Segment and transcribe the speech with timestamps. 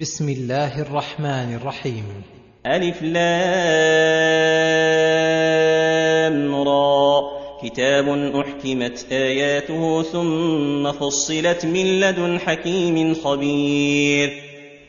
[0.00, 2.04] بسم الله الرحمن الرحيم.
[2.66, 3.14] ألف لام
[6.54, 7.20] را.
[7.62, 14.30] كتاب أحكمت آياته ثم فصلت من لدن حكيم خبير.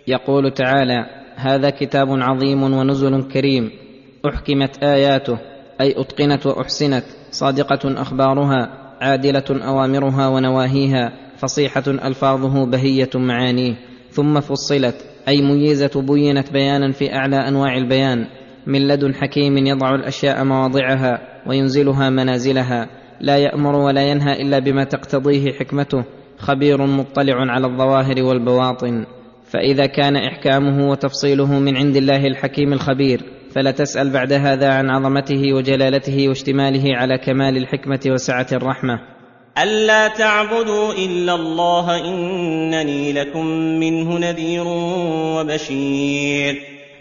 [0.07, 3.71] يقول تعالى هذا كتاب عظيم ونزل كريم.
[4.25, 5.37] أحكمت آياته
[5.81, 7.05] أي أتقنت وأحسنت.
[7.31, 8.69] صادقة أخبارها
[9.01, 11.11] عادلة أوامرها ونواهيها.
[11.37, 13.94] فصيحة ألفاظه بهية معانيه.
[14.15, 14.95] ثم فصلت
[15.27, 18.27] أي ميزه بينت بيانا في أعلى أنواع البيان.
[18.67, 22.89] من لدن حكيم يضع الأشياء مواضعها وينزلها منازلها.
[23.21, 26.03] لا يأمر ولا ينهى إلا بما تقتضيه حكمته.
[26.37, 29.05] خبير مطلع على الظواهر والبواطن.
[29.43, 33.21] فإذا كان إحكامه وتفصيله من عند الله الحكيم الخبير
[33.55, 39.14] فلا تسأل بعد هذا عن عظمته وجلالته واشتماله على كمال الحكمة وسعة الرحمة.
[39.57, 43.45] ألا تعبدوا إلا الله إنني لكم
[43.79, 44.63] منه نذير
[45.35, 46.55] وبشير.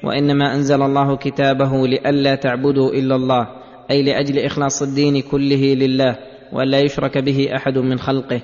[0.05, 3.49] وإنما أنزل الله كتابه لئلا تعبدوا إلا الله
[3.91, 6.17] أي لأجل إخلاص الدين كله لله
[6.53, 8.41] والا يشرك به أحد من خلقه.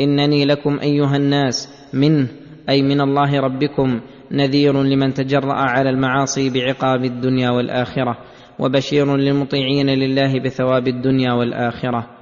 [0.00, 2.28] إنني لكم أيها الناس منه
[2.68, 8.18] أي من الله ربكم نذير لمن تجرأ على المعاصي بعقاب الدنيا والآخرة
[8.58, 12.21] وبشير للمطيعين لله بثواب الدنيا والآخرة.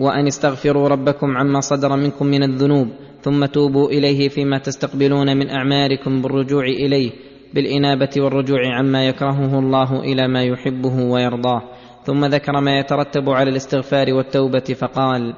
[0.00, 2.88] وأن استغفروا ربكم عما صدر منكم من الذنوب
[3.22, 7.10] ثم توبوا إليه فيما تستقبلون من اعماركم بالرجوع إليه
[7.54, 11.62] بالإنابة والرجوع عما يكرهه الله إلى ما يحبه ويرضاه.
[12.04, 15.34] ثم ذكر ما يترتب على الاستغفار والتوبة فقال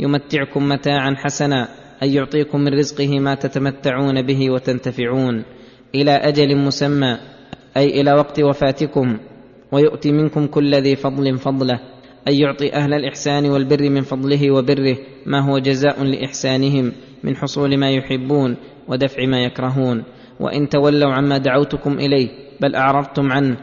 [0.00, 1.68] يمتعكم متاعا حسنا
[2.02, 5.44] أي يعطيكم من رزقه ما تتمتعون به وتنتفعون.
[5.94, 7.18] إلى أجل مسمى
[7.76, 9.18] أي إلى وقت وفاتكم
[9.72, 11.93] ويؤتي منكم كل ذي فضل فضله.
[12.28, 14.96] اي يعطي أهل الإحسان والبر من فضله وبره
[15.26, 16.92] ما هو جزاء لإحسانهم
[17.24, 18.56] من حصول ما يحبون
[18.88, 20.04] ودفع ما يكرهون.
[20.40, 22.28] وإن تولوا عما دعوتكم إليه
[22.60, 23.56] بل أعرضتم عنه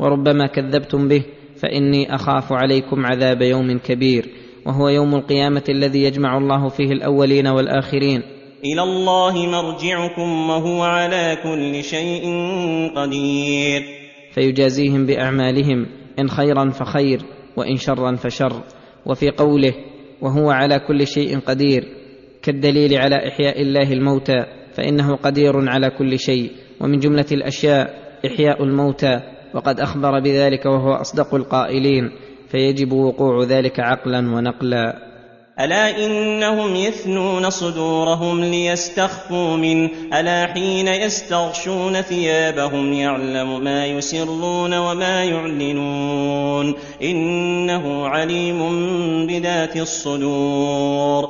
[0.00, 1.22] وربما كذبتم به
[1.56, 4.28] فإني أخاف عليكم عذاب يوم كبير.
[4.66, 8.22] وهو يوم القيامة الذي يجمع الله فيه الأولين والآخرين.
[8.64, 12.24] إلى الله مرجعكم وهو على كل شيء
[12.96, 13.82] قدير.
[14.34, 15.86] فيجازيهم بأعمالهم
[16.18, 17.37] إن خيرا فخير.
[17.58, 18.62] وإن شرا فشر.
[19.06, 19.74] وفي قوله
[20.20, 21.84] وهو على كل شيء قدير
[22.42, 26.50] كالدليل على إحياء الله الموتى فإنه قدير على كل شيء.
[26.80, 27.94] ومن جملة الأشياء
[28.26, 29.20] إحياء الموتى
[29.54, 32.10] وقد أخبر بذلك وهو أصدق القائلين
[32.48, 35.07] فيجب وقوع ذلك عقلا ونقلا.
[35.60, 46.74] ألا إنهم يثنون صدورهم ليستخفوا منه؟ ألا حين يستغشون ثيابهم يعلم ما يسرون وما يعلنون؟
[47.02, 48.58] إنه عليم
[49.26, 51.28] بذات الصدور.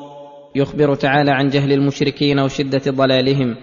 [0.55, 3.57] يخبر تعالى عن جهل المشركين وشدة ضلالهم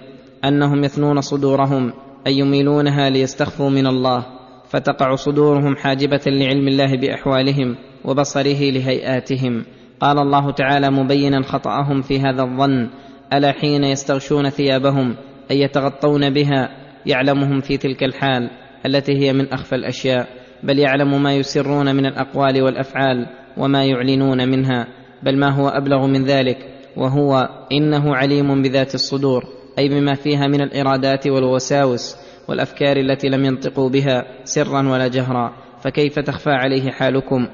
[0.45, 1.93] أنهم يثنون صدورهم
[2.27, 4.25] أي يميلونها ليستخفوا من الله
[4.69, 9.65] فتقع صدورهم حاجبة لعلم الله بأحوالهم وبصره لهيئاتهم.
[9.99, 12.89] قال الله تعالى مبينا خطأهم في هذا الظن
[13.33, 15.15] ألا حين يستغشون ثيابهم
[15.51, 16.69] أي يتغطون بها
[17.05, 18.49] يعلمهم في تلك الحال
[18.85, 20.27] التي هي من أخفى الأشياء
[20.63, 24.87] بل يعلم ما يسرون من الأقوال والأفعال وما يعلنون منها
[25.23, 26.57] بل ما هو أبلغ من ذلك
[26.97, 29.43] وهو إنه عليم بذات الصدور
[29.79, 32.15] أي بما فيها من الإرادات والوساوس
[32.47, 37.47] والأفكار التي لم ينطقوا بها سرا ولا جهرا فكيف تخفى عليه حالكم؟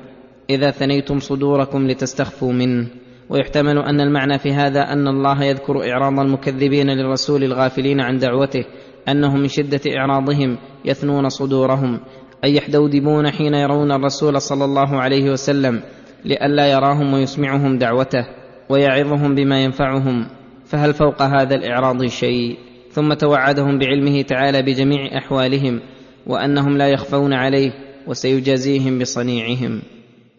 [0.55, 2.87] إذا ثنيتم صدوركم لتستخفوا منه.
[3.31, 8.65] ويحتمل أن المعنى في هذا أن الله يذكر إعراض المكذبين للرسول الغافلين عن دعوته
[9.09, 11.99] أنهم من شدة إعراضهم يثنون صدورهم
[12.43, 15.81] أي يحدودبون حين يرون الرسول صلى الله عليه وسلم
[16.25, 18.25] لئلا يراهم ويسمعهم دعوته
[18.69, 20.27] ويعظهم بما ينفعهم.
[20.65, 22.57] فهل فوق هذا الإعراض شيء؟
[22.91, 25.81] ثم توعدهم بعلمه تعالى بجميع أحوالهم
[26.27, 27.71] وأنهم لا يخفون عليه
[28.07, 29.81] وسيجازيهم بصنيعهم.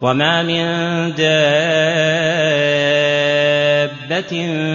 [0.03, 0.65] وما من
[1.15, 1.23] دابة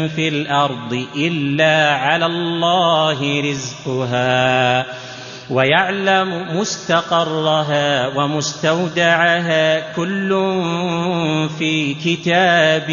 [0.08, 4.86] في الأرض إلا على الله رزقها
[5.50, 10.28] ويعلم مستقرها ومستودعها كل
[11.58, 12.90] في كتاب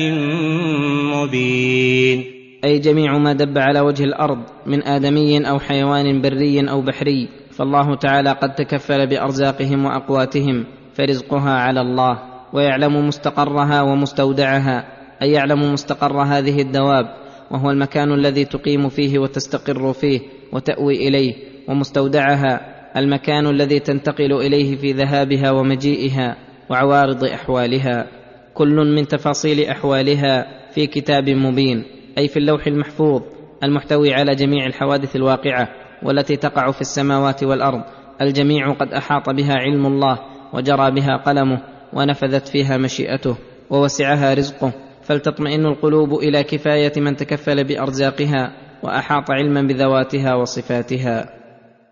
[1.13, 2.23] مبين
[2.63, 7.95] أي جميع ما دب على وجه الأرض من آدمي أو حيوان بري أو بحري فالله
[7.95, 10.65] تعالى قد تكفل بأرزاقهم وأقواتهم
[10.95, 12.19] فرزقها على الله
[12.53, 14.85] ويعلم مستقرها ومستودعها
[15.21, 17.05] اي يعلم مستقر هذه الدواب
[17.51, 20.19] وهو المكان الذي تقيم فيه وتستقر فيه
[20.53, 21.33] وتاوي اليه
[21.67, 26.35] ومستودعها المكان الذي تنتقل اليه في ذهابها ومجيئها
[26.69, 28.07] وعوارض احوالها
[28.53, 31.83] كل من تفاصيل احوالها في كتاب مبين
[32.17, 33.21] أي في اللوح المحفوظ
[33.63, 35.69] المحتوي على جميع الحوادث الواقعة
[36.03, 37.81] والتي تقع في السماوات والأرض.
[38.21, 40.19] الجميع قد أحاط بها علم الله
[40.55, 41.59] وجرى بها قلمه
[41.93, 43.37] ونفذت فيها مشيئته
[43.69, 44.71] ووسعها رزقه
[45.03, 48.51] فلتطمئن القلوب إلى كفاية من تكفل بأرزاقها
[48.83, 51.29] وأحاط علما بذواتها وصفاتها.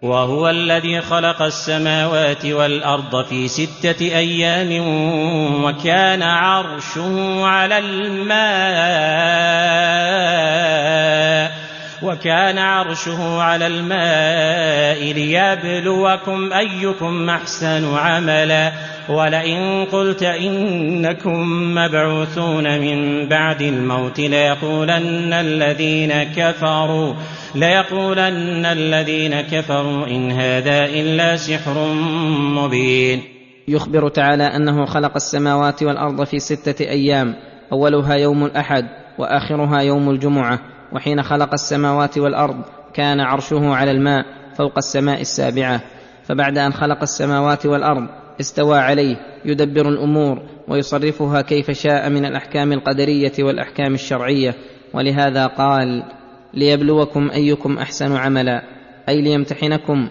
[0.02, 4.84] وهو الذي خلق السماوات والأرض في ستة أيام
[5.64, 8.34] وكان عرشه على الماء.
[12.04, 18.72] وكان عرشه على الماء ليبلوكم أيكم أحسن عملا.
[19.10, 21.40] ولئن قلت إنكم
[21.76, 27.14] مبعوثون من بعد الموت ليقولن الذين كفروا
[27.56, 31.94] ليقولن الذين كفروا إن هذا إلا سحر
[32.56, 33.22] مبين.
[33.68, 37.36] يخبر تعالى أنه خلق السماوات والأرض في ستة أيام
[37.72, 38.84] أولها يوم الأحد
[39.20, 40.73] وآخرها يوم الجمعة.
[40.94, 42.62] وحين خلق السماوات والأرض
[42.94, 44.26] كان عرشه على الماء
[44.58, 45.82] فوق السماء السابعة.
[46.24, 48.08] فبعد أن خلق السماوات والأرض
[48.40, 54.56] استوى عليه يدبر الأمور ويصرفها كيف شاء من الأحكام القدرية والأحكام الشرعية.
[54.94, 56.04] ولهذا قال
[56.54, 58.64] ليبلوكم أيكم أحسن عملا
[59.10, 60.10] أي ليمتحنكم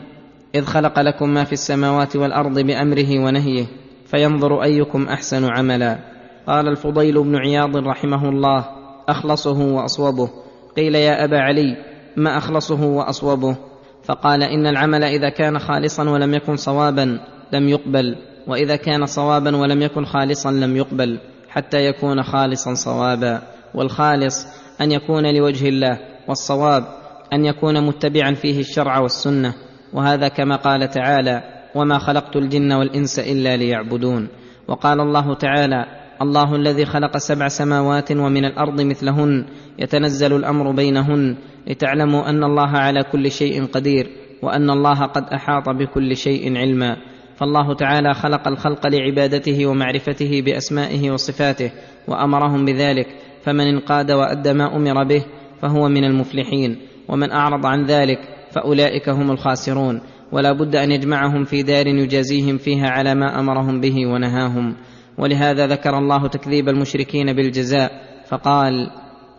[0.55, 3.67] إذ خلق لكم ما في السماوات والأرض بأمره ونهيه
[4.07, 5.99] فينظر أيكم أحسن عملا.
[6.47, 8.65] قال الفضيل بن عياض رحمه الله
[9.09, 10.42] أخلصه وأصوبه.
[10.77, 11.77] قيل يا أبا علي
[12.17, 13.57] ما أخلصه وأصوبه؟
[14.05, 17.21] فقال إن العمل إذا كان خالصا ولم يكن صوابا
[17.53, 18.17] لم يقبل
[18.47, 23.43] وإذا كان صوابا ولم يكن خالصا لم يقبل حتى يكون خالصا صوابا.
[23.75, 24.47] والخالص
[24.81, 25.99] أن يكون لوجه الله
[26.29, 26.85] والصواب
[27.33, 29.55] أن يكون متبعا فيه الشرع والسنة.
[29.93, 31.43] وهذا كما قال تعالى
[31.75, 34.29] وما خلقت الجن والإنس إلا ليعبدون
[34.69, 39.45] وقال الله تعالى الله الذي خلق سبع سماوات ومن الأرض مثلهن
[39.79, 41.37] يتنزل الأمر بينهن
[41.67, 44.07] لتعلموا أن الله على كل شيء قدير
[44.43, 46.97] وأن الله قد أحاط بكل شيء علما.
[47.37, 51.71] فالله تعالى خلق الخلق لعبادته ومعرفته بأسمائه وصفاته
[52.09, 53.07] وأمرهم بذلك
[53.43, 55.25] فمن انقاد وأدى ما أمر به
[55.63, 56.77] فهو من المفلحين.
[57.09, 58.19] ومن أعرض عن ذلك
[58.51, 60.01] فأولئك هم الخاسرون.
[60.33, 64.75] ولا بد أن يجمعهم في دار يجازيهم فيها على ما أمرهم به ونهاهم.
[65.19, 67.91] ولهذا ذكر الله تكذيب المشركين بالجزاء
[68.29, 68.91] فقال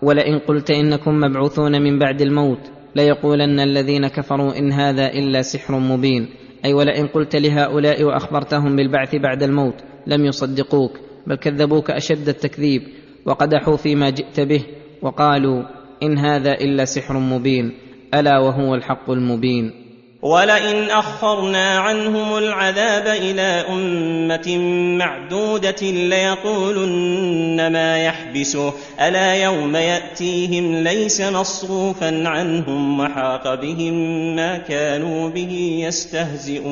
[0.01, 2.59] ولئن قلت إنكم مبعوثون من بعد الموت
[2.95, 6.29] ليقولن الذين كفروا إن هذا إلا سحر مبين.
[6.65, 9.75] أي ولئن قلت لهؤلاء وأخبرتهم بالبعث بعد الموت
[10.07, 10.91] لم يصدقوك
[11.27, 12.81] بل كذبوك أشد التكذيب
[13.25, 14.65] وقدحوا فيما جئت به
[15.01, 15.63] وقالوا
[16.03, 17.71] إن هذا إلا سحر مبين
[18.13, 19.82] ألا وهو الحق المبين.
[20.23, 24.57] ولئن أخرنا عنهم العذاب إلى أمة
[24.97, 28.73] معدودة ليقولن ما يحبسه.
[29.07, 33.95] ألا يوم يأتيهم ليس مصروفا عنهم وحاق بهم
[34.35, 36.69] ما كانوا به يستهزئون.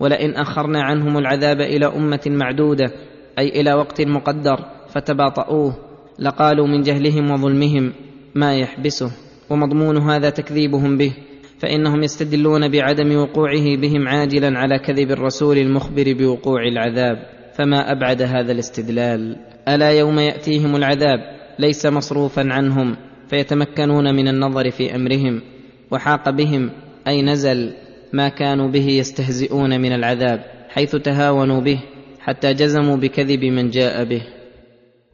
[0.00, 2.92] ولئن أخرنا عنهم العذاب إلى أمة معدودة
[3.38, 4.58] أي إلى وقت مقدر
[4.94, 5.74] فتباطؤوه.
[6.18, 7.92] لقالوا من جهلهم وظلمهم
[8.34, 9.10] ما يحبسه
[9.50, 11.12] ومضمون هذا تكذيبهم به.
[11.58, 17.18] فإنهم يستدلون بعدم وقوعه بهم عاجلا على كذب الرسول المخبر بوقوع العذاب
[17.54, 19.36] فما أبعد هذا الاستدلال.
[19.68, 21.18] ألا يوم يأتيهم العذاب؟
[21.58, 22.96] ليس مصروفا عنهم
[23.30, 25.42] فيتمكنون من النظر في أمرهم.
[25.90, 26.70] وحاق بهم
[27.08, 27.72] أي نزل
[28.12, 31.80] ما كانوا به يستهزئون من العذاب حيث تهاونوا به
[32.20, 34.22] حتى جزموا بكذب من جاء به.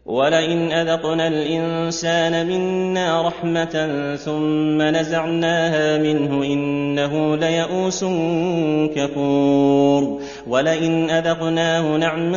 [0.06, 8.04] ولئن اذقنا الانسان منا رحمه ثم نزعناها منه انه ليئوس
[8.94, 12.36] كفور ولئن اذقناه نعماء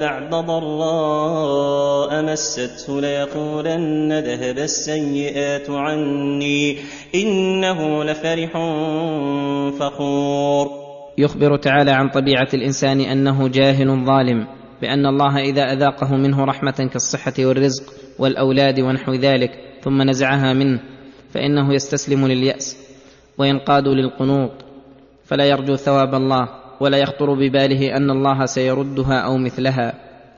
[0.00, 6.76] بعد ضراء مسته ليقولن ذهب السيئات عني
[7.14, 8.50] انه لفرح
[9.78, 10.70] فخور
[11.18, 17.32] يخبر تعالى عن طبيعه الانسان انه جاهل ظالم بأن الله إذا أذاقه منه رحمة كالصحة
[17.38, 19.50] والرزق والأولاد ونحو ذلك
[19.82, 20.80] ثم نزعها منه
[21.30, 22.76] فإنه يستسلم لليأس
[23.38, 24.50] وينقاد للقنوط
[25.24, 26.48] فلا يرجو ثواب الله
[26.80, 29.94] ولا يخطر بباله أن الله سيردها أو مثلها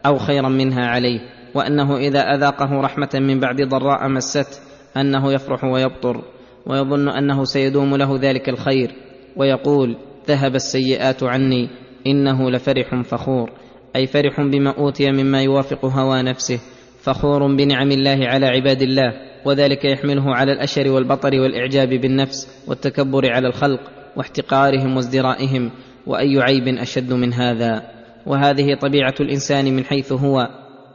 [0.06, 1.20] أو خيرا منها عليه
[1.54, 4.58] وأنه إذا أذاقه رحمة من بعد ضراء مسته
[4.96, 6.24] أنه يفرح ويبطر
[6.66, 8.90] ويظن أنه سيدوم له ذلك الخير
[9.36, 9.96] ويقول
[10.28, 11.68] ذهب السيئات عني
[12.06, 13.50] إنه لفرح فخور.
[13.96, 16.60] أي فرح بما أوتي مما يوافق هوى نفسه
[17.02, 19.12] فخور بنعم الله على عباد الله
[19.44, 23.80] وذلك يحمله على الأشر والبطر والإعجاب بالنفس والتكبر على الخلق
[24.16, 25.70] واحتقارهم وازدرائهم
[26.06, 27.82] وأي عيب أشد من هذا؟
[28.26, 30.48] وهذه طبيعة الإنسان من حيث هو.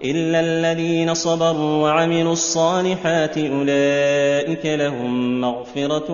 [0.06, 6.12] إلا الذين صبروا وعملوا الصالحات أولئك لهم مغفرة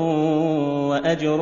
[0.90, 1.38] وأجر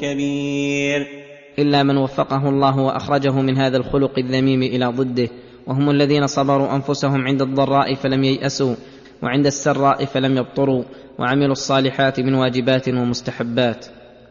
[0.00, 1.25] كبير.
[1.58, 5.28] إلا من وفقه الله وأخرجه من هذا الخلق الذميم إلى ضده.
[5.66, 8.74] وهم الذين صبروا أنفسهم عند الضراء فلم ييأسوا
[9.22, 10.82] وعند السراء فلم يبطروا
[11.18, 13.86] وعملوا الصالحات من واجبات ومستحبات.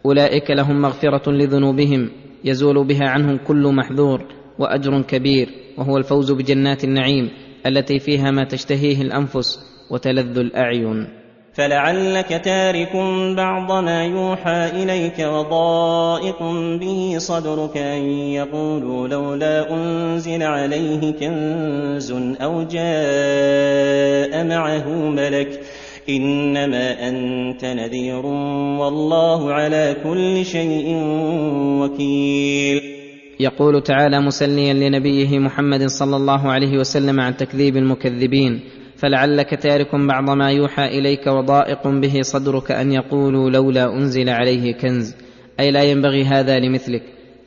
[0.05, 2.09] أولئك لهم مغفرة لذنوبهم
[2.43, 4.25] يزول بها عنهم كل محذور
[4.59, 7.29] وأجر كبير وهو الفوز بجنات النعيم
[7.67, 9.59] التي فيها ما تشتهيه الأنفس
[9.91, 11.24] وتلذ الأعين.
[11.55, 12.95] فلعلك تارك
[13.37, 16.43] بعض ما يوحى إليك وضائق
[16.79, 25.59] به صدرك أن يقولوا لولا أنزل عليه كنز أو جاء معه ملك
[26.09, 28.25] إنما أنت نذير
[28.79, 30.95] والله على كل شيء
[31.81, 32.81] وكيل.
[33.39, 38.59] يقول تعالى مسليا لنبيه محمد صلى الله عليه وسلم عن تكذيب المكذبين
[39.05, 45.15] فلعلك تارك بعض ما يوحى إليك وضائق به صدرك أن يقولوا لولا أنزل عليه كنز.
[45.59, 47.03] أي لا ينبغي هذا لمثلك.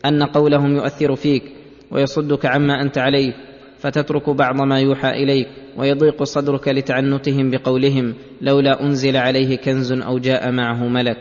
[0.06, 1.42] أن قولهم يؤثر فيك
[1.90, 3.32] ويصدك عما أنت عليه
[3.78, 10.52] فتترك بعض ما يوحى إليك ويضيق صدرك لتعنتهم بقولهم لولا أنزل عليه كنز أو جاء
[10.52, 11.16] معه ملك.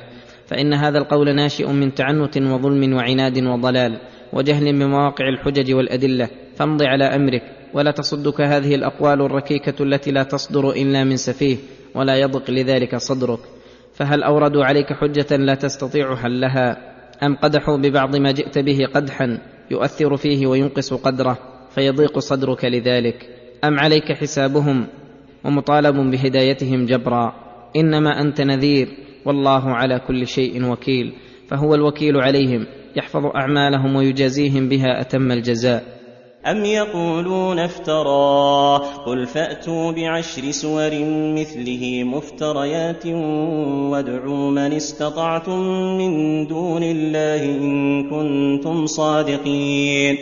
[0.46, 3.98] فإن هذا القول ناشئ من تعنت وظلم وعناد وضلال
[4.34, 6.30] وجهل بمواقع الحجج والأدلة.
[6.56, 7.57] فامض على أمرك.
[7.74, 11.58] ولا تصدك هذه الأقوال الركيكة التي لا تصدر إلا من سفيه
[11.96, 13.40] ولا يضق لذلك صدرك.
[13.94, 16.78] فهل اوردوا عليك حجة لا تستطيع حلها؟
[17.24, 19.40] أم قدحوا ببعض ما جئت به قدحا
[19.72, 21.38] يؤثر فيه وينقص قدره
[21.70, 23.30] فيضيق صدرك لذلك؟
[23.64, 24.88] أم عليك حسابهم
[25.44, 27.34] ومطالب بهدايتهم جبرا؟
[27.76, 28.88] إنما أنت نذير
[29.26, 31.14] والله على كل شيء وكيل.
[31.48, 35.97] فهو الوكيل عليهم يحفظ أعمالهم ويجازيهم بها أتم الجزاء.
[36.46, 40.90] أم يقولون افتراه قل فأتوا بعشر سور
[41.36, 43.06] مثله مفتريات
[43.92, 45.60] وادعوا من استطعتم
[45.98, 50.18] من دون الله إن كنتم صادقين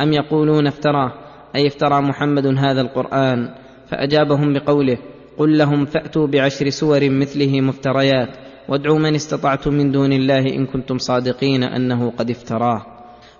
[0.00, 1.12] ام يقولون افتراه
[1.54, 3.48] اي افترى محمد هذا القران
[3.86, 4.98] فاجابهم بقوله
[5.38, 8.28] قل لهم فاتوا بعشر سور مثله مفتريات
[8.68, 12.86] وادعوا من استطعتم من دون الله ان كنتم صادقين انه قد افتراه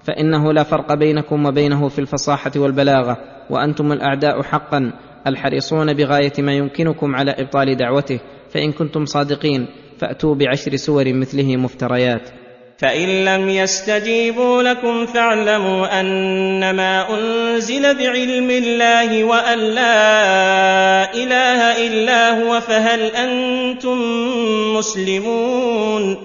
[0.03, 3.17] فإنه لا فرق بينكم وبينه في الفصاحة والبلاغة
[3.51, 4.93] وأنتم الأعداء حقا
[5.27, 9.67] الحريصون بغاية ما يمكنكم على إبطال دعوته فإن كنتم صادقين
[9.99, 12.31] فأتوا بعشر سور مثله مفتريات.
[12.79, 23.01] فإن لم يستجيبوا لكم فاعلموا أنما أنزل بعلم الله وأن لا إله إلا هو فهل
[23.01, 23.99] أنتم
[24.77, 26.17] مسلمون؟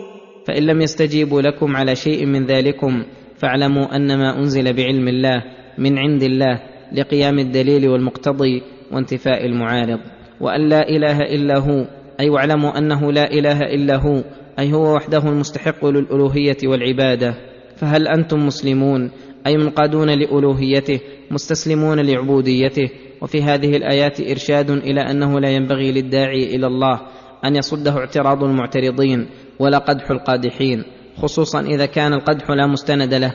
[0.48, 3.04] فإن لم يستجيبوا لكم على شيء من ذلكم
[3.38, 5.44] فاعلموا أن ما أنزل بعلم الله
[5.78, 6.60] من عند الله
[6.92, 8.62] لقيام الدليل والمقتضي
[8.92, 10.00] وانتفاء المعارض.
[10.42, 11.86] وأن لا إله إلا هو
[12.20, 14.24] أي واعلموا أنه لا إله إلا هو
[14.60, 17.36] أي هو وحده المستحق للألوهية والعبادة.
[17.76, 19.12] فهل أنتم مسلمون؟
[19.48, 21.00] أي منقادون لألوهيته؟
[21.32, 22.90] مستسلمون لعبوديته؟
[23.22, 27.02] وفي هذه الآيات إرشاد إلى أنه لا ينبغي للداعي إلى الله
[27.46, 29.28] أن يصده اعتراض المعترضين
[29.60, 30.84] ولا قدح القادحين.
[31.18, 33.34] خصوصا إذا كان القدح لا مستند له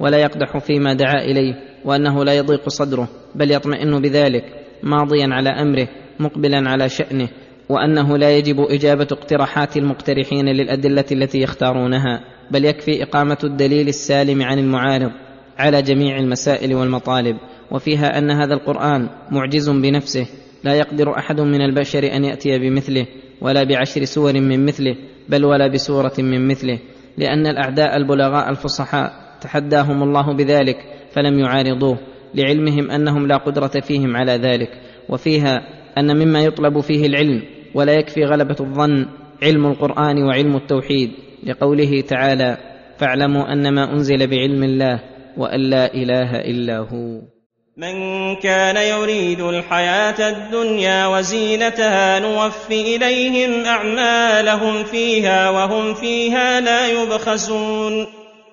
[0.00, 1.54] ولا يقدح فيما دعا إليه
[1.84, 4.44] وأنه لا يضيق صدره بل يطمئن بذلك
[4.82, 5.88] ماضيا على أمره
[6.20, 7.28] مقبلا على شأنه
[7.68, 12.20] وأنه لا يجب إجابة اقتراحات المقترحين للأدلة التي يختارونها
[12.50, 15.10] بل يكفي إقامة الدليل السالم عن المعارض
[15.58, 17.36] على جميع المسائل والمطالب
[17.70, 20.26] وفيها أن هذا القرآن معجز بنفسه
[20.64, 23.06] لا يقدر أحد من البشر أن يأتي بمثله
[23.40, 24.96] ولا بعشر سور من مثله
[25.28, 26.78] بل ولا بسورة من مثله.
[27.18, 30.76] لأن الأعداء البلغاء الفصحاء تحداهم الله بذلك
[31.12, 31.98] فلم يعارضوه
[32.34, 34.70] لعلمهم أنهم لا قدرة فيهم على ذلك
[35.08, 35.56] وفيها
[35.98, 37.42] أن مما يطلب فيه العلم
[37.74, 39.06] ولا يكفي غلبة الظن
[39.42, 41.10] علم القرآن وعلم التوحيد
[41.46, 42.58] لقوله تعالى
[42.98, 45.00] فاعلموا أنما أنزل بعلم الله
[45.36, 47.37] وأن لا إله إلا هو.
[47.78, 47.94] من
[48.36, 58.06] كان يريد الحياة الدنيا وزينتها نوف إليهم أعمالهم فيها وهم فيها لا يبخسون.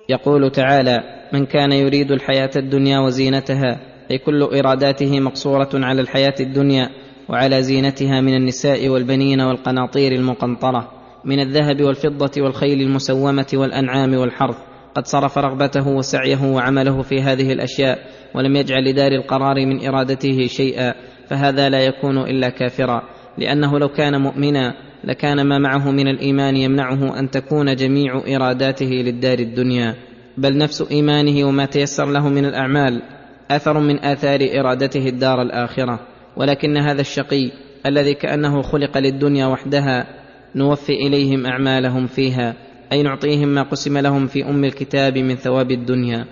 [0.08, 1.00] يقول تعالى
[1.32, 3.80] من كان يريد الحياة الدنيا وزينتها
[4.10, 6.88] أي كل إراداته مقصورة على الحياة الدنيا
[7.28, 10.92] وعلى زينتها من النساء والبنين والقناطير المقنطرة
[11.24, 14.56] من الذهب والفضة والخيل المسومة والأنعام والحرث
[14.96, 17.98] قد صرف رغبته وسعيه وعمله في هذه الأشياء
[18.36, 20.94] ولم يجعل لدار القرار من إرادته شيئا
[21.28, 23.02] فهذا لا يكون إلا كافرا.
[23.38, 24.74] لأنه لو كان مؤمنا
[25.04, 29.94] لكان ما معه من الإيمان يمنعه أن تكون جميع إراداته للدار الدنيا.
[30.38, 33.02] بل نفس إيمانه وما تيسر له من الأعمال
[33.50, 36.00] أثر من آثار إرادته الدار الآخرة.
[36.36, 37.50] ولكن هذا الشقي
[37.86, 40.06] الذي كأنه خلق للدنيا وحدها
[40.54, 42.54] نوفي إليهم أعمالهم فيها
[42.92, 46.26] أي نعطيهم ما قسم لهم في أم الكتاب من ثواب الدنيا.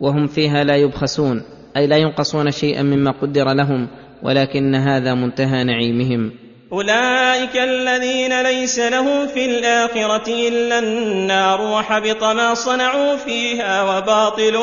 [0.00, 1.42] وهم فيها لا يبخسون
[1.76, 3.88] أي لا ينقصون شيئا مما قدر لهم
[4.22, 6.32] ولكن هذا منتهى نعيمهم.
[6.72, 14.54] أولئك الذين ليس لهم في الآخرة إلا النار وحبط ما صنعوا فيها وباطل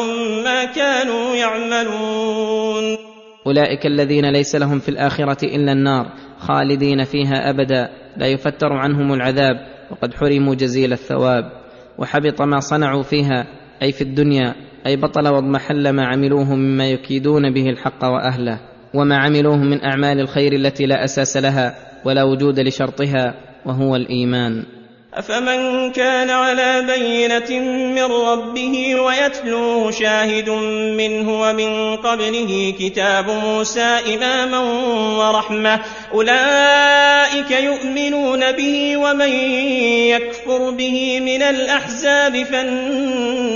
[0.44, 2.98] ما كانوا يعملون.
[3.48, 6.06] أولئك الذين ليس لهم في الآخرة إلا النار
[6.39, 9.56] خالدين فيها ابدا لا يفتر عنهم العذاب
[9.91, 11.51] وقد حرموا جزيل الثواب.
[11.98, 13.48] وحبط ما صنعوا فيها
[13.82, 18.60] أي في الدنيا أي بطل واضمحل ما عملوه مما يكيدون به الحق وأهله
[18.93, 23.34] وما عملوه من أعمال الخير التي لا أساس لها ولا وجود لشرطها
[23.65, 24.63] وهو الإيمان.
[25.13, 27.60] أفمن كان على بينة
[27.96, 30.50] من ربه ويتلوه شاهد
[30.98, 34.60] منه ومن قبله كتاب موسى إماما
[35.17, 35.79] ورحمة
[36.13, 39.29] أولئك يؤمنون به ومن
[40.10, 43.47] يكفر به من الأحزاب فالنار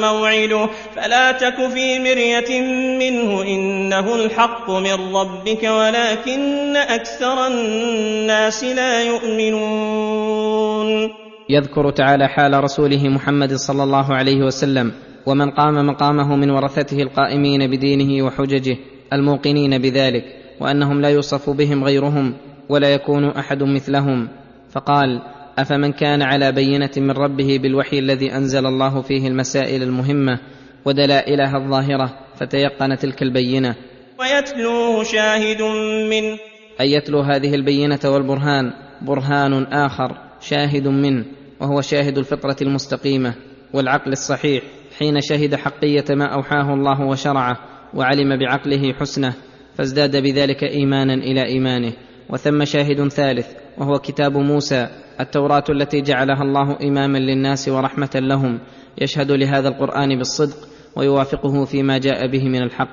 [0.00, 0.68] موعده.
[0.96, 2.60] فلا تك في مرية
[2.98, 11.10] منه إنه الحق من ربك ولكن أكثر الناس لا يؤمنون.
[11.48, 14.92] يذكر تعالى حال رسوله محمد صلى الله عليه وسلم
[15.26, 18.76] ومن قام مقامه من ورثته القائمين بدينه وحججه
[19.12, 20.24] الموقنين بذلك
[20.60, 22.34] وأنهم لا يوصف بهم غيرهم
[22.68, 24.28] ولا يكون أحد مثلهم.
[24.72, 25.22] فقال
[25.58, 30.38] أفمن كان على بينة من ربه بالوحي الذي أنزل الله فيه المسائل المهمة
[30.84, 33.74] ودلائلها الظاهرة فتيقن تلك البينة.
[34.20, 35.62] ويتلوه شاهد
[36.10, 36.38] منه
[36.80, 41.24] أي يتلو هذه البينة والبرهان؟ برهان آخر شاهد منه
[41.60, 43.34] وهو شاهد الفطرة المستقيمة
[43.72, 44.62] والعقل الصحيح
[44.98, 47.56] حين شهد حقية ما أوحاه الله وشرعه
[47.94, 49.34] وعلم بعقله حسنه
[49.74, 51.92] فازداد بذلك إيمانا إلى إيمانه.
[52.30, 53.46] وثم شاهد ثالث
[53.78, 54.88] وهو كتاب موسى
[55.20, 58.58] التوراة التي جعلها الله إماما للناس ورحمة لهم
[59.00, 60.56] يشهد لهذا القرآن بالصدق
[60.96, 62.88] ويوافقه فيما جاء به من الحق.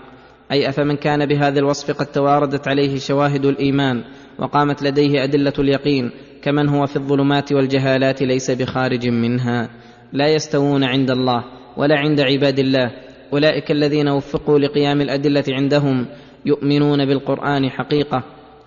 [0.51, 4.03] أي أفمن كان بهذا الوصف قد تواردت عليه شواهد الإيمان
[4.39, 9.69] وقامت لديه أدلة اليقين كمن هو في الظلمات والجهالات ليس بخارج منها.
[10.13, 11.43] لا يستوون عند الله
[11.77, 12.91] ولا عند عباد الله.
[13.33, 16.05] أولئك الذين وفقوا لقيام الأدلة عندهم
[16.45, 18.23] يؤمنون بالقرآن حقيقة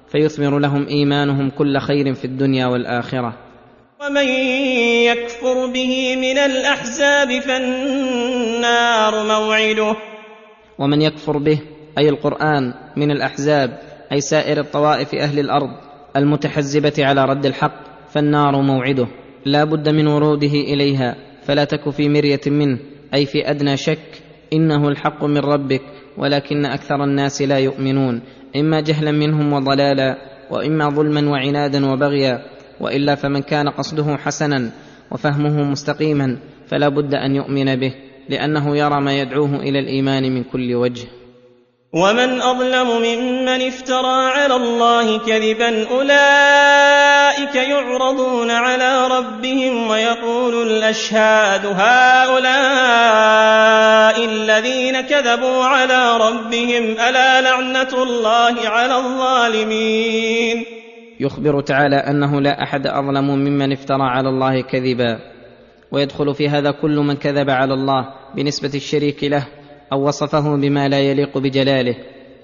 [0.09, 3.46] فيثمر لهم إيمانهم كل خير في الدنيا والآخرة.
[4.01, 4.29] ومن
[5.09, 9.97] يكفر به من الأحزاب فالنار موعده.
[10.79, 11.59] ومن يكفر به
[11.99, 13.79] أي القرآن من الأحزاب
[14.13, 15.71] أي سائر الطوائف أهل الأرض
[16.17, 17.75] المتحزبة على رد الحق
[18.13, 19.07] فالنار موعده.
[19.45, 22.79] لا بد من وروده إليها فلا تك في مرية منه
[23.15, 25.83] أي في أدنى شك إنه الحق من ربك
[26.19, 28.23] ولكن أكثر الناس لا يؤمنون.
[28.57, 30.17] إما جهلا منهم وضلالا
[30.51, 34.71] وإما ظلما وعنادا وبغيا وإلا فمن كان قصده حسنا
[35.11, 37.95] وفهمه مستقيما فلا بد أن يؤمن به
[38.29, 41.07] لأنه يرى ما يدعوه إلى الإيمان من كل وجه.
[41.93, 52.47] ومن أظلم ممن افترى على الله كذبا أولئك يعرضون على ربهم ويقول الأشهاد هؤلاء
[54.25, 60.76] الذين كذبوا على ربهم ألا لعنة الله على الظالمين؟
[61.21, 65.19] يخبر تعالى أنه لا أحد أظلم ممن افترى على الله كذبا.
[65.93, 69.47] ويدخل في هذا كل من كذب على الله بنسبة الشريك له
[69.93, 71.95] أو وصفه بما لا يليق بجلاله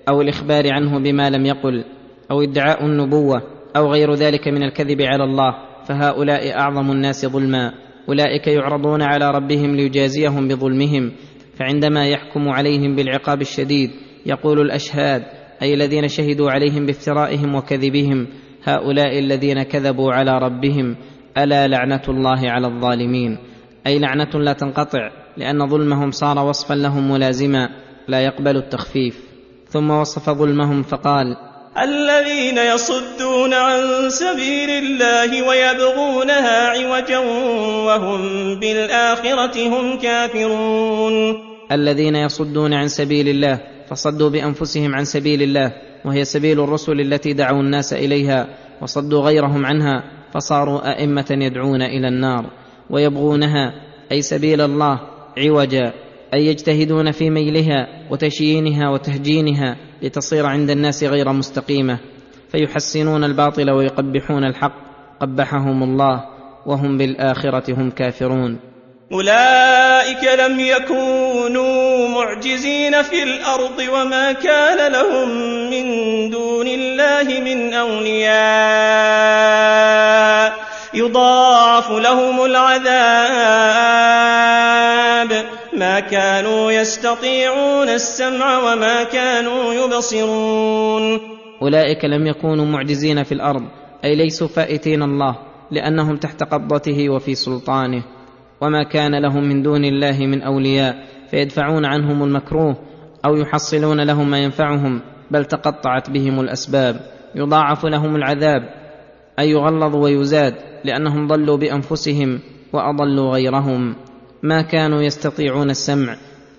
[0.08, 1.84] أو الإخبار عنه بما لم يقل
[2.30, 3.42] أو ادعاء النبوة
[3.76, 5.54] أو غير ذلك من الكذب على الله
[5.88, 7.72] فهؤلاء أعظم الناس ظلما.
[8.08, 11.12] أولئك يعرضون على ربهم ليجازيهم بظلمهم
[11.58, 13.90] فعندما يحكم عليهم بالعقاب الشديد
[14.26, 15.22] يقول الأشهاد
[15.62, 18.26] أي الذين شهدوا عليهم بافترائهم وكذبهم
[18.64, 20.96] هؤلاء الذين كذبوا على ربهم
[21.38, 23.38] ألا لعنة الله على الظالمين.
[23.86, 27.68] أي لعنة لا تنقطع لأن ظلمهم صار وصفا لهم ملازما
[28.08, 29.18] لا يقبل التخفيف.
[29.68, 31.36] ثم وصف ظلمهم فقال
[31.78, 37.18] الذين يصدون عن سبيل الله ويبغونها عوجا
[37.86, 38.20] وهم
[38.60, 41.52] بالآخرة هم كافرون.
[41.72, 43.60] الذين يصدون عن سبيل الله
[43.92, 45.72] فصدوا بأنفسهم عن سبيل الله
[46.04, 48.48] وهي سبيل الرسل التي دعوا الناس إليها
[48.82, 52.50] وصدوا غيرهم عنها فصاروا أئمة يدعون إلى النار
[52.90, 53.74] ويبغونها
[54.12, 55.00] أي سبيل الله
[55.38, 55.92] عوجا
[56.34, 61.98] أي يجتهدون في ميلها وتشيينها وتهجينها لتصير عند الناس غير مستقيمة
[62.48, 64.74] فيحسنون الباطل ويقبحون الحق
[65.20, 66.24] قبحهم الله
[66.66, 68.71] وهم بالآخرة هم كافرون.
[69.12, 75.28] أولئك لم يكونوا معجزين في الأرض وما كان لهم
[75.70, 75.84] من
[76.30, 78.32] دون الله من أولياء.
[80.94, 82.92] يضاعف لهم العذاب.
[85.72, 91.20] ما كانوا يستطيعون السمع وما كانوا يبصرون.
[91.62, 93.62] أولئك لم يكونوا معجزين في الأرض
[94.04, 95.36] أي ليسوا فائتين الله
[95.70, 98.21] لأنهم تحت قبضته وفي سلطانه.
[98.62, 102.76] وما كان لهم من دون الله من اولياء فيدفعون عنهم المكروه
[103.24, 107.00] أو يحصلون لهم ما ينفعهم بل تقطعت بهم الاسباب
[107.34, 108.62] يضاعف لهم العذاب
[109.38, 112.40] اي يغلظ ويزاد لانهم ضلوا بانفسهم
[112.72, 113.94] واضلوا غيرهم
[114.42, 116.16] ما كانوا يستطيعون السمع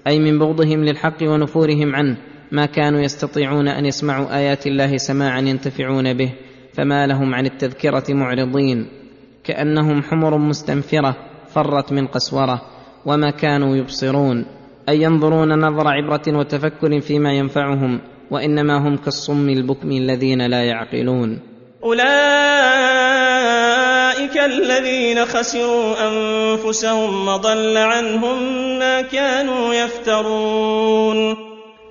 [0.08, 2.18] اي من بغضهم للحق ونفورهم عنه
[2.52, 6.34] ما كانوا يستطيعون ان يسمعوا ايات الله سماعا ينتفعون به
[6.74, 8.88] فما لهم عن التذكره معرضين
[9.44, 12.62] كانهم حمر مستنفره فرت من قسورة
[13.06, 14.46] وما كانوا يبصرون
[14.90, 21.40] أي ينظرون نظر عبرة وتفكر فيما ينفعهم وإنما هم كالصم البكم الذين لا يعقلون.
[21.84, 22.04] أولئك
[24.38, 28.38] الذين خسروا أنفسهم وضل عنهم
[28.80, 31.36] ما كانوا يفترون.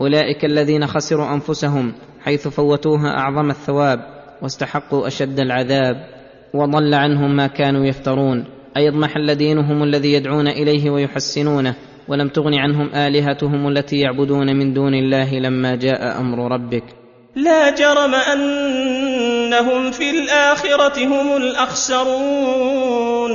[0.00, 3.98] أولئك الذين خسروا أنفسهم حيث فوتوها أعظم الثواب
[4.42, 5.96] واستحقوا أشد العذاب
[6.54, 8.61] وضل عنهم ما كانوا يفترون.
[8.76, 11.74] أي اضمحل دينهم الذي يدعون إليه ويحسنونه
[12.08, 16.84] ولم تغن عنهم آلهتهم التي يعبدون من دون الله لما جاء أمر ربك.
[17.36, 23.30] لا جرم أنهم في الآخرة هم الأخسرون.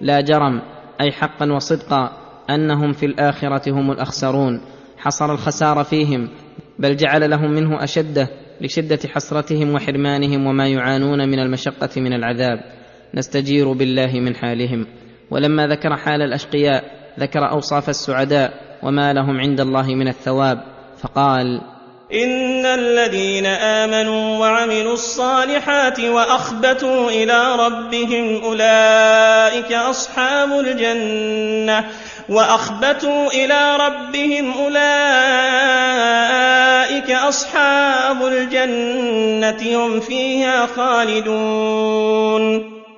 [0.00, 0.62] لا جرم
[1.00, 2.12] أي حقا وصدقا
[2.50, 4.60] أنهم في الآخرة هم الأخسرون.
[4.98, 6.28] حصر الخسار فيهم
[6.78, 8.28] بل جعل لهم منه أشده
[8.60, 12.81] لشدة حسرتهم وحرمانهم وما يعانون من المشقة من العذاب.
[13.14, 14.86] نستجير بالله من حالهم.
[15.30, 16.84] ولما ذكر حال الأشقياء
[17.20, 20.58] ذكر أوصاف السعداء وما لهم عند الله من الثواب
[21.02, 21.60] فقال
[22.12, 31.84] إن الذين آمنوا وعملوا الصالحات وأخبتوا إلى ربهم أولئك أصحاب الجنة
[32.28, 34.80] وأخبتوا إلى ربهم أولئك
[37.10, 42.42] أصحاب الجنة هم فيها خالدون.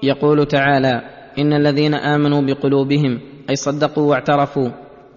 [0.05, 1.03] يقول تعالى
[1.38, 4.69] إن الذين آمنوا بقلوبهم أي صدقوا واعترفوا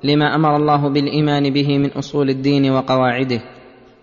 [0.04, 3.42] لما أمر الله بالإيمان به من أصول الدين وقواعده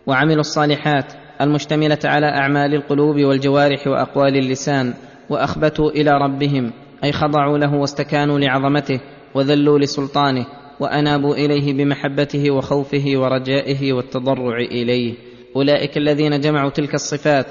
[0.07, 4.95] وعملوا الصالحات المشتملة على أعمال القلوب والجوارح وأقوال اللسان
[5.31, 6.73] وأخبتوا إلى ربهم
[7.05, 9.01] أي خضعوا له واستكانوا لعظمته
[9.35, 10.47] وذلوا لسلطانه
[10.81, 15.15] وأنابوا إليه بمحبته وخوفه ورجائه والتضرع إليه.
[15.57, 17.47] أولئك الذين جمعوا تلك الصفات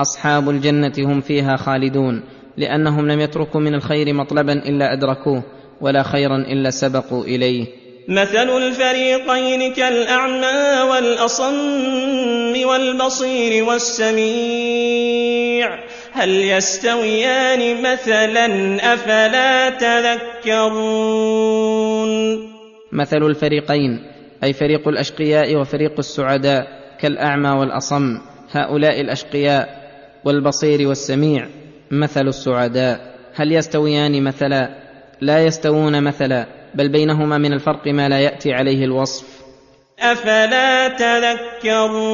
[0.00, 2.22] أصحاب الجنة هم فيها خالدون.
[2.56, 5.42] لأنهم لم يتركوا من الخير مطلبا إلا أدركوه
[5.80, 7.66] ولا خيرا إلا سبقوا إليه.
[8.08, 15.06] مثل الفريقين كالأعمى والأصم والبصير والسميع.
[16.12, 20.86] هل يستويان مثلا أفلا تذكرون؟
[22.92, 24.02] مثل الفريقين
[24.44, 26.66] أي فريق الأشقياء وفريق السعداء
[27.00, 28.18] كالأعمى والأصم
[28.50, 29.68] هؤلاء الأشقياء
[30.24, 31.46] والبصير والسميع.
[31.90, 33.16] مثل السعداء.
[33.34, 34.68] هل يستويان مثلا؟
[35.20, 39.46] لا يستوون مثلا بل بينهما من الفرق ما لا يأتي عليه الوصف.
[40.00, 42.06] أفلا تذكرون؟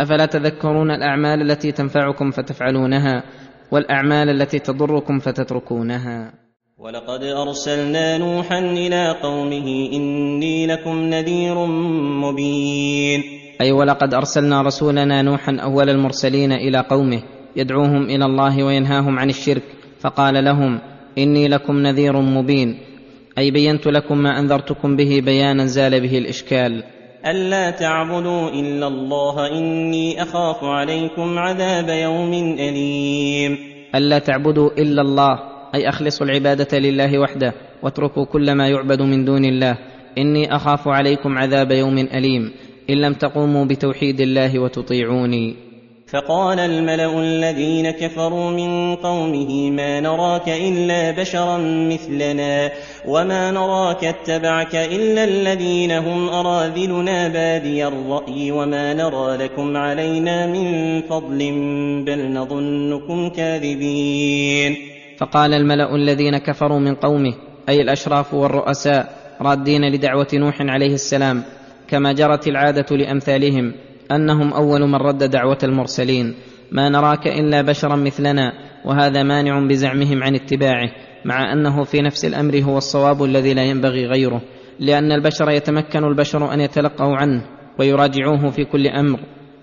[0.00, 3.22] أفلا تذكرون الأعمال التي تنفعكم فتفعلونها
[3.70, 6.32] والأعمال التي تضركم فتتركونها.
[6.78, 11.66] ولقد أرسلنا نوحا إلى قومه إني لكم نذير
[12.22, 13.22] مبين.
[13.60, 17.22] أي ولقد أرسلنا رسولنا نوحا أول المرسلين إلى قومه
[17.56, 19.62] يدعوهم إلى الله وينهاهم عن الشرك
[20.00, 20.80] فقال لهم
[21.18, 22.78] إني لكم نذير مبين
[23.38, 26.82] أي بينت لكم ما أنذرتكم به بيانا زال به الإشكال.
[27.26, 33.58] ألا تعبدوا إلا الله إني أخاف عليكم عذاب يوم أليم.
[33.94, 35.38] ألا تعبدوا إلا الله
[35.74, 39.78] أي أخلصوا العبادة لله وحده واتركوا كل ما يعبد من دون الله.
[40.18, 42.52] إني أخاف عليكم عذاب يوم أليم
[42.90, 45.67] إن لم تقوموا بتوحيد الله وتطيعوني.
[46.08, 52.70] فقال الملأ الذين كفروا من قومه ما نراك إلا بشرا مثلنا
[53.06, 61.38] وما نراك اتبعك إلا الذين هم أراذلنا بادي الرأي وما نرى لكم علينا من فضل
[62.06, 64.76] بل نظنكم كاذبين.
[65.18, 67.34] فقال الملأ الذين كفروا من قومه
[67.68, 69.08] أي الأشراف والرؤساء
[69.40, 71.42] رادين لدعوة نوح عليه السلام
[71.88, 73.87] كما جرت العادة لأمثالهم.
[74.12, 76.34] أنهم أول من رد دعوة المرسلين.
[76.72, 78.52] ما نراك إلا بشرا مثلنا
[78.84, 80.90] وهذا مانع بزعمهم عن اتباعه
[81.24, 84.40] مع أنه في نفس الأمر هو الصواب الذي لا ينبغي غيره.
[84.80, 87.42] لأن البشر يتمكن البشر أن يتلقوا عنه
[87.78, 89.18] ويراجعوه في كل أمر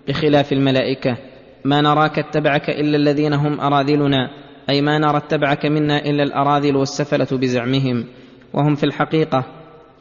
[0.07, 1.17] بخلاف الملائكة.
[1.65, 4.29] ما نراك اتبعك إلا الذين هم أراذلنا
[4.69, 8.05] أي ما نرى اتبعك منا إلا الأراذل والسفلة بزعمهم.
[8.53, 9.45] وهم في الحقيقة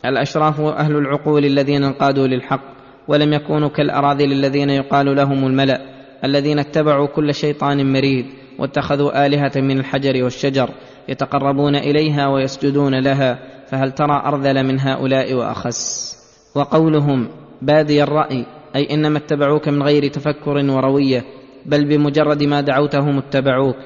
[0.04, 2.73] الأشراف وأهل العقول الذين انقادوا للحق.
[3.08, 5.80] ولم يكونوا كالأراذل الذين يقال لهم الملأ
[6.24, 8.26] الذين اتبعوا كل شيطان مريد
[8.58, 10.70] واتخذوا آلهة من الحجر والشجر
[11.08, 16.14] يتقربون إليها ويسجدون لها فهل ترى أرذل من هؤلاء وأخس؟
[16.54, 17.28] وقولهم
[17.62, 21.24] بادي الرأي أي إنما اتبعوك من غير تفكر وروية
[21.66, 23.76] بل بمجرد ما دعوتهم اتبعوك.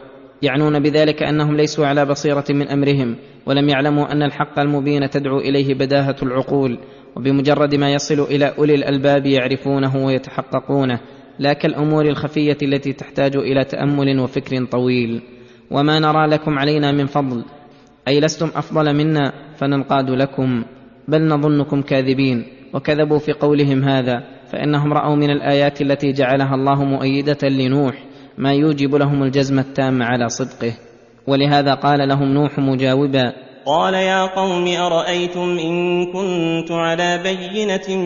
[0.43, 5.75] يعنون بذلك أنهم ليسوا على بصيرة من أمرهم ولم يعلموا أن الحق المبين تدعو إليه
[5.75, 6.79] بداهة العقول
[7.17, 11.01] وبمجرد ما يصل إلى أولي الألباب يعرفونه ويتحققونه
[11.39, 15.23] لا كالأمور الخفية التي تحتاج إلى تأمل وفكر طويل.
[15.71, 17.45] وما نرى لكم علينا من فضل
[18.09, 20.65] أي لستم أفضل منا فننقاد لكم
[21.09, 22.45] بل نظنكم كاذبين.
[22.75, 28.08] وكذبوا في قولهم هذا فإنهم رأوا من الآيات التي جعلها الله مؤيدة لنوح
[28.39, 30.73] ما يوجب لهم الجزم التام على صدقه.
[31.27, 33.33] ولهذا قال لهم نوح مجاوبا
[33.67, 37.99] قال يا قوم أرأيتم إن كنت على بينة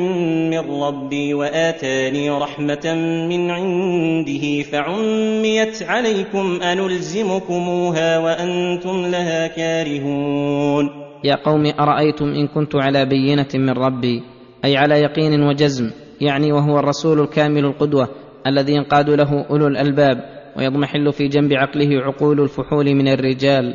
[0.51, 2.95] من ربي وآتاني رحمة
[3.31, 10.90] من عنده فعميت عليكم أنلزمكموها وأنتم لها كارهون.
[11.25, 14.23] يا قوم أرأيتم إن كنت على بينة من ربي
[14.64, 15.90] أي على يقين وجزم
[16.21, 18.09] يعني وهو الرسول الكامل القدوة
[18.46, 20.24] الذي ينقاد له أولو الألباب
[20.57, 23.74] ويضمحل في جنب عقله عقول الفحول من الرجال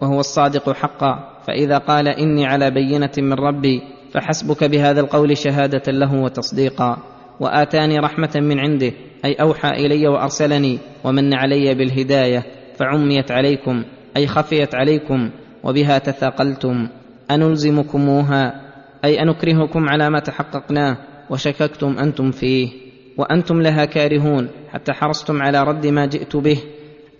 [0.00, 1.38] وهو الصادق حقا.
[1.46, 6.98] فإذا قال إني على بينة من ربي فحسبك بهذا القول شهادة له وتصديقا.
[7.40, 8.92] وآتاني رحمة من عنده
[9.24, 12.42] أي أوحى إلي وأرسلني ومن علي بالهداية
[12.76, 13.84] فعميت عليكم
[14.16, 15.30] أي خفيت عليكم
[15.64, 16.88] وبها تثاقلتم.
[17.30, 18.60] أنلزمكموها
[19.04, 20.96] أي أنكرهكم على ما تحققناه
[21.30, 22.87] وشككتم أنتم فيه.
[23.18, 26.58] وأنتم لها كارهون حتى حرصتم على رد ما جئت به.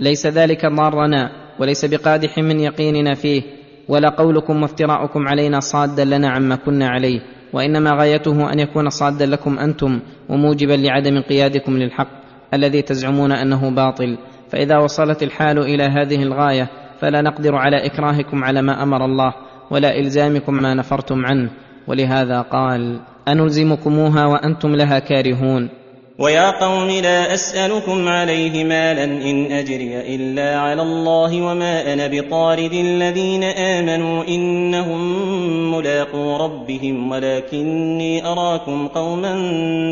[0.00, 3.42] ليس ذلك ضارنا وليس بقادح من يقيننا فيه.
[3.88, 7.20] ولا قولكم وافتراؤكم علينا صادا لنا عما كنا عليه.
[7.52, 12.08] وإنما غايته أن يكون صادا لكم أنتم وموجبا لعدم انقيادكم للحق
[12.54, 14.18] الذي تزعمون أنه باطل.
[14.50, 16.68] فإذا وصلت الحال إلى هذه الغاية
[17.00, 19.34] فلا نقدر على إكراهكم على ما أمر الله
[19.70, 21.50] ولا إلزامكم ما نفرتم عنه.
[21.86, 25.68] ولهذا قال أنلزمكموها وأنتم لها كارهون.
[26.18, 33.44] ويا قوم لا أسألكم عليه مالا إن أجري إلا على الله وما أنا بطارد الذين
[33.44, 35.00] آمنوا إنهم
[35.74, 39.32] ملاقو ربهم ولكني أراكم قوما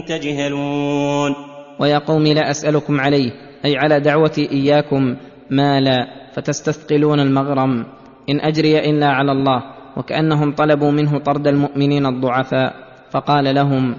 [0.09, 1.35] تجهلون.
[1.79, 3.31] ويا قوم لا أسألكم عليه
[3.65, 5.17] أي على دعوتي إياكم
[5.51, 7.87] مالا فتستثقلون المغرم
[8.31, 9.63] إن أجري إلا على الله
[9.97, 12.75] وكأنهم طلبوا منه طرد المؤمنين الضعفاء
[13.11, 13.95] فقال لهم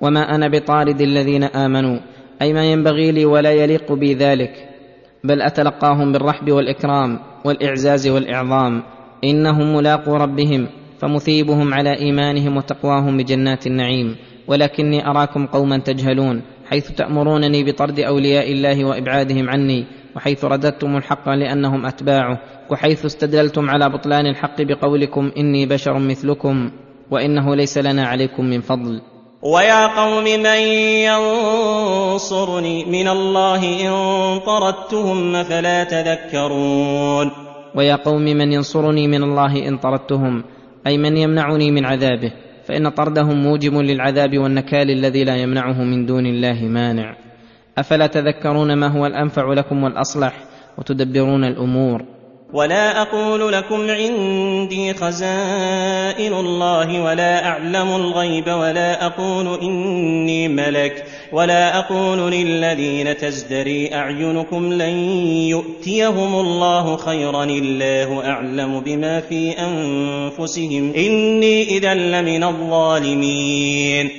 [0.00, 1.98] وما أنا بطارد الذين آمنوا
[2.42, 4.68] أي ما ينبغي لي ولا يليق بي ذلك
[5.24, 8.82] بل أتلقاهم بالرحب والإكرام والإعزاز والإعظام
[9.24, 10.66] إنهم ملاقو ربهم
[10.98, 18.84] فمثيبهم على إيمانهم وتقواهم بجنات النعيم ولكني أراكم قوما تجهلون حيث تأمرونني بطرد أولياء الله
[18.84, 25.98] وإبعادهم عني وحيث رددتم الحق لأنهم أتباعه وحيث استدللتم على بطلان الحق بقولكم إني بشر
[25.98, 26.70] مثلكم
[27.10, 29.00] وإنه ليس لنا عليكم من فضل.
[29.42, 30.46] ويا قوم من
[31.06, 33.92] ينصرني؟ من الله إن
[34.38, 37.30] طردتهم فلا تذكرون.
[37.74, 40.44] ويا قوم من ينصرني؟ من الله إن طردتهم.
[40.86, 42.32] أي من يمنعني من عذابه.
[42.64, 47.16] فإن طردهم موجب للعذاب والنكال الذي لا يمنعه من دون الله مانع.
[47.78, 50.32] أفلا تذكرون ما هو الأنفع لكم والأصلح؟
[50.78, 52.17] وتدبرون الأمور.
[52.52, 62.32] ولا أقول لكم عندي خزائن الله ولا أعلم الغيب ولا أقول إني ملك ولا أقول
[62.32, 64.96] للذين تزدري أعينكم لن
[65.52, 74.10] يؤتيهم الله خيرا الله أعلم بما في أنفسهم إني اذا لمن الظالمين.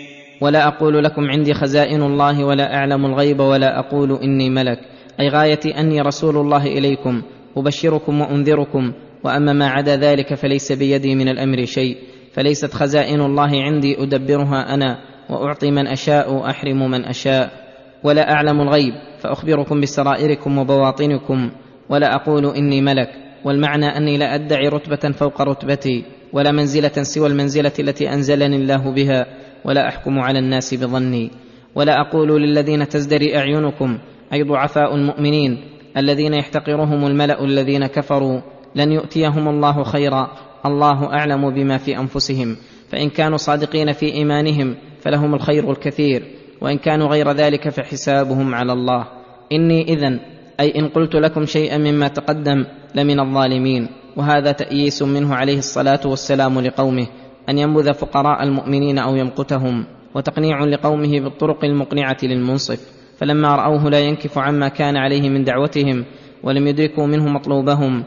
[0.42, 4.80] ولا أقول لكم عندي خزائن الله ولا أعلم الغيب ولا أقول إني ملك.
[5.20, 7.22] أي غايتي أني رسول الله إليكم.
[7.58, 11.98] أبشركم وأنذركم وأما ما عدا ذلك فليس بيدي من الأمر شيء
[12.34, 17.70] فليست خزائن الله عندي أدبرها أنا وأعطي من أشاء وأحرم من أشاء.
[18.04, 21.52] ولا أعلم الغيب فأخبركم بسرائركم وبواطنكم
[21.90, 23.10] ولا أقول إني ملك
[23.46, 29.26] والمعنى أني لا أدعي رتبة فوق رتبتي ولا منزلة سوى المنزلة التي أنزلني الله بها
[29.66, 31.32] ولا أحكم على الناس بظني.
[31.76, 33.98] ولا أقول للذين تزدري أعينكم
[34.34, 35.58] أي ضعفاء المؤمنين
[35.98, 38.42] الذين يحتقرهم الملأ الذين كفروا
[38.76, 40.32] لن يؤتيهم الله خيرا.
[40.66, 42.56] الله أعلم بما في أنفسهم.
[42.90, 46.24] فإن كانوا صادقين في إيمانهم فلهم الخير الكثير.
[46.62, 49.08] وإن كانوا غير ذلك فحسابهم على الله.
[49.52, 50.20] إني إذن
[50.60, 53.88] أي إن قلت لكم شيئا مما تقدم لمن الظالمين.
[54.16, 57.08] وهذا تأييس منه عليه الصلاة والسلام لقومه
[57.50, 59.86] أن ينبذ فقراء المؤمنين أو يمقتهم.
[60.16, 62.99] وتقنيع لقومه بالطرق المقنعة للمنصف.
[63.20, 66.06] فلما رأوه لا ينكف عما كان عليه من دعوتهم
[66.44, 68.04] ولم يدركوا منه مطلوبهم.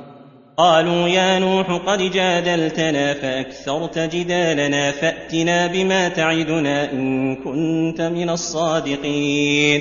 [0.57, 9.81] قالوا يا نوح قد جادلتنا فأكثرت جدالنا فأتنا بما تعدنا إن كنت من الصادقين.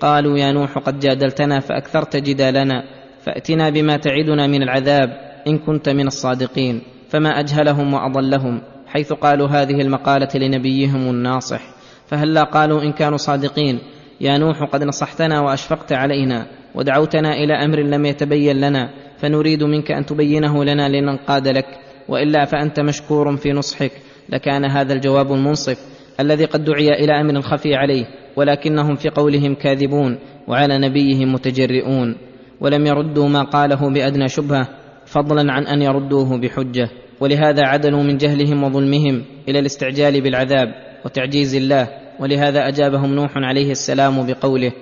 [0.00, 2.84] قالوا يا نوح قد جادلتنا فأكثرت جدالنا
[3.24, 5.08] فأتنا بما تعدنا من العذاب
[5.46, 6.82] إن كنت من الصادقين.
[7.08, 11.60] فما أجهلهم وأضلهم حيث قالوا هذه المقالة لنبيهم الناصح.
[12.06, 13.78] فهلا قالوا إن كانوا صادقين
[14.22, 20.06] يا نوح قد نصحتنا وأشفقت علينا ودعوتنا إلى أمر لم يتبين لنا فنريد منك أن
[20.06, 21.66] تبينه لنا لننقاد لك
[22.08, 23.92] وإلا فأنت مشكور في نصحك
[24.28, 25.78] لكان هذا الجواب المنصف
[26.20, 28.04] الذي قد دعي إلى أمر خفي عليه
[28.36, 32.16] ولكنهم في قولهم كاذبون وعلى نبيهم متجرئون
[32.60, 34.68] ولم يردوا ما قاله بأدنى شبهة
[35.06, 36.88] فضلا عن أن يردوه بحجة
[37.20, 42.01] ولهذا عدلوا من جهلهم وظلمهم إلى الاستعجال بالعذاب وتعجيز الله.
[42.22, 44.72] ولهذا أجابهم نوح عليه السلام بقوله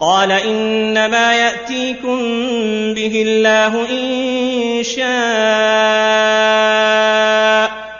[0.00, 2.18] قال إنما يأتيكم
[2.94, 5.10] به الله إن شاء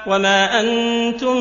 [0.07, 1.37] وما أنتم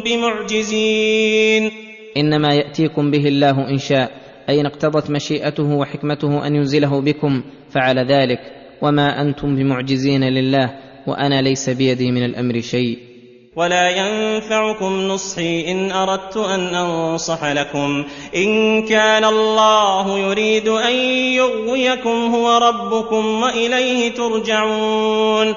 [0.00, 1.70] بمعجزين.
[2.16, 4.10] إنما يأتيكم به الله إن شاء
[4.48, 8.40] أي إن اقتضت مشيئته وحكمته أن ينزله بكم فعل ذلك
[8.82, 10.70] وما أنتم بمعجزين لله
[11.06, 13.13] وأنا ليس بيدي من الأمر شيء.
[13.56, 18.04] ولا ينفعكم نصحي ان اردت ان انصح لكم
[18.36, 20.94] ان كان الله يريد ان
[21.38, 25.54] يغويكم هو ربكم واليه ترجعون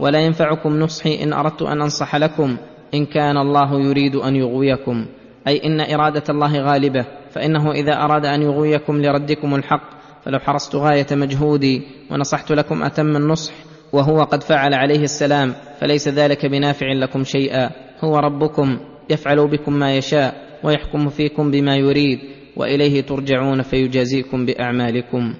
[0.00, 2.56] ولا ينفعكم نصحي ان اردت ان انصح لكم
[2.94, 5.06] ان كان الله يريد ان يغويكم
[5.48, 7.04] اي ان اراده الله غالبه
[7.34, 9.82] فانه اذا اراد ان يغويكم لردكم الحق
[10.24, 13.52] فلو حرصت غايه مجهودي ونصحت لكم اتم النصح
[13.92, 17.70] وهو قد فعل عليه السلام فليس ذلك بنافع لكم شيئا.
[18.00, 18.78] هو ربكم
[19.10, 22.18] يفعل بكم ما يشاء ويحكم فيكم بما يريد
[22.56, 25.34] وإليه ترجعون فيجازيكم بأعمالكم.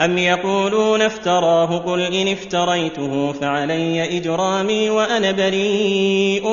[0.00, 6.48] أم يقولون افتراه قل إن افتريته فعلي إجرامي وأنا بريء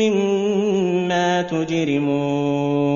[0.00, 2.86] مما تجرمون.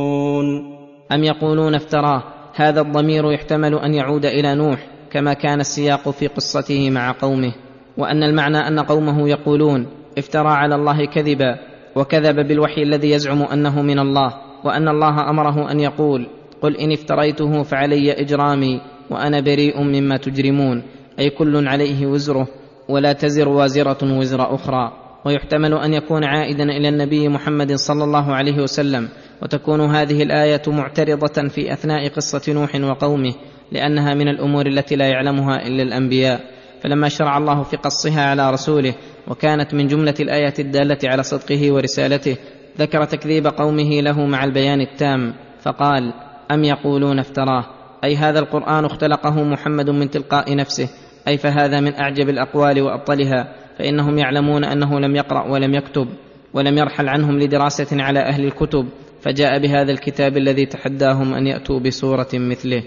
[1.12, 2.22] أم يقولون افتراه
[2.54, 7.52] هذا الضمير يحتمل أن يعود إلى نوح كما كان السياق في قصته مع قومه.
[8.00, 9.86] وأن المعنى أن قومه يقولون
[10.18, 11.58] افترى على الله كذبا
[11.96, 14.34] وكذب بالوحي الذي يزعم أنه من الله
[14.64, 16.26] وأن الله أمره أن يقول
[16.62, 20.82] قل إن افتريته فعلي إجرامي وأنا بريء مما تجرمون
[21.18, 22.46] أي كل عليه وزره
[22.88, 24.92] ولا تزر وازرة وزر أخرى
[25.24, 29.08] ويحتمل أن يكون عائدا إلى النبي محمد صلى الله عليه وسلم
[29.42, 33.34] وتكون هذه الآية معترضة في أثناء قصة نوح وقومه
[33.72, 36.40] لأنها من الأمور التي لا يعلمها إلا الأنبياء
[36.82, 38.94] فلما شرع الله في قصها على رسوله
[39.28, 42.36] وكانت من جملة الآيات الدالة على صدقه ورسالته
[42.78, 46.12] ذكر تكذيب قومه له مع البيان التام فقال
[46.50, 47.64] أم يقولون افتراه؟
[48.04, 50.88] أي هذا القرآن اختلقه محمد من تلقاء نفسه
[51.28, 56.08] أي فهذا من أعجب الأقوال وأبطلها فإنهم يعلمون أنه لم يقرأ ولم يكتب
[56.54, 58.88] ولم يرحل عنهم لدراسة على أهل الكتب
[59.22, 62.82] فجاء بهذا الكتاب الذي تحداهم أن يأتوا بسوره مثله.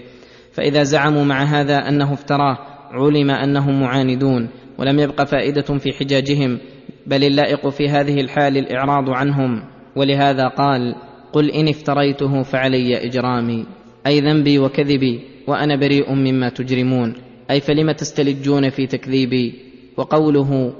[0.52, 6.58] فإذا زعموا مع هذا أنه افتراه علم أنهم معاندون ولم يبق فائدة في حجاجهم
[7.06, 9.62] بل اللائق في هذه الحال الإعراض عنهم.
[9.96, 10.94] ولهذا قال
[11.32, 13.66] قل إن افتريته فعلي إجرامي
[14.06, 17.14] أي ذنبي وكذبي وأنا بريء مما تجرمون
[17.50, 19.54] أي فلم تستلجون في تكذيبي؟
[19.96, 20.72] وقوله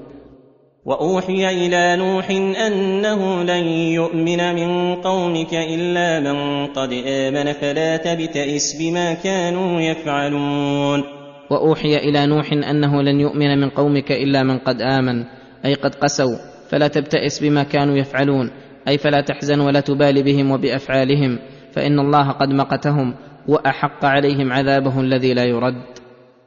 [0.85, 2.29] وأوحي إلى نوح
[2.67, 11.14] أنه لن يؤمن من قومك إلا من قد آمن فلا تبتئس بما كانوا يفعلون.
[11.49, 15.23] وأوحي إلى نوح أنه لن يؤمن من قومك إلا من قد آمن
[15.65, 16.37] أي قد قسوا
[16.69, 18.51] فلا تبتئس بما كانوا يفعلون
[18.87, 21.39] أي فلا تحزن ولا تبال بهم وبأفعالهم
[21.73, 23.15] فإن الله قد مقتهم
[23.47, 25.83] وأحق عليهم عذابه الذي لا يرد.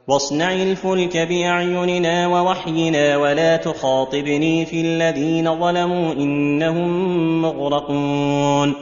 [0.07, 8.73] واصنع الفلك بأعيننا ووحينا ولا تخاطبني في الذين ظلموا إنهم مغرقون.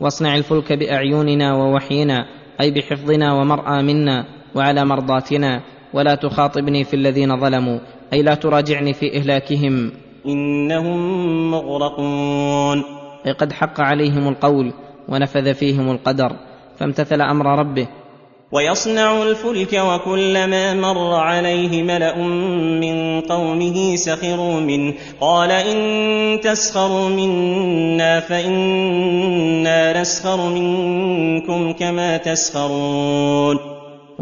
[0.00, 2.26] واصنع الفلك بأعيننا ووحينا
[2.60, 5.60] أي بحفظنا ومرأى منا وعلى مرضاتنا
[5.94, 7.78] ولا تخاطبني في الذين ظلموا
[8.12, 9.92] أي لا تراجعني في إهلاكهم.
[10.26, 12.84] إنهم مغرقون.
[13.26, 14.72] أي قد حق عليهم القول
[15.08, 16.32] ونفذ فيهم القدر
[16.78, 17.88] فامتثل أمر ربه.
[18.52, 22.16] ويصنع الفلك وكلما مر عليه ملأ
[22.80, 24.94] من قومه سخروا منه.
[25.20, 33.71] قال إن تسخروا منا فإنا نسخر منكم كما تسخرون.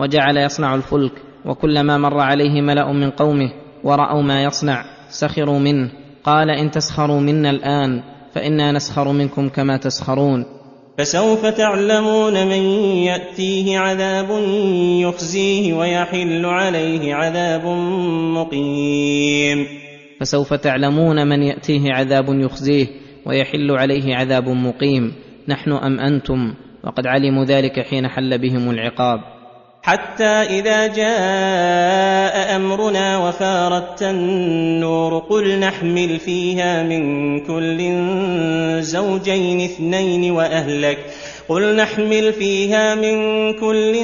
[0.01, 1.13] وجعل يصنع الفلك
[1.45, 3.53] وكلما مر عليه ملأ من قومه
[3.85, 5.91] ورأوا ما يصنع سخروا منه.
[6.25, 8.03] قال إن تسخروا منا الآن
[8.35, 10.45] فإنا نسخر منكم كما تسخرون.
[10.99, 12.63] فسوف تعلمون من
[13.07, 14.29] يأتيه عذاب
[15.01, 17.67] يخزيه ويحل عليه عذاب
[18.37, 19.67] مقيم.
[20.21, 22.87] فسوف تعلمون من يأتيه عذاب يخزيه
[23.27, 25.13] ويحل عليه عذاب مقيم.
[25.49, 29.40] نحن أم أنتم؟ وقد علموا ذلك حين حل بهم العقاب.
[29.83, 38.03] حتى إذا جاء أمرنا وفارت النور قل نحمل فيها من كل
[38.83, 40.99] زوجين اثنين وأهلك
[41.49, 43.17] قل نحمل فيها من
[43.53, 43.97] كل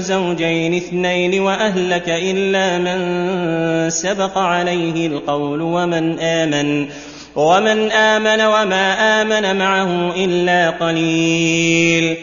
[0.00, 6.88] زوجين اثنين وأهلك إلا من سبق عليه القول ومن آمن
[7.36, 8.92] ومن آمن وما
[9.22, 12.16] آمن معه إلا قليل.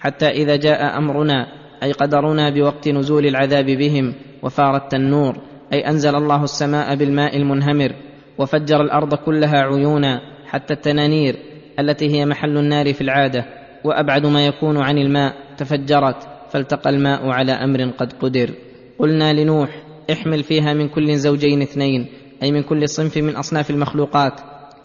[0.00, 5.36] حتى إذا جاء أمرنا أي قدرنا بوقت نزول العذاب بهم وفار التنور
[5.72, 7.92] أي أنزل الله السماء بالماء المنهمر
[8.38, 11.36] وفجر الأرض كلها عيونا حتى التنانير
[11.80, 13.44] التي هي محل النار في العادة
[13.84, 18.50] وأبعد ما يكون عن الماء تفجرت فالتقى الماء على أمر قد قدر.
[18.98, 19.82] قلنا لنوح
[20.12, 22.06] احمل فيها من كل زوجين اثنين
[22.42, 24.40] أي من كل صنف من أصناف المخلوقات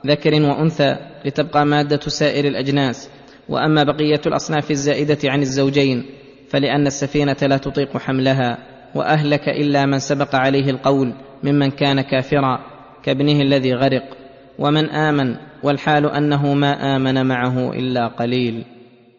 [0.07, 0.95] ذكر وأنثى
[1.25, 3.09] لتبقى مادة سائر الأجناس.
[3.49, 6.05] وأما بقية الأصناف الزائدة عن الزوجين
[6.51, 8.57] فلأن السفينة لا تطيق حملها
[8.95, 12.59] وأهلك إلا من سبق عليه القول ممن كان كافرا
[13.03, 14.03] كابنه الذي غرق
[14.59, 18.63] ومن آمن والحال أنه ما آمن معه إلا قليل.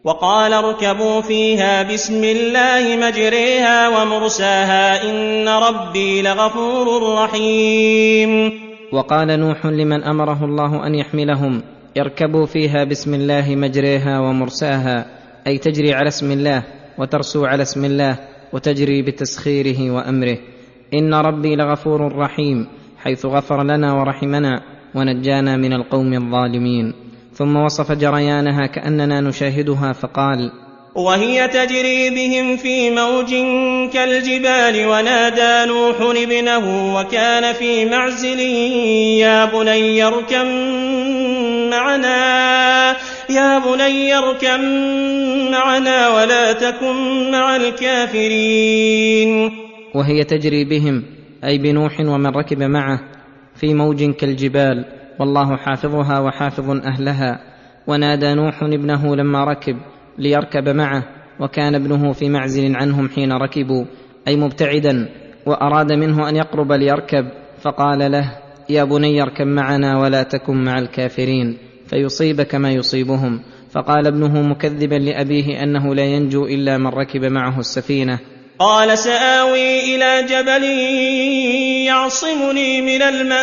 [0.04, 8.52] وقال اركبوا فيها بسم الله مجريها ومرساها إن ربي لغفور رحيم.
[8.92, 11.62] وقال نوح لمن أمره الله أن يحملهم
[11.98, 15.06] اركبوا فيها بسم الله مجريها ومرساها
[15.46, 16.62] أي تجري على اسم الله
[17.02, 18.18] وترسو على اسم الله
[18.52, 20.38] وتجري بتسخيره وأمره.
[20.94, 22.66] إن ربي لغفور رحيم
[22.98, 24.62] حيث غفر لنا ورحمنا
[24.94, 26.92] ونجانا من القوم الظالمين.
[27.32, 30.52] ثم وصف جريانها كأننا نشاهدها فقال
[30.94, 33.30] وهي تجري بهم في موج
[33.92, 38.40] كالجبال ونادى نوح ابنه وكان في معزل
[39.20, 40.46] يا بني اركم
[41.70, 42.96] معنا
[43.30, 44.60] يا بني اركم
[45.50, 49.50] معنا ولا تكن مع الكافرين.
[49.94, 51.02] وهي تجري بهم
[51.44, 53.00] أي بنوح ومن ركب معه
[53.54, 54.84] في موج كالجبال
[55.20, 57.40] والله حافظها وحافظ أهلها.
[57.86, 59.76] ونادى نوح ابنه لما ركب
[60.18, 61.04] ليركب معه
[61.40, 63.84] وكان ابنه في معزل عنهم حين ركبوا
[64.28, 65.08] أي مبتعدا
[65.46, 67.24] وأراد منه أن يقرب ليركب
[67.60, 68.38] فقال له
[68.70, 73.40] يا بني اركب معنا ولا تكن مع الكافرين فيصيبك ما يصيبهم.
[73.70, 78.18] فقال ابنه مكذبا لأبيه أنه لا ينجو إلا من ركب معه السفينة.
[78.62, 80.64] قال سآوي إلى جبل
[81.86, 83.42] يعصمني من الماء.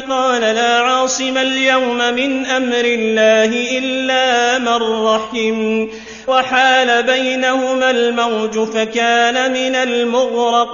[0.00, 5.86] قال لا عاصم اليوم من أمر الله إلا من رحم.
[6.28, 10.70] وحال بينهما الموج فكان من المغرقين.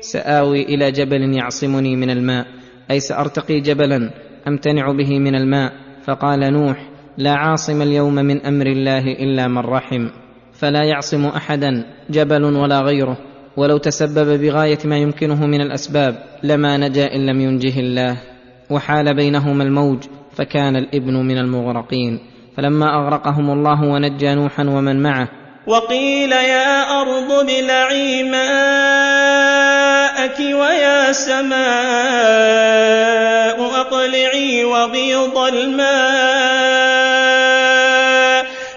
[0.00, 2.46] سآوي إلى جبل يعصمني من الماء.
[2.90, 4.10] أي سأرتقي جبلا
[4.48, 5.72] أمتنع به من الماء.
[6.06, 10.08] فقال نوح لا عاصم اليوم من أمر الله إلا من رحم
[10.52, 13.16] فلا يعصم أحدا جبل ولا غيره.
[13.56, 18.16] ولو تسبب بغاية ما يمكنه من الأسباب لما نجا إن لم ينجه الله.
[18.70, 19.98] وحال بينهما الموج
[20.36, 22.20] فكان الإبن من المغرقين.
[22.56, 25.28] فلما أغرقهم الله ونجى نوحا ومن معه.
[25.66, 29.58] وقيل يا أرض ابلعي ماءك
[30.40, 31.64] ويا سماء
[33.80, 36.93] أقلعي وغيض الماء.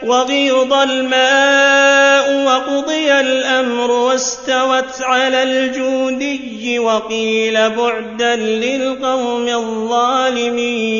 [0.08, 10.98] وغيض الماء وقضي الأمر واستوت على الجودي وقيل بعدا للقوم الظالمين.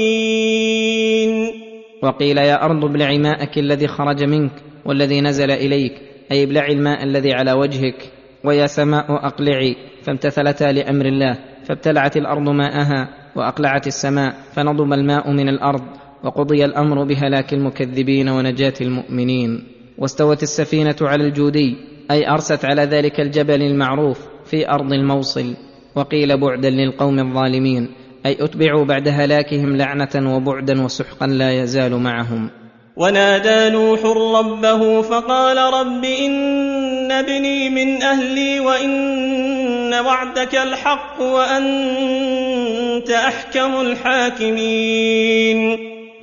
[2.04, 4.52] وقيل يا أرض ابلعي ماءك الذي خرج منك
[4.86, 5.94] والذي نزل إليك
[6.32, 8.12] أي ابلعي الماء الذي على وجهك
[8.44, 11.38] ويا سماء أقلعي فامتثلتا لأمر الله
[11.68, 16.07] فابتلعت الأرض ماءها وأقلعت السماء فنضم الماء من الأرض.
[16.24, 19.64] وقضي الأمر بهلاك المكذبين ونجاة المؤمنين
[19.98, 21.76] واستوت السفينة على الجودي
[22.12, 25.54] أي أرست على ذلك الجبل المعروف في أرض الموصل
[25.96, 27.90] وقيل بعدا للقوم الظالمين
[28.26, 32.50] أي أتبعوا بعد هلاكهم لعنة وبعدا وسحقا لا يزال معهم.
[32.98, 34.06] ونادى نوح
[34.40, 45.58] ربه فقال رب إن ابني من أهلي وإن وعدك الحق وأنت أحكم الحاكمين.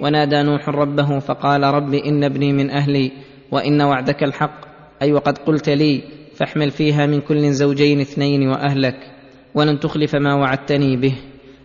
[0.04, 3.12] ونادى نوح ربه فقال رب إن ابني من أهلي
[3.50, 4.60] وإن وعدك الحق
[5.02, 6.02] أي وقد قلت لي
[6.36, 8.96] فاحمل فيها من كل زوجين اثنين وأهلك
[9.54, 11.14] ولن تخلف ما وعدتني به.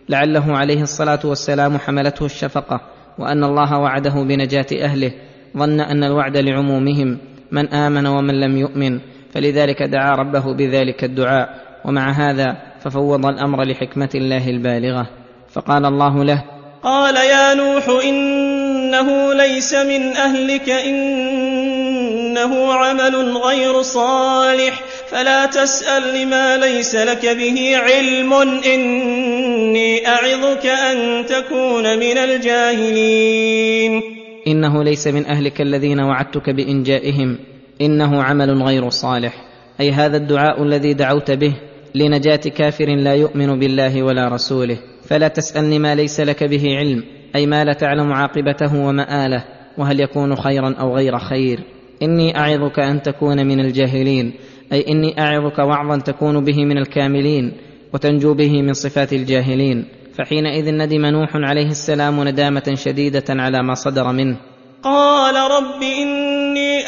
[0.08, 2.80] لعله عليه الصلاة والسلام حملته الشفقة
[3.18, 5.12] وأن الله وعده بنجاة أهله
[5.56, 7.18] ظن أن الوعد لعمومهم
[7.52, 11.48] من آمن ومن لم يؤمن فلذلك دعا ربه بذلك الدعاء
[11.84, 15.06] ومع هذا ففوض الأمر لحكمة الله البالغة.
[15.48, 25.46] فقال الله له قال يا نوح إنه ليس من أهلك إنه عمل غير صالح فلا
[25.46, 28.32] تسأل لما ليس لك به علم
[28.64, 34.02] إني أعظك أن تكون من الجاهلين.
[34.46, 37.38] إنه ليس من أهلك الذين وعدتك بإنجائهم
[37.80, 39.32] إنه عمل غير صالح.
[39.80, 41.52] أي هذا الدعاء الذي دعوت به
[41.94, 44.78] لنجاة كافر لا يؤمن بالله ولا رسوله.
[45.10, 47.04] فلا تسألني ما ليس لك به علم
[47.36, 49.44] أي ما لا تعلم عاقبته ومآله
[49.78, 51.60] وهل يكون خيرا أو غير خير.
[52.02, 54.32] إني أعظك أن تكون من الجاهلين
[54.72, 57.52] أي إني أعظك وعظا تكون به من الكاملين
[57.94, 59.84] وتنجو به من صفات الجاهلين.
[60.18, 64.36] فحينئذ ندم نوح عليه السلام ندامة شديدة على ما صدر منه.
[64.82, 65.82] قال رب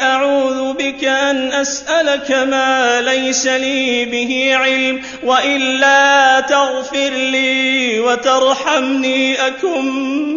[0.03, 9.85] أعوذ بك أن أسألك ما ليس لي به علم وإلا تغفر لي وترحمني أكن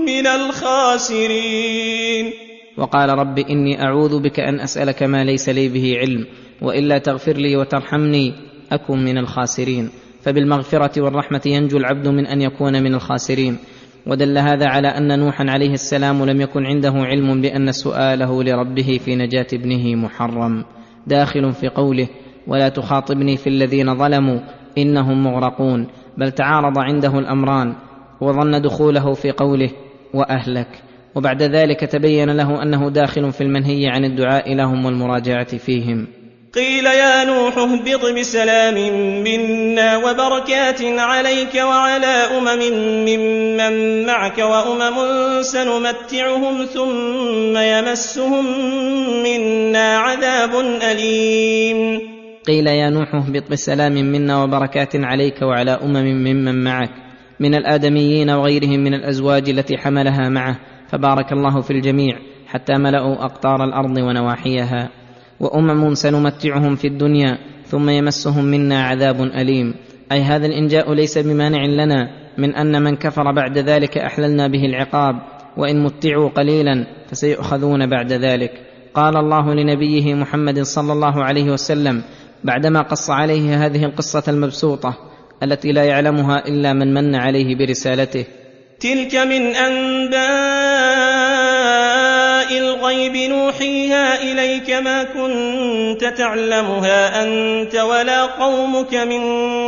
[0.07, 2.33] من الخاسرين.
[2.77, 6.27] وقال رب إني أعوذ بك أن أسألك ما ليس لي به علم
[6.63, 8.35] وإلا تغفر لي وترحمني
[8.73, 9.91] أكن من الخاسرين.
[10.23, 13.59] فبالمغفرة والرحمة ينجو العبد من أن يكون من الخاسرين.
[14.07, 19.17] ودل هذا على أن نوحا عليه السلام لم يكن عنده علم بأن سؤاله لربه في
[19.17, 20.65] نجاة ابنه محرم.
[21.07, 22.09] داخل في قوله
[22.47, 24.41] ولا تخاطبني في الذين ظلموا
[24.79, 25.87] إنهم مغرقون
[26.19, 27.75] بل تعارض عنده الأمران
[28.21, 29.71] وظن دخوله في قوله
[30.15, 30.69] وأهلك
[31.15, 36.07] وبعد ذلك تبين له أنه داخل في المنهي عن الدعاء لهم والمراجعة فيهم.
[36.57, 38.75] قيل يا نوح اهبط بسلام
[39.25, 42.63] منا وبركات عليك وعلى أمم
[43.09, 44.97] ممن معك وأمم
[45.43, 48.45] سنمتعهم ثم يمسهم
[49.23, 50.51] منا عذاب
[50.91, 52.01] أليم.
[52.47, 56.91] قيل يا نوح اهبط بسلام منا وبركات عليك وعلى أمم ممن معك
[57.41, 60.59] من الآدميين وغيرهم من الأزواج التي حملها معه
[60.93, 65.06] فبارك الله في الجميع حتى ملأوا أقطار الأرض ونواحيها.
[65.41, 69.75] وأمم سنمتعهم في الدنيا ثم يمسهم منا عذاب أليم.
[70.13, 72.09] أي هذا الإنجاء ليس بمانع لنا
[72.39, 75.15] من أن من كفر بعد ذلك أحللنا به العقاب.
[75.57, 78.51] وإن متعوا قليلا فسيؤخذون بعد ذلك.
[78.95, 82.03] قال الله لنبيه محمد صلى الله عليه وسلم
[82.45, 84.95] بعدما قص عليه هذه القصة المبسوطة
[85.43, 88.25] التي لا يعلمها إلا من من عليه برسالته.
[88.81, 91.26] تلك من أنباء
[92.87, 99.21] الغيب نوحيها إليك ما كنت تعلمها أنت ولا قومك من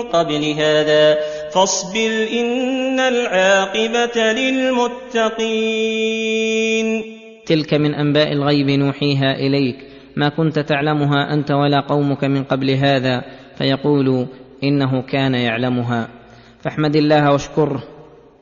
[0.03, 1.19] قبل هذا
[1.55, 5.59] فاصبر إن العاقبة للمتقين.
[7.47, 9.77] تلك من أنباء الغيب نوحيها إليك
[10.17, 13.23] ما كنت تعلمها أنت ولا قومك من قبل هذا
[13.59, 14.27] فيقول
[14.65, 16.09] إنه كان يعلمها.
[16.63, 17.98] فاحمد الله واشكره.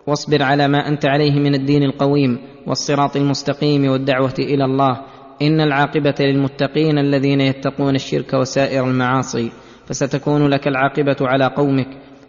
[0.06, 5.00] واصبر على ما أنت عليه من الدين القويم والصراط المستقيم والدعوة إلى الله.
[5.42, 9.50] إن العاقبة للمتقين الذين يتقون الشرك وسائر المعاصي
[9.86, 11.88] فستكون لك العاقبة على قومك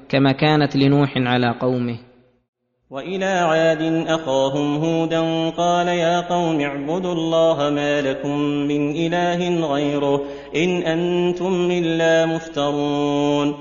[0.10, 1.98] كما كانت لنوح على قومه.
[2.90, 10.22] وإلى عاد أخاهم هودا قال يا قوم اعبدوا الله ما لكم من إله غيره
[10.56, 13.56] إن أنتم إلا مفترون.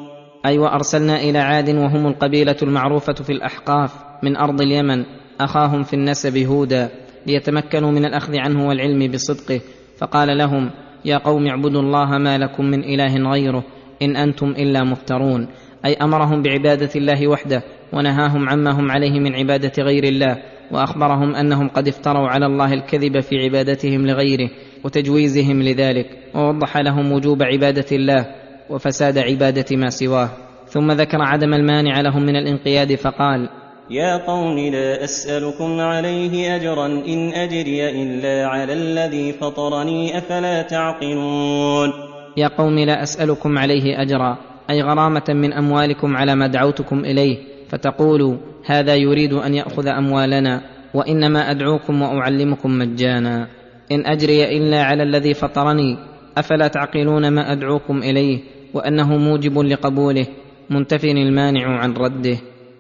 [0.46, 5.04] أي وأرسلنا إلى عاد وهم القبيلة المعروفة في الأحقاف من أرض اليمن
[5.40, 6.90] أخاهم في النسب هودا
[7.26, 9.60] ليتمكنوا من الأخذ عنه والعلم بصدقه.
[9.98, 10.70] فقال لهم
[11.04, 13.64] يا قوم اعبدوا الله ما لكم من إله غيره
[14.02, 15.48] إن أنتم إلا مفترون.
[15.84, 17.62] أي أمرهم بعبادة الله وحده
[17.92, 20.36] ونهاهم عما هم عليه من عبادة غير الله
[20.70, 24.50] وأخبرهم أنهم قد افتروا على الله الكذب في عبادتهم لغيره
[24.84, 28.26] وتجويزهم لذلك ووضح لهم وجوب عبادة الله
[28.70, 30.30] وفساد عبادة ما سواه.
[30.66, 33.48] ثم ذكر عدم المانع لهم من الانقياد فقال
[33.90, 41.92] يا قوم لا أسألكم عليه أجرا إن أجري إلا على الذي فطرني أفلا تعقلون
[42.36, 44.38] يا قوم لا اسالكم عليه اجرا
[44.70, 50.62] أي غرامة من أموالكم على ما دعوتكم إليه فتقولوا هذا يريد أن يأخذ أموالنا
[50.94, 53.46] وإنما أدعوكم وأعلمكم مجانا
[53.92, 55.96] إن أجري إلا على الذي فطرني
[56.38, 58.40] أفلا تعقلون ما أدعوكم إليه
[58.74, 60.26] وأنه موجب لقبوله
[60.70, 62.36] منتف المانع عن رده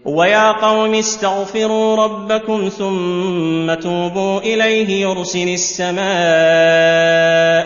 [0.06, 6.06] ويا قوم استغفروا ربكم ثم توبوا إليه يرسل السماء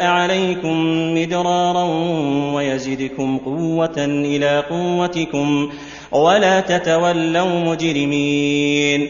[0.06, 0.74] عليكم
[1.14, 1.84] مدرارا
[2.54, 5.70] ويزدكم قوة إلى قوتكم
[6.12, 9.00] ولا تتولوا مجرمين.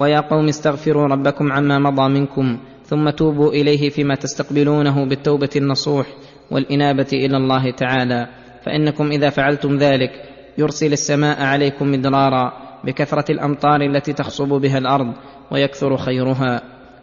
[0.00, 6.06] ويا قوم استغفروا ربكم عما مضى منكم ثم توبوا إليه فيما تستقبلونه بالتوبة النصوح
[6.50, 8.28] والإنابة إلى الله تعالى.
[8.66, 10.10] فإنكم إذا فعلتم ذلك
[10.58, 15.12] يرسل السماء عليكم مدرارا بكثرة الأمطار التي تخصب بها الأرض
[15.50, 16.62] ويكثر خيرها.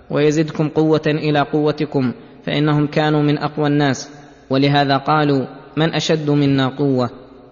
[0.10, 2.14] ويزدكم قوة إلى قوتكم
[2.46, 4.10] فإنهم كانوا من أقوى الناس.
[4.50, 5.46] ولهذا قالوا
[5.78, 7.10] من أشد منا قوة؟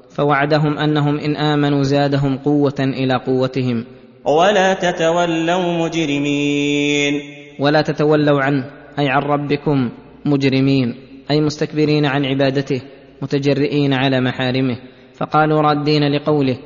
[0.09, 3.85] فوعدهم أنهم إن آمنوا زادهم قوة إلى قوتهم.
[4.25, 7.21] ولا تتولوا مجرمين.
[7.59, 8.65] ولا تتولوا عنه
[8.99, 9.89] أي عن ربكم
[10.25, 10.95] مجرمين
[11.31, 12.81] أي مستكبرين عن عبادته
[13.21, 14.77] متجرئين على محارمه.
[15.13, 16.57] فقالوا رادين لقوله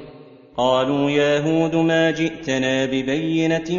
[0.60, 3.70] قالوا يا هود ما جئتنا ببينة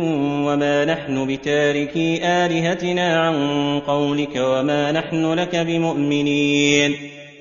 [0.46, 3.34] وما نحن بتاركي آلهتنا عن
[3.80, 6.90] قولك وما نحن لك بمؤمنين.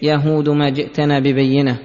[0.02, 1.80] يا هود ما جئتنا ببينة.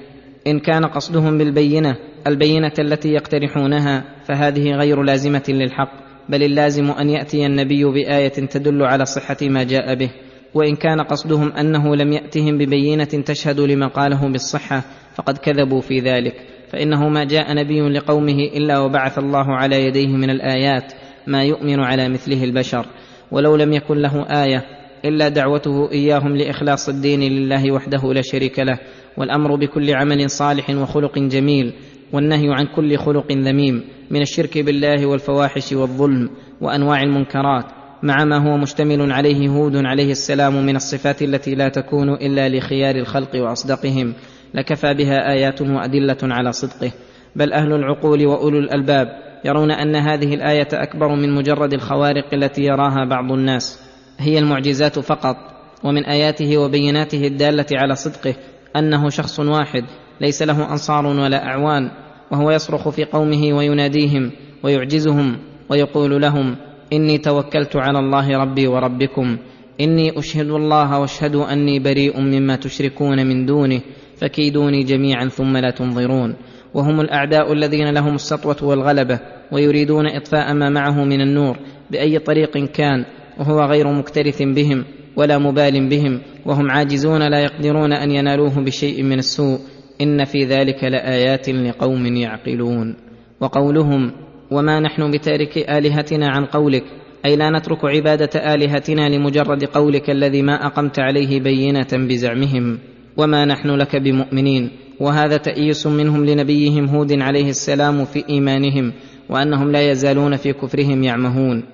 [0.46, 1.96] إن كان قصدهم بالبينة
[2.26, 5.92] البينة التي يقترحونها فهذه غير لازمة للحق
[6.28, 10.11] بل اللازم أن يأتي النبي بآية تدل على صحة ما جاء به.
[10.55, 14.82] وإن كان قصدهم أنه لم يأتهم ببينة تشهد لما قاله بالصحة
[15.14, 16.51] فقد كذبوا في ذلك.
[16.73, 20.93] فإنه ما جاء نبي لقومه إلا وبعث الله على يديه من الآيات
[21.27, 22.87] ما يؤمن على مثله البشر
[23.31, 24.64] ولو لم يكن له آية
[25.05, 28.79] إلا دعوته إياهم لإخلاص الدين لله وحده لا شريك له
[29.16, 31.73] والأمر بكل عمل صالح وخلق جميل
[32.12, 37.64] والنهي عن كل خلق ذميم من الشرك بالله والفواحش والظلم وأنواع المنكرات
[38.03, 42.97] مع ما هو مشتمل عليه هود عليه السلام من الصفات التي لا تكون إلا لخيار
[42.97, 44.14] الخلق وأصدقهم.
[44.55, 46.92] لكفى بها ايات وادله على صدقه.
[47.36, 49.09] بل أهل العقول وأولو الألباب
[49.44, 53.80] يرون أن هذه الآية أكبر من مجرد الخوارق التي يراها بعض الناس.
[54.18, 55.36] هي المعجزات فقط
[55.84, 58.34] ومن آياته وبيناته الدالة على صدقه
[58.76, 59.84] أنه شخص واحد
[60.20, 61.90] ليس له أنصار ولا أعوان
[62.30, 64.30] وهو يصرخ في قومه ويناديهم
[64.62, 65.36] ويعجزهم
[65.68, 66.57] ويقول لهم
[66.92, 69.36] إني توكلت على الله ربي وربكم
[69.80, 73.80] إني أشهد الله واشهدوا أني بريء مما تشركون من دونه.
[74.23, 76.35] فكيدوني جميعا ثم لا تنظرون.
[76.75, 79.20] وهم الأعداء الذين لهم السطوة والغلبة
[79.53, 81.57] ويريدون إطفاء ما معه من النور
[81.91, 83.05] بأي طريق كان
[83.39, 84.85] وهو غير مكترث بهم
[85.16, 89.59] ولا مبال بهم وهم عاجزون لا يقدرون أن ينالوه بشيء من السوء.
[90.01, 92.97] إن في ذلك لآيات لقوم يعقلون.
[93.41, 94.12] وقولهم
[94.51, 96.85] وما نحن بتارك آلهتنا عن قولك
[97.25, 102.79] أي لا نترك عبادة آلهتنا لمجرد قولك الذي ما أقمت عليه بينة بزعمهم.
[103.17, 108.93] وما نحن لك بمؤمنين وهذا تأييس منهم لنبيهم هود عليه السلام في إيمانهم
[109.29, 111.65] وأنهم لا يزالون في كفرهم يعمهون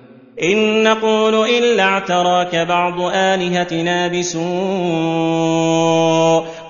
[0.43, 4.39] إن نقول إلا اعتراك بعض آلهتنا بسوء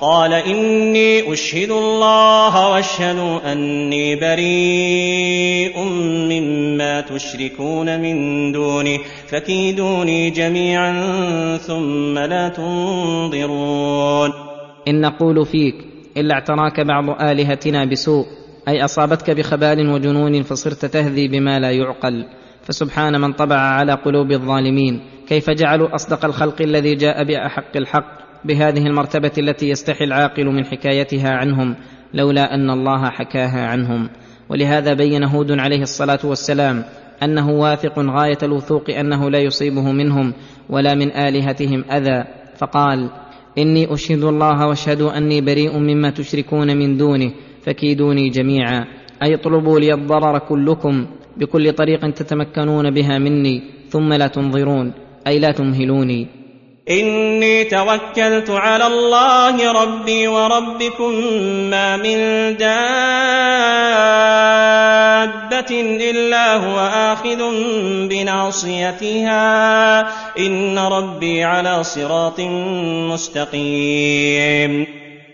[0.02, 5.80] قال إني أشهد الله واشهدوا أني بريء
[6.30, 10.94] مما تشركون من دونه فكيدوني جميعا
[11.58, 14.49] ثم لا تنظرون
[14.88, 15.76] إن نقول فيك
[16.18, 18.26] إلا اعتراك بعض آلهتنا بسوء
[18.68, 22.26] أي أصابتك بخبال وجنون فصرت تهذي بما لا يعقل.
[22.64, 25.02] فسبحان من طبع على قلوب الظالمين.
[25.28, 31.30] كيف جعلوا أصدق الخلق الذي جاء بأحق الحق؟ بهذه المرتبة التي يستحي العاقل من حكايتها
[31.30, 31.76] عنهم
[32.14, 34.10] لولا أن الله حكاها عنهم.
[34.50, 36.84] ولهذا بين هود عليه الصلاة والسلام
[37.24, 40.34] أنه واثق غاية الوثوق أنه لا يصيبه منهم
[40.70, 42.24] ولا من آلهتهم أذى.
[42.58, 43.10] فقال
[43.58, 47.32] إني أشهد الله واشهدوا أني بريء مما تشركون من دونه
[47.62, 48.86] فكيدوني جميعا.
[49.24, 51.06] أي اطلبوا لي الضرر كلكم
[51.38, 54.94] بكل طريق تتمكنون بها مني ثم لا تنظرون
[55.28, 56.39] أي لا تمهلوني.
[56.90, 61.14] إني توكلت على الله ربي وربكم
[61.70, 62.18] ما من
[62.58, 62.72] دابة
[66.10, 66.80] إلا هو
[67.14, 67.42] آخذ
[68.10, 69.40] بناصيتها.
[70.40, 72.40] إن ربي على صراط
[73.14, 74.88] مستقيم.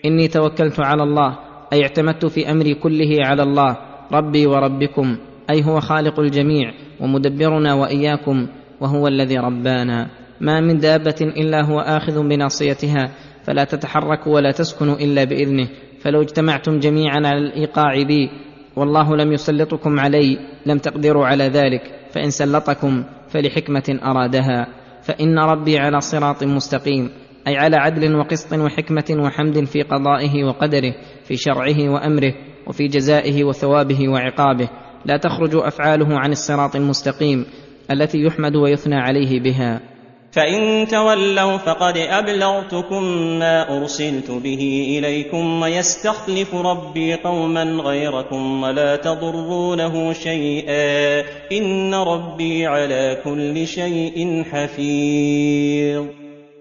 [0.05, 1.37] إني توكلت على الله
[1.73, 3.77] أي اعتمدت في أمري كله على الله
[4.11, 5.17] ربي وربكم
[5.49, 8.47] أي هو خالق الجميع ومدبرنا وإياكم
[8.81, 10.24] وهو الذي ربانا.
[10.41, 13.11] ما من دابة إلا هو آخذ بناصيتها
[13.43, 15.67] فلا تتحركوا ولا تسكنوا إلا بإذنه.
[15.99, 18.29] فلو اجتمعتم جميعا على الإيقاع بي
[18.75, 21.81] والله لم يسلطكم علي لم تقدروا على ذلك
[22.11, 24.67] فإن سلطكم فلحكمة أرادها.
[25.03, 27.09] فإن ربي على صراط مستقيم
[27.47, 32.33] أي على عدل وقسط وحكمة وحمد في قضائه وقدره في شرعه وأمره
[32.67, 34.69] وفي جزائه وثوابه وعقابه.
[35.05, 37.45] لا تخرج أفعاله عن الصراط المستقيم
[37.91, 39.94] التي يحمد ويثنى عليه بها.
[40.35, 43.03] فإن تولوا فقد أبلغتكم
[43.39, 53.67] ما أرسلت به إليكم ويستخلف ربي قوما غيركم ولا تضرونه شيئا إن ربي على كل
[53.67, 56.05] شيء حفيظ.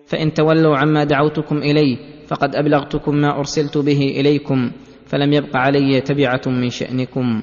[0.07, 1.97] فإن تولوا عما دعوتكم إليه
[2.27, 4.71] فقد أبلغتكم ما أرسلت به إليكم
[5.07, 7.43] فلم يبق علي تبعة من شأنكم.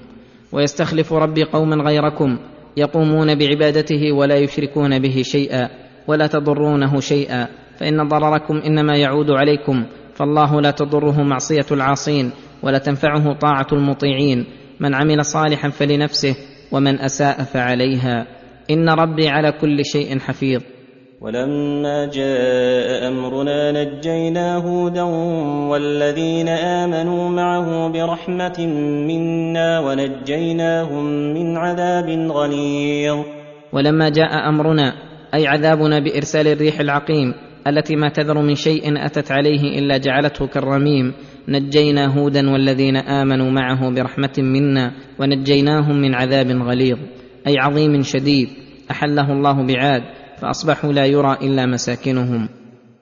[0.51, 2.37] ويستخلف ربي قوما غيركم
[2.77, 7.47] يقومون بعبادته ولا يشركون به شيئا ولا تضرونه شيئا
[7.77, 12.31] فإن ضرركم إنما يعود عليكم فالله لا تضره معصية العاصين
[12.63, 14.45] ولا تنفعه طاعة المطيعين
[14.79, 16.35] من عمل صالحا فلنفسه
[16.71, 18.27] ومن أساء فعليها.
[18.71, 20.61] إن ربي على كل شيء حفيظ.
[21.21, 25.03] ولما جاء أمرنا نجينا هودا
[25.71, 28.67] والذين آمنوا معه برحمة
[29.07, 33.25] منا ونجيناهم من عذاب غليظ.
[33.73, 37.33] ولما جاء أمرنا أي عذابنا بإرسال الريح العقيم
[37.67, 41.13] التي ما تذر من شيء أتت عليه إلا جعلته كالرميم.
[41.47, 46.97] نجينا هودا والذين آمنوا معه برحمة منا ونجيناهم من عذاب غليظ
[47.47, 48.47] أي عظيم شديد.
[48.91, 50.01] أحله الله بعاد
[50.41, 52.49] فأصبحوا لا يرى إلا مساكنهم.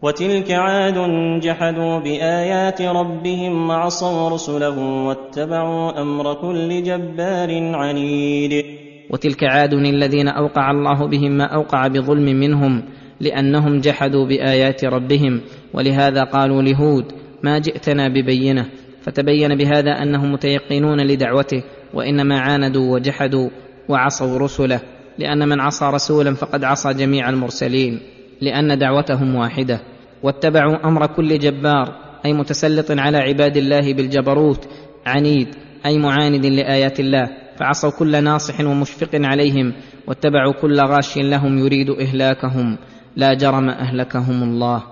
[0.01, 0.95] وتلك عاد
[1.43, 8.65] جحدوا بآيات ربهم وعصوا رسله واتبعوا أمر كل جبار عنيد.
[9.09, 12.83] وتلك عاد الذين أوقع الله بهم ما أوقع بظلم منهم
[13.19, 15.41] لأنهم جحدوا بآيات ربهم
[15.73, 17.05] ولهذا قالوا لهود
[17.43, 18.65] ما جئتنا ببينة
[19.01, 23.49] فتبين بهذا أنهم متيقنون لدعوته وإنما عاندوا وجحدوا
[23.89, 24.79] وعصوا رسله
[25.17, 27.99] لأن من عصى رسولا فقد عصى جميع المرسلين
[28.41, 29.79] لأن دعوتهم واحدة
[30.23, 31.95] واتبعوا أمر كل جبار
[32.25, 34.67] أي متسلط على عباد الله بالجبروت
[35.05, 35.47] عنيد
[35.85, 37.29] أي معاند لآيات الله
[37.59, 39.73] فعصوا كل ناصح ومشفق عليهم
[40.07, 42.77] واتبعوا كل غاش لهم يريد إهلاكهم.
[43.15, 44.83] لا جرم أهلكهم الله.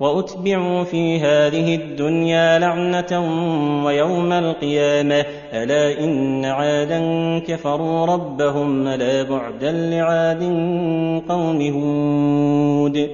[0.00, 3.20] وأتبعوا في هذه الدنيا لعنة
[3.84, 5.24] ويوم القيامة.
[5.52, 7.00] ألا إن عادا
[7.38, 10.42] كفروا ربهم الا بعدا لعاد
[11.28, 13.08] قوم هود.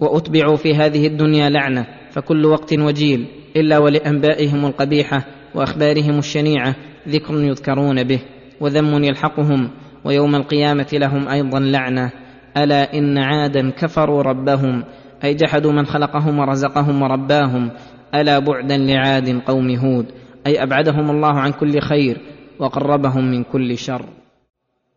[0.00, 3.26] وأتبعوا في هذه الدنيا لعنة فكل وقت وجيل
[3.56, 5.24] إلا ولأنبائهم القبيحة
[5.54, 6.74] وأخبارهم الشنيعة
[7.08, 8.20] ذكر يذكرون به.
[8.60, 9.70] وذم يلحقهم
[10.04, 12.12] ويوم القيامة لهم أيضا لعنة.
[12.56, 14.84] ألا إن عادا كفروا ربهم
[15.24, 17.70] أي جحدوا من خلقهم ورزقهم ورباهم.
[18.14, 20.06] ألا بعدا لعاد قوم هود
[20.46, 22.20] أي أبعدهم الله عن كل خير
[22.58, 24.04] وقربهم من كل شر.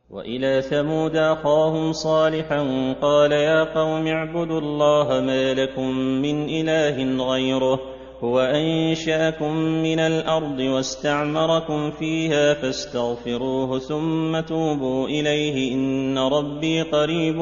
[0.10, 8.01] وإلى ثمود أخاهم صالحا قال يا قوم اعبدوا الله ما لكم من إله غيره.
[8.24, 17.36] هو أنشأكم من الأرض واستعمركم فيها فاستغفروه ثم توبوا إليه إن ربي قريب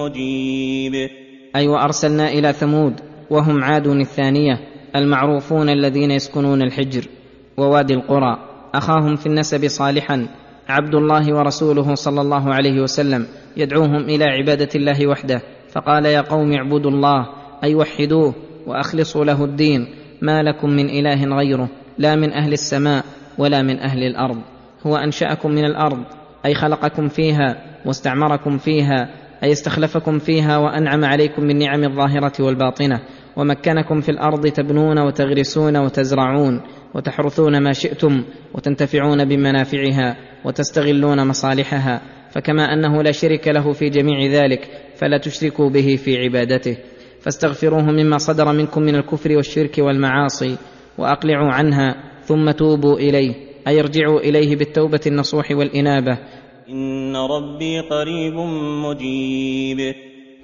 [0.00, 0.94] مجيب.
[1.56, 4.60] أي وأرسلنا إلى ثمود وهم عاد الثانية
[4.96, 7.08] المعروفون الذين يسكنون الحجر
[7.56, 8.38] ووادي القرى.
[8.74, 10.28] أخاهم في النسب صالحا
[10.68, 13.26] عبد الله ورسوله صلى الله عليه وسلم
[13.56, 15.42] يدعوهم إلى عبادة الله وحده.
[15.72, 17.26] فقال يا قوم اعبدوا الله
[17.64, 18.34] أي وحدوه
[18.66, 20.03] وأخلصوا له الدين.
[20.24, 21.68] ما لكم من إله غيره
[21.98, 23.04] لا من أهل السماء
[23.38, 24.38] ولا من أهل الأرض.
[24.86, 26.04] هو أنشأكم من الأرض
[26.46, 27.56] أي خلقكم فيها
[27.86, 29.08] واستعمركم فيها
[29.42, 33.00] أي استخلفكم فيها وأنعم عليكم بالنعم الظاهرة والباطنة.
[33.36, 36.60] ومكنكم في الأرض تبنون وتغرسون وتزرعون
[36.94, 42.00] وتحرثون ما شئتم وتنتفعون بمنافعها وتستغلون مصالحها.
[42.30, 46.76] فكما أنه لا شرك له في جميع ذلك فلا تشركوا به في عبادته.
[47.24, 50.56] فاستغفروه مما صدر منكم من الكفر والشرك والمعاصي
[50.98, 53.34] وأقلعوا عنها ثم توبوا إليه
[53.68, 56.18] أي ارجعوا إليه بالتوبة النصوح والإنابة.
[56.68, 58.34] إن ربي قريب
[58.88, 59.94] مجيب.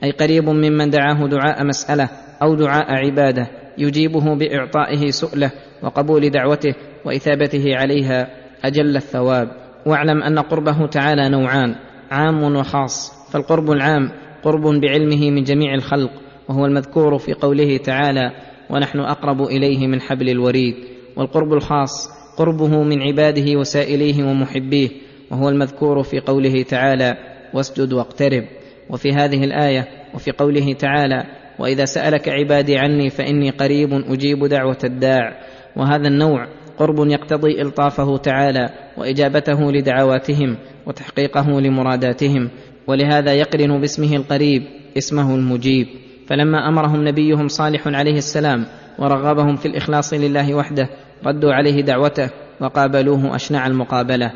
[0.05, 2.09] أي قريب ممن دعاه دعاء مسألة
[2.43, 5.53] أو دعاء عبادة يجيبه بإعطائه سؤله
[5.83, 6.75] وقبول دعوته
[7.05, 8.29] وإثابته عليها
[8.65, 9.49] أجل الثواب.
[9.87, 11.75] واعلم أن قربه تعالى نوعان
[12.11, 14.11] عام وخاص فالقرب العام
[14.43, 16.11] قرب بعلمه من جميع الخلق.
[16.51, 18.33] وهو المذكور في قوله تعالى
[18.71, 20.75] ونحن أقرب إليه من حبل الوريد
[21.17, 24.89] والقرب الخاص قربه من عباده وسائليه ومحبيه
[25.31, 27.17] وهو المذكور في قوله تعالى
[27.55, 28.45] واسجد واقترب
[28.91, 31.25] وفي هذه الآية وفي قوله تعالى
[31.59, 35.41] وإذا سألك عبادي عني فإني قريب أجيب دعوة الداع
[35.77, 36.47] وهذا النوع
[36.79, 42.51] قرب يقتضي إلطافه تعالى وإجابته لدعواتهم وتحقيقه لمراداتهم
[42.87, 44.63] ولهذا يقرن باسمه القريب
[44.99, 45.87] اسمه المجيب.
[46.31, 48.67] فلما أمرهم نبيهم صالح عليه السلام
[48.99, 50.89] ورغبهم في الإخلاص لله وحده
[51.27, 54.33] ردوا عليه دعوته وقابلوه أشنع المقابلة.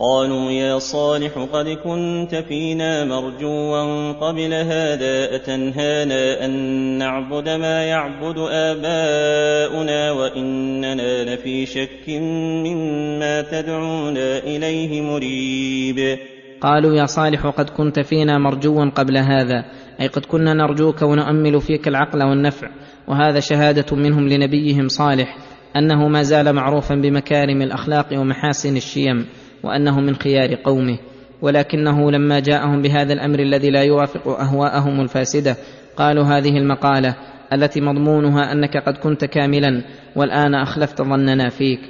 [0.00, 6.50] قالوا يا صالح قد كنت فينا مرجوا قبل هذا أتنهانا أن
[6.98, 16.18] نعبد ما يعبد آباؤنا وإننا لفي شك مما تدعونا إليه مريب.
[16.60, 19.64] قالوا يا صالح قد كنت فينا مرجوا قبل هذا
[20.00, 22.68] أي قد كنا نرجوك ونؤمل فيك العقل والنفع
[23.08, 25.36] وهذا شهادة منهم لنبيهم صالح
[25.76, 29.26] أنه ما زال معروفا بمكارم الأخلاق ومحاسن الشيم
[29.62, 30.98] وأنه من خيار قومه
[31.42, 35.56] ولكنه لما جاءهم بهذا الأمر الذي لا يوافق أهواءهم الفاسدة
[35.96, 37.16] قالوا هذه المقالة
[37.52, 39.82] التي مضمونها أنك قد كنت كاملا
[40.16, 41.80] والآن أخلفت ظننا فيك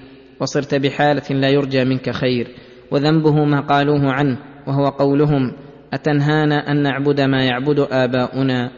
[0.40, 2.48] وصرت بحالة لا يرجى منك خير
[2.90, 5.52] وذنبه ما قالوه عنه وهو قولهم
[5.97, 8.70] أتنهانا أن نعبد ما يعبد آباؤنا؟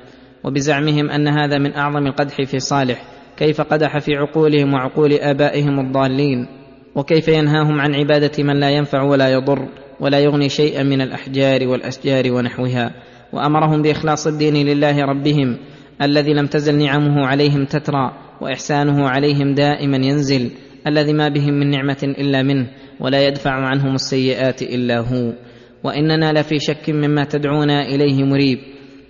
[0.44, 3.02] وبزعمهم أن هذا من أعظم القدح في صالح.
[3.36, 6.46] كيف قدح في عقولهم وعقول آبائهم الضالين؟
[6.94, 9.68] وكيف ينهاهم عن عبادة من لا ينفع ولا يضر
[10.00, 12.90] ولا يغني شيئا من الأحجار والأشجار ونحوها؟
[13.32, 15.56] وأمرهم بإخلاص الدين لله ربهم
[16.02, 20.50] الذي لم تزل نعمه عليهم تترى وإحسانه عليهم دائما ينزل
[20.86, 22.66] الذي ما بهم من نعمة إلا منه
[23.00, 25.32] ولا يدفع عنهم السيئات إلا هو.
[25.84, 28.58] وإننا لفي شك مما تدعونا إليه مريب.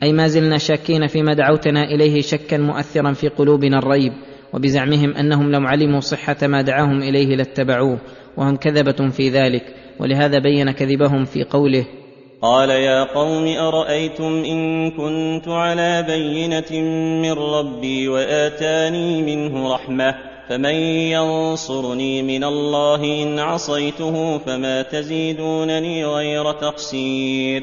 [0.03, 4.13] أي ما زلنا شاكين فيما دعوتنا إليه شكا مؤثرا في قلوبنا الريب
[4.53, 7.99] وبزعمهم أنهم لو علموا صحة ما دعاهم إليه لاتبعوه
[8.37, 9.63] وهم كذبة في ذلك
[10.01, 11.87] ولهذا بين كذبهم في قوله
[12.43, 16.83] قال يا قوم أرأيتم إن كنت على بينة
[17.23, 20.15] من ربي وآتاني منه رحمة؟
[20.49, 20.75] فمن
[21.15, 27.63] ينصرني من الله ان عصيته فما تزيدونني غير تقصير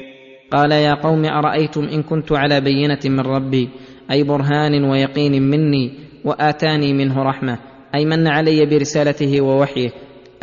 [0.52, 3.70] قال يا قوم ارايتم ان كنت على بينه من ربي؟
[4.12, 5.94] اي برهان ويقين مني
[6.26, 7.58] واتاني منه رحمه؟
[7.96, 9.90] اي من علي برسالته ووحيه؟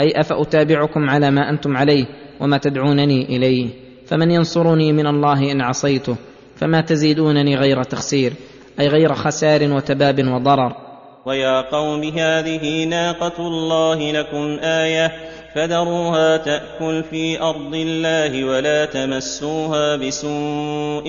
[0.00, 2.04] اي افاتابعكم على ما أنتم عليه
[2.40, 3.68] وما تدعونني اليه؟
[4.06, 6.16] فمن ينصرني من الله ان عصيته
[6.56, 8.32] فما تزيدونني غير تخسير
[8.80, 10.81] اي غير خسار وتباب وضرر؟
[11.26, 15.12] ويا قوم هذه ناقة الله لكم آية
[15.54, 21.04] فذروها تأكل في أرض الله ولا تمسوها بسوء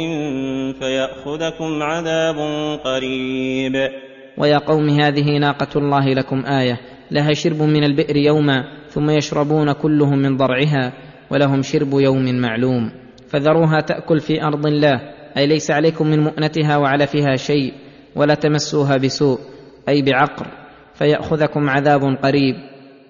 [0.79, 2.35] فيأخذكم عذاب
[2.83, 3.89] قريب.
[4.37, 6.79] ويا قوم هذه ناقة الله لكم آية
[7.11, 10.93] لها شرب من البئر يوما ثم يشربون كلهم من ضرعها
[11.31, 12.91] ولهم شرب يوم معلوم
[13.29, 15.01] فذروها تأكل في أرض الله
[15.37, 17.73] أي ليس عليكم من مؤنتها وعلفها شيء
[18.15, 19.52] ولا تمسوها بسوء
[19.89, 20.47] أي بعقر
[20.93, 22.55] فيأخذكم عذاب قريب.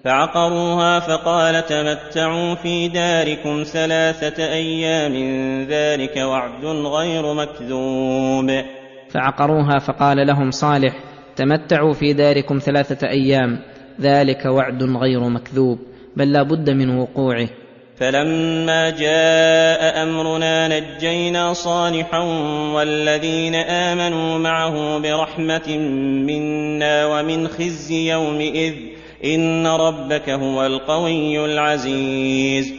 [0.04, 5.14] فعقروها فقال تمتعوا في داركم ثلاثة أيام
[5.62, 8.64] ذلك وعد غير مكذوب.
[9.10, 10.94] فعقروها فقال لهم صالح
[11.36, 13.58] تمتعوا في داركم ثلاثة أيام
[14.00, 15.78] ذلك وعد غير مكذوب
[16.16, 17.48] بل لا بد من وقوعه.
[17.96, 22.18] فلما جاء أمرنا نجينا صالحا
[22.74, 25.78] والذين آمنوا معه برحمة
[26.26, 28.74] منا ومن خزي يومئذ
[29.24, 32.74] إن ربك هو القوي العزيز.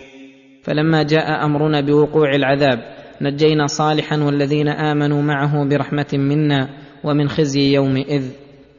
[0.64, 2.80] فلما جاء أمرنا بوقوع العذاب
[3.22, 6.70] نجينا صالحا والذين آمنوا معه برحمة منا
[7.04, 8.24] ومن خزي يومئذ.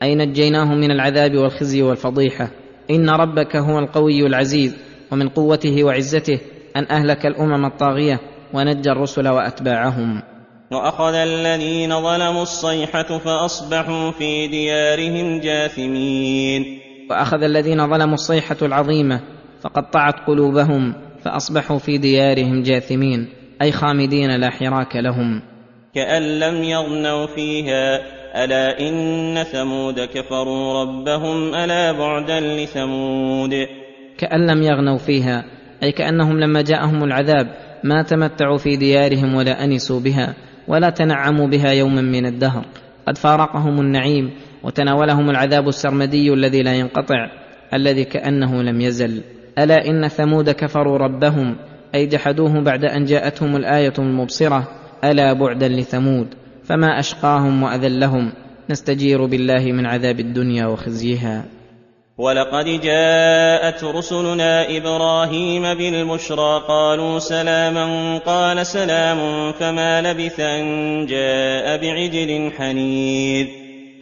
[0.03, 2.51] أي نجيناه من العذاب والخزي والفضيحة.
[2.91, 4.77] إن ربك هو القوي العزيز.
[5.13, 6.41] ومن قوته وعزته
[6.77, 8.21] أن أهلك الأمم الطاغية
[8.55, 10.23] ونجى الرسل وأتباعهم.
[10.71, 16.81] وأخذ الذين ظلموا الصيحة فأصبحوا في ديارهم جاثمين.
[17.11, 19.21] وأخذ الذين ظلموا الصيحة العظيمة
[19.63, 20.95] فقطعت قلوبهم
[21.25, 23.29] فأصبحوا في ديارهم جاثمين
[23.63, 25.43] أي خامدين لا حراك لهم.
[25.95, 28.01] كأن لم يغنوا فيها
[28.45, 33.86] ألا إن ثمود كفروا ربهم ألا بعدا لثمود.
[34.19, 35.45] كأن لم يغنوا فيها
[35.83, 37.47] أي كأنهم لما جاءهم العذاب
[37.85, 40.35] ما تمتعوا في ديارهم ولا أنسوا بها
[40.69, 42.65] ولا تنعموا بها يوما من الدهر.
[43.07, 44.31] قد فارقهم النعيم
[44.63, 47.31] وتناولهم العذاب السرمدي الذي لا ينقطع
[47.75, 49.23] الذي كأنه لم يزل.
[49.59, 51.57] ألا إن ثمود كفروا ربهم
[51.95, 54.69] أي جحدوه بعد أن جاءتهم الآية المبصرة
[55.05, 56.27] ألا بعدا لثمود
[56.65, 58.33] فما أشقاهم وأذلهم
[58.71, 61.45] نستجير بالله من عذاب الدنيا وخزيها.
[62.19, 73.47] ولقد جاءت رسلنا إبراهيم بالبشرى قالوا سلاما قال سلام فما لبث أن جاء بعجل حنيذ.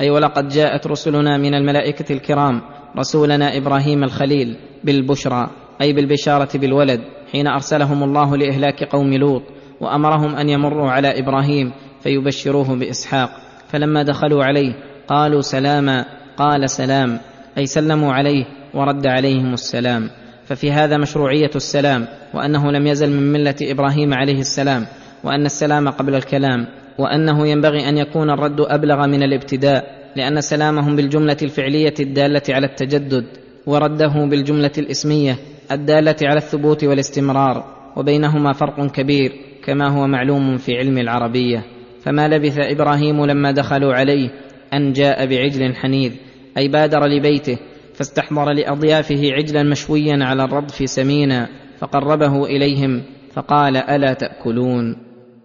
[0.00, 2.62] أي ولقد جاءت رسلنا من الملائكة الكرام
[2.98, 5.50] رسولنا إبراهيم الخليل بالبشرى
[5.80, 7.00] أي بالبشارة بالولد
[7.32, 9.42] حين أرسلهم الله لإهلاك قوم لوط
[9.80, 13.30] وأمرهم أن يمروا على إبراهيم فيبشروه بإسحاق.
[13.68, 14.72] فلما دخلوا عليه
[15.08, 16.04] قالوا سلاما
[16.36, 17.20] قال سلام.
[17.58, 18.44] أي سلموا عليه
[18.74, 20.10] ورد عليهم السلام.
[20.46, 24.86] ففي هذا مشروعية السلام وأنه لم يزل من ملة إبراهيم عليه السلام
[25.24, 26.66] وأن السلام قبل الكلام
[26.98, 29.84] وأنه ينبغي أن يكون الرد أبلغ من الابتداء
[30.16, 33.24] لأن سلامهم بالجملة الفعلية الدالة على التجدد
[33.66, 35.36] ورده بالجملة الإسمية
[35.72, 37.64] الدالة على الثبوت والاستمرار
[37.96, 39.32] وبينهما فرق كبير
[39.64, 41.64] كما هو معلوم في علم العربية.
[42.02, 44.30] فما لبث إبراهيم لما دخلوا عليه
[44.72, 46.12] أن جاء بعجل حنيذ.
[46.58, 47.58] أي بادر لبيته
[47.94, 51.48] فاستحضر لأضيافه عجلا مشويا على الرضف سمينا
[51.78, 53.02] فقربه إليهم
[53.34, 54.96] فقال ألا تأكلون؟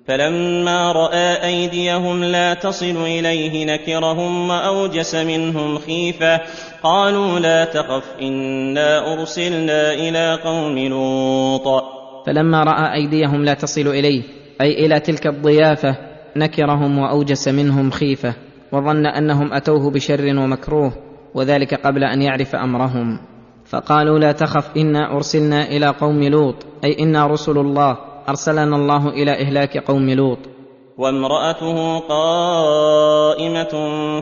[0.08, 6.42] فلما رأى أيديهم لا تصل إليه نكرهم وأوجس منهم خيفة
[6.84, 11.84] قالوا لا تخف إنا أرسلنا إلى قوم لوط.
[12.26, 14.24] فلما رأى أيديهم لا تصل إليه
[14.62, 15.96] أي إلى تلك الضيافة
[16.36, 18.34] نكرهم وأوجس منهم خيفة.
[18.72, 20.92] وظن أنهم أتوه بشر ومكروه
[21.34, 23.20] وذلك قبل أن يعرف أمرهم.
[23.66, 27.98] فقالوا لا تخف إنا أرسلنا إلى قوم لوط أي إنا رسل الله
[28.30, 30.40] أرسلنا الله إلى إهلاك قوم لوط.
[31.00, 33.74] وامرأته قائمة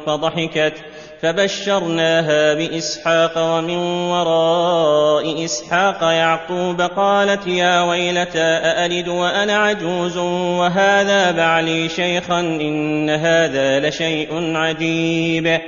[0.06, 0.74] فضحكت
[1.22, 3.78] فبشرناها بإسحاق ومن
[4.12, 10.18] وراء إسحاق يعقوب قالت يا ويلتى أألد وأنا عجوز
[10.58, 15.60] وهذا بعلي شيخا إن هذا لشيء عجيب.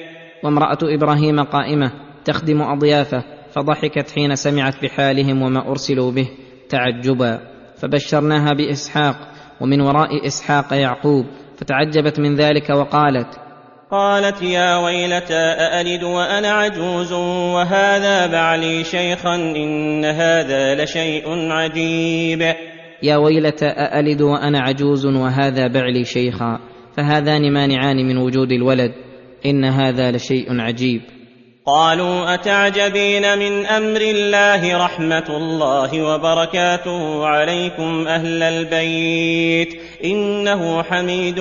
[0.44, 1.92] وامرأة إبراهيم قائمة
[2.26, 6.30] تخدم أضيافه فضحكت حين سمعت بحالهم وما أرسلوا به
[6.70, 7.40] تعجبا
[7.82, 9.16] فبشرناها بإسحاق
[9.62, 11.26] ومن وراء إسحاق يعقوب
[11.58, 13.50] فتعجبت من ذلك وقالت
[13.92, 17.14] قالت يا ويلتى أألد وأنا عجوز؟
[17.54, 22.54] وهذا بعلي شيخا إن هذا لشيء عجيب.
[23.04, 26.60] يا ويلتى أألد وأنا عجوز؟ وهذا بعلي شيخا
[26.98, 28.92] فهذان مانعان من وجود الولد
[29.46, 31.02] إن هذا لشيء عجيب.
[31.70, 41.40] قالوا أتعجبين من أمر الله رحمة الله وبركاته عليكم أهل البيت إنه حميد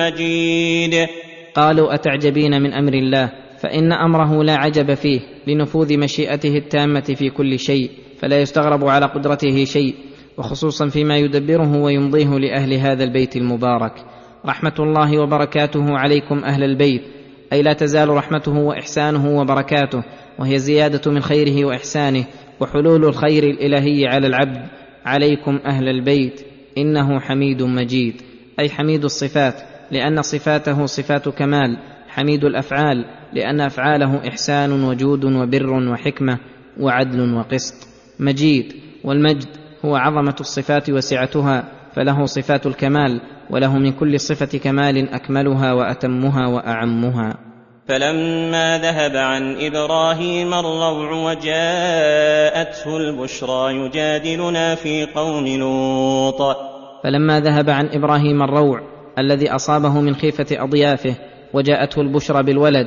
[0.00, 1.08] مجيد.
[1.54, 7.58] قالوا أتعجبين من أمر الله فإن أمره لا عجب فيه لنفوذ مشيئته التامة في كل
[7.58, 7.90] شيء
[8.20, 9.94] فلا يستغرب على قدرته شيء
[10.38, 13.92] وخصوصا فيما يدبره ويمضيه لأهل هذا البيت المبارك.
[14.46, 17.19] رحمة الله وبركاته عليكم أهل البيت.
[17.52, 20.02] أي لا تزال رحمته وإحسانه وبركاته
[20.38, 22.24] وهي زيادة من خيره وإحسانه
[22.60, 24.66] وحلول الخير الإلهي على العبد.
[25.04, 26.40] عليكم أهل البيت
[26.78, 28.22] إنه حميد مجيد.
[28.60, 29.54] أي حميد الصفات
[29.90, 31.78] لأن صفاته صفات كمال.
[32.08, 36.38] حميد الأفعال لأن أفعاله إحسان وجود وبر وحكمة
[36.80, 37.88] وعدل وقسط.
[38.20, 38.72] مجيد
[39.04, 39.48] والمجد
[39.84, 41.79] هو عظمة الصفات وسعتها.
[41.96, 43.20] فله صفات الكمال
[43.50, 47.34] وله من كل صفة كمال أكملها وأتمها وأعمها.
[47.88, 56.56] فلما ذهب عن إبراهيم الروع وجاءته البشرى يجادلنا في قوم لوط.
[57.04, 58.80] فلما ذهب عن إبراهيم الروع
[59.18, 61.14] الذي أصابه من خيفة أضيافه
[61.54, 62.86] وجاءته البشرى بالولد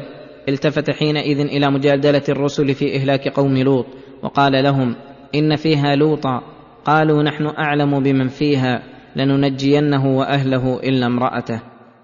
[0.50, 3.86] التفت حينئذ إلى مجادلة الرسل في إهلاك قوم لوط
[4.24, 4.96] وقال لهم
[5.36, 6.42] إن فيها لوطا
[6.86, 8.93] قالوا نحن أعلم بمن فيها.
[9.16, 11.60] لننجينه وأهله إلا امرأته.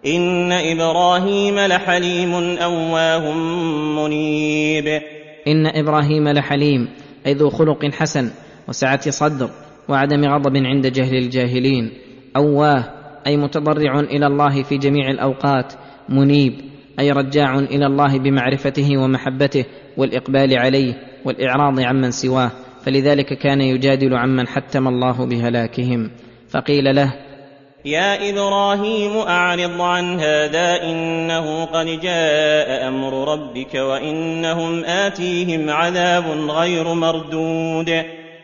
[0.06, 3.34] إن إبراهيم لحليم أواه
[3.98, 5.02] منيب.
[5.48, 6.88] إن إبراهيم لحليم
[7.26, 8.32] أي ذو خلق حسن
[8.68, 9.50] وسعة صدر
[9.90, 11.92] وعدم غضب عند جهل الجاهلين.
[12.36, 12.84] أواه
[13.28, 15.74] أي متضرع إلى الله في جميع الأوقات.
[16.10, 16.54] منيب
[17.00, 19.66] أي رجاع إلى الله بمعرفته ومحبته
[19.98, 20.94] والإقبال عليه
[21.26, 22.52] والإعراض عمن سواه.
[22.86, 26.10] فلذلك كان يجادل عمن حتم الله بهلاكهم.
[26.50, 27.14] فقيل له
[27.86, 37.90] يا إبراهيم أعرض عن هذا إنه قد جاء أمر ربك وإنهم آتيهم عذاب غير مردود.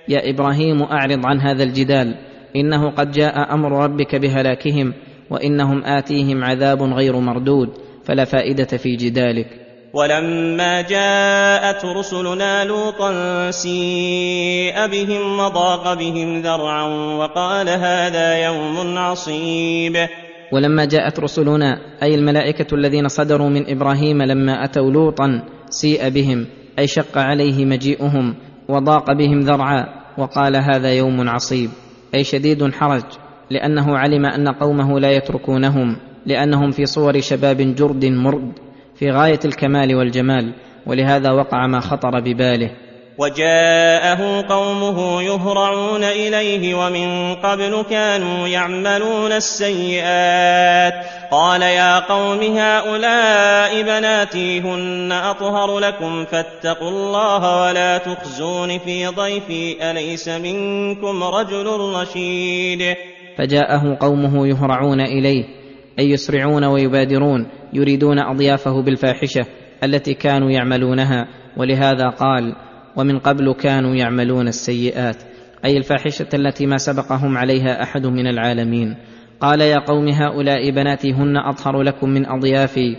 [0.07, 2.15] يا إبراهيم أعرض عن هذا الجدال
[2.55, 4.93] إنه قد جاء أمر ربك بهلاكهم
[5.29, 7.69] وإنهم آتيهم عذاب غير مردود
[8.05, 9.64] فلا فائدة في جدالك.
[9.95, 13.11] ولما جاءت رسلنا لوطا
[13.51, 16.83] سيء بهم وضاق بهم ذرعا
[17.19, 20.07] وقال هذا يوم عصيب.
[20.51, 26.47] ولما جاءت رسلنا أي الملائكة الذين صدروا من إبراهيم لما أتوا لوطا سيء بهم
[26.79, 28.35] أي شق عليه مجيئهم
[28.67, 29.85] وضاق بهم ذرعا
[30.17, 31.69] وقال هذا يوم عصيب
[32.15, 33.03] أي شديد حرج
[33.49, 38.65] لأنه علم أن قومه لا يتركونهم لأنهم في صور شباب جرد مرد.
[38.99, 40.53] في غاية الكمال والجمال
[40.85, 42.71] ولهذا وقع ما خطر بباله.
[43.17, 50.93] وجاءه قومه يهرعون إليه ومن قبل كانوا يعملون السيئات.
[51.31, 60.27] قال يا قوم هؤلاء بناتي هن أطهر لكم فاتقوا الله ولا تخزون في ضيفي أليس
[60.27, 61.65] منكم رجل
[61.95, 62.95] رشيد؟
[63.37, 65.64] فجاءه قومه يهرعون إليه.
[65.99, 69.45] أي يسرعون ويبادرون يريدون أضيافه بالفاحشة
[69.83, 71.27] التي كانوا يعملونها
[71.57, 72.55] ولهذا قال
[72.95, 75.17] ومن قبل كانوا يعملون السيئات.
[75.65, 78.95] أي الفاحشة التي ما سبقهم عليها أحد من العالمين.
[79.39, 82.97] قال يا قوم هؤلاء بناتي هن أطهر لكم من أضيافي.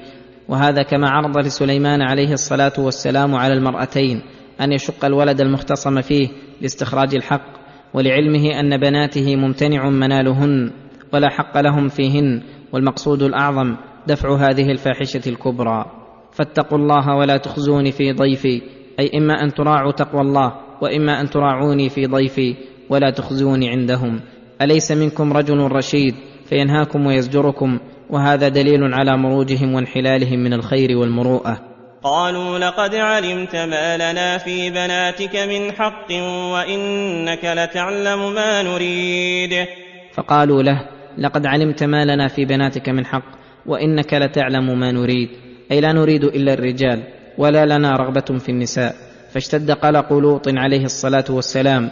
[0.49, 4.23] وهذا كما عرض لسليمان عليه الصلاة والسلام على المرأتين
[4.61, 6.29] أن يشق الولد المختصم فيه
[6.61, 7.57] لاستخراج الحق
[7.95, 10.71] ولعلمه أن بناته ممتنع منالهن
[11.13, 12.43] ولا حق لهم فيهن
[12.77, 15.85] والمقصود الأعظم دفع هذه الفاحشة الكبرى.
[16.33, 18.63] فاتقوا الله ولا تخزوني في ضيفي
[19.01, 22.55] أي إما أن تراعوا تقوى الله وإما أن تراعوني في ضيفي
[22.91, 24.21] ولا تخزوني عندهم.
[24.63, 26.15] أليس منكم رجل رشيد
[26.49, 27.79] فينهاكم ويزجركم؟
[28.11, 31.61] وهذا دليل على مروجهم وانحلالهم من الخير والمروءة.
[32.03, 36.13] قالوا لقد علمت ما لنا في بناتك من حق
[36.53, 39.67] وإنك لتعلم ما نريد.
[40.13, 43.25] فقالوا له لقد علمت ما لنا في بناتك من حق
[43.67, 45.29] وإنك لتعلم ما نريد.
[45.73, 47.03] أي لا نريد إلا الرجال
[47.39, 48.95] ولا لنا رغبة في النساء.
[49.33, 51.91] فاشتد قلق لوط عليه الصلاة والسلام.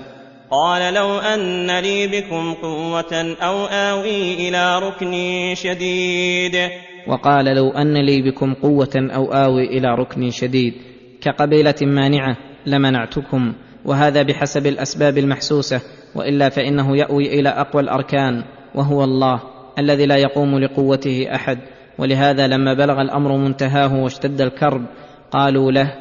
[0.51, 5.13] قال لو أن لي بكم قوة أو آوي إلى ركن
[5.55, 6.57] شديد.
[7.07, 10.75] وقال لو أن لي بكم قوة أو آوي إلى ركن شديد.
[11.21, 13.53] كقبيلة مانعة لمنعتكم
[13.85, 15.81] وهذا بحسب الأسباب المحسوسة
[16.15, 18.45] وإلا فإنه يأوي إلى أقوى الأركان.
[18.75, 19.41] وهو الله
[19.79, 21.59] الذي لا يقوم لقوته أحد.
[21.99, 24.85] ولهذا لما بلغ الأمر منتهاه واشتد الكرب
[25.31, 25.95] قالوا له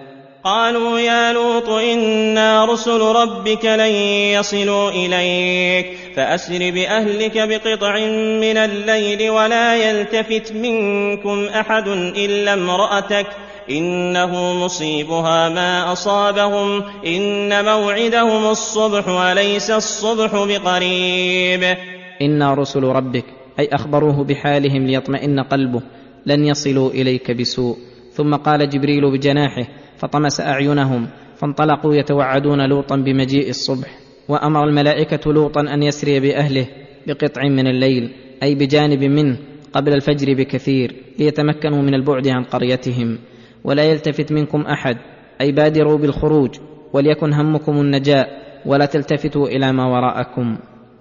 [0.44, 3.92] قالوا يا لوط إنا رسل ربك لن
[4.40, 8.00] يصلوا إليك فأسر بأهلك بقطع
[8.42, 13.28] من الليل ولا يلتفت منكم أحد إلا امرأتك.
[13.70, 21.78] إنه مصيبها ما أصابهم إن موعدهم الصبح وليس الصبح بقريب.
[22.26, 23.26] أنا رسل ربك.
[23.60, 25.82] أي أخبروه بحالهم ليطمئن قلبه.
[26.26, 27.78] لن يصلوا إليك بسوء.
[28.12, 29.68] ثم قال جبريل بجناحه
[29.98, 34.00] فطمس أعينهم فانطلقوا يتوعدون لوطا بمجيء الصبح.
[34.30, 36.68] وأمر الملائكة لوطا أن يسري بأهله
[37.08, 38.12] بقطع من الليل
[38.44, 39.38] أي بجانب منه
[39.74, 43.18] قبل الفجر بكثير ليتمكنوا من البعد عن قريتهم.
[43.64, 44.98] ولا يلتفت منكم أحد
[45.42, 46.56] أي بادروا بالخروج
[46.94, 50.58] وليكن همكم النجاء ولا تلتفتوا إلى ما وراءكم.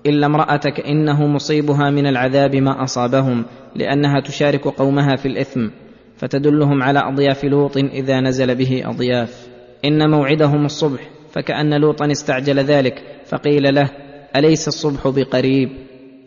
[0.07, 3.45] إلا امرأتك إنه مصيبها من العذاب ما أصابهم
[3.77, 5.69] لأنها تشارك قومها في الإثم
[6.17, 9.47] فتدلهم على أضياف لوط إذا نزل به أضياف.
[9.85, 11.01] إن موعدهم الصبح
[11.33, 13.91] فكأن لوطا استعجل ذلك فقيل له
[14.37, 15.69] أليس الصبح بقريب؟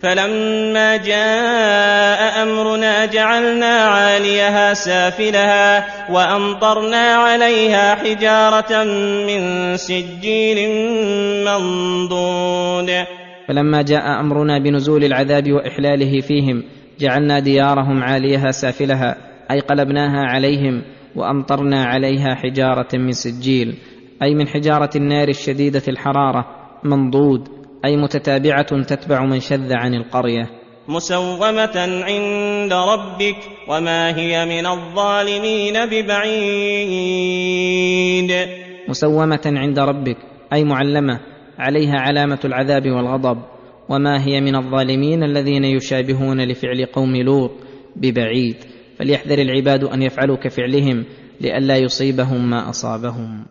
[0.02, 8.84] فلما جاء أمرنا جعلنا عاليها سافلها وأمطرنا عليها حجارة
[9.28, 10.70] من سجيل
[11.46, 13.06] منضود.
[13.48, 16.64] فلما جاء أمرنا بنزول العذاب وإحلاله فيهم
[17.00, 19.16] جعلنا ديارهم عاليها سافلها
[19.52, 20.82] أي قلبناها عليهم
[21.16, 23.76] وأمطرنا عليها حجارة من سجيل
[24.24, 26.46] أي من حجارة النار الشديدة الحرارة
[26.84, 27.50] منضود
[27.86, 30.50] أي متتابعة تتبع من شذ عن القرية.
[30.88, 33.38] مسومة عند ربك
[33.68, 36.96] وما هي من الظالمين ببعيد.
[38.90, 40.18] مسومة عند ربك
[40.54, 41.20] أي معلمة
[41.60, 43.42] عليها علامة العذاب والغضب
[43.90, 47.52] وما هي من الظالمين الذين يشابهون لفعل قوم لوط
[47.96, 48.56] ببعيد.
[49.00, 51.06] فليحذر العباد أن يفعلوا كفعلهم
[51.42, 53.46] لئلا يصيبهم ما أصابهم.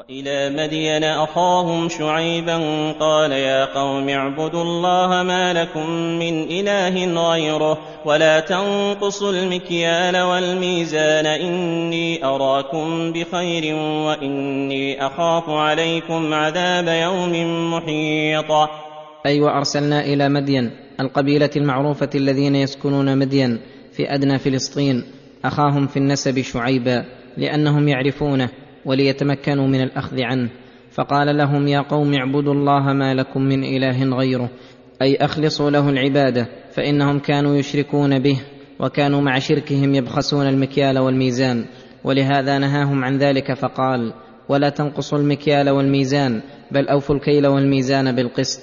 [0.00, 2.56] وإلى مدين أخاهم شعيبا
[2.92, 12.24] قال يا قوم اعبدوا الله ما لكم من إله غيره ولا تنقصوا المكيال والميزان إني
[12.24, 13.74] أراكم بخير
[14.06, 17.32] وإني أخاف عليكم عذاب يوم
[17.74, 18.50] محيط.
[18.50, 18.68] أي
[19.26, 20.70] أيوة وأرسلنا إلى مدين
[21.00, 23.60] القبيلة المعروفة الذين يسكنون مدين
[23.92, 25.04] في أدنى فلسطين
[25.44, 27.04] أخاهم في النسب شعيبا
[27.36, 28.48] لأنهم يعرفونه.
[28.90, 30.48] وليتمكنوا من الأخذ عنه.
[30.90, 34.50] فقال لهم يا قوم اعبدوا الله ما لكم من إله غيره
[35.02, 38.40] أي أخلصوا له العبادة فإنهم كانوا يشركون به
[38.80, 41.64] وكانوا مع شركهم يبخسون المكيال والميزان.
[42.04, 44.12] ولهذا نهاهم عن ذلك فقال
[44.48, 46.40] ولا تنقصوا المكيال والميزان
[46.70, 48.60] بل أوفوا الكيل والميزان بالقسط.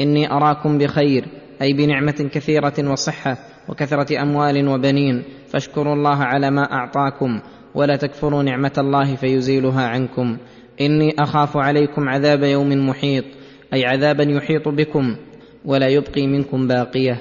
[0.00, 1.24] إني أراكم بخير
[1.62, 3.36] أي بنعمة كثيرة وصحة
[3.68, 5.22] وكثرة أموال وبنين.
[5.48, 7.40] فاشكروا الله على ما أعطاكم
[7.74, 10.36] ولا تكفروا نعمة الله فيزيلها عنكم.
[10.80, 13.24] إني أخاف عليكم عذاب يوم محيط
[13.74, 15.16] أي عذابا يحيط بكم
[15.64, 17.18] ولا يبقي منكم باقية.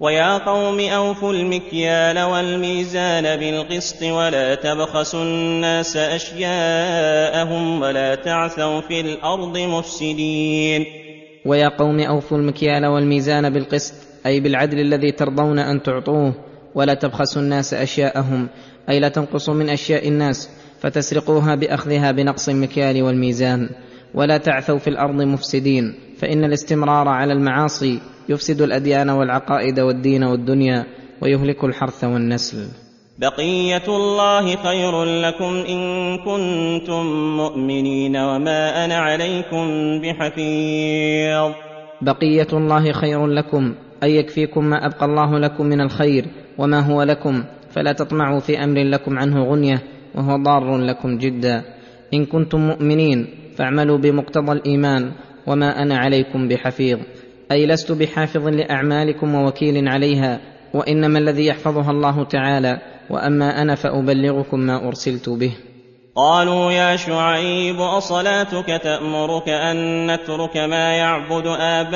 [0.00, 10.86] ويا قوم أوفوا المكيال والميزان بالقسط ولا تبخسوا الناس أشياءهم ولا تعثوا في الأرض مفسدين.
[11.46, 13.94] ويا قوم أوفوا المكيال والميزان بالقسط
[14.26, 16.34] أي بالعدل الذي ترضون أن تعطوه
[16.74, 18.48] ولا تبخسوا الناس أشياءهم
[18.90, 20.50] أي لا تنقصوا من أشياء الناس
[20.80, 23.68] فتسرقوها بأخذها بنقص المكيال والميزان.
[24.14, 30.86] ولا تعثوا في الأرض مفسدين فإن الاستمرار على المعاصي يفسد الأديان والعقائد والدين والدنيا
[31.22, 32.68] ويهلك الحرث والنسل.
[33.18, 37.06] بقية الله خير لكم إن كنتم
[37.36, 39.66] مؤمنين وما أنا عليكم
[40.02, 41.52] بحفيظ.
[42.02, 46.24] بقية الله خير لكم اي يكفيكم ما أبقى الله لكم من الخير
[46.58, 49.82] وما هو لكم فلا تطمعوا في أمر لكم عنه غنية
[50.14, 51.62] وهو ضار لكم جدا.
[52.14, 53.26] إن كنتم مؤمنين
[53.56, 55.12] فاعملوا بمقتضى الإيمان
[55.46, 56.98] وما أنا عليكم بحفيظ.
[57.52, 60.40] أي لست بحافظ لأعمالكم ووكيل عليها
[60.74, 62.78] وإنما الذي يحفظها الله تعالى.
[63.10, 65.52] وأما أنا فأبلغكم ما أرسلت به.
[66.16, 71.92] قالوا يا شعيب أصلاتك تأمرك أن نترك ما يعبد آباؤنا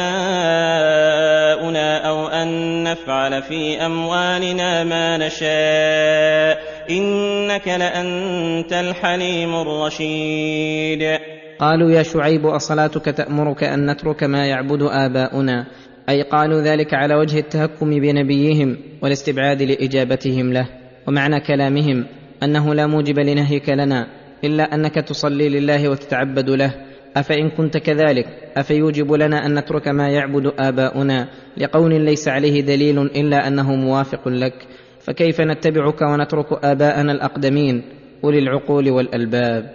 [2.08, 11.18] أو أن نفعل في أموالنا ما نشاء؟ إنك لأنت الحليم الرشيد.
[11.60, 15.66] قالوا يا شعيب أصلاتك تأمرك أن نترك ما يعبد آباؤنا؟
[16.08, 20.68] أي قالوا ذلك على وجه التهكم بنبيهم والاستبعاد لإجابتهم له
[21.08, 22.06] ومعنى كلامهم.
[22.42, 24.06] أنه لا موجب لنهيك لنا
[24.44, 26.74] إلا أنك تصلي لله وتتعبد له.
[27.16, 28.26] أفإن كنت كذلك؟
[28.56, 34.66] أفيوجب لنا أن نترك ما يعبد آباؤنا؟ لقول ليس عليه دليل إلا أنه موافق لك.
[35.00, 37.82] فكيف نتبعك ونترك آباءنا الأقدمين؟
[38.24, 39.74] أولي العقول والألباب.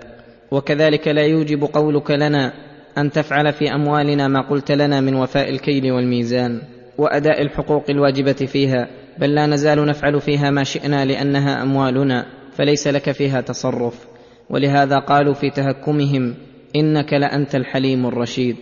[0.51, 2.53] وكذلك لا يوجب قولك لنا
[2.97, 6.61] أن تفعل في أموالنا ما قلت لنا من وفاء الكيل والميزان
[6.97, 12.40] وأداء الحقوق الواجبة فيها بل لا نزال نفعل فيها ما شئنا لأنها أموالنا.
[12.61, 14.07] فليس لك فيها تصرف.
[14.49, 16.35] ولهذا قالوا في تهكمهم
[16.75, 18.55] إنك لأنت الحليم الرشيد.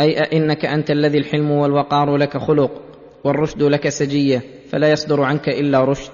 [0.00, 2.70] أي إنك أنت الذي الحلم والوقار لك خلق
[3.24, 6.12] والرشد لك سجية فلا يصدر عنك إلا رشد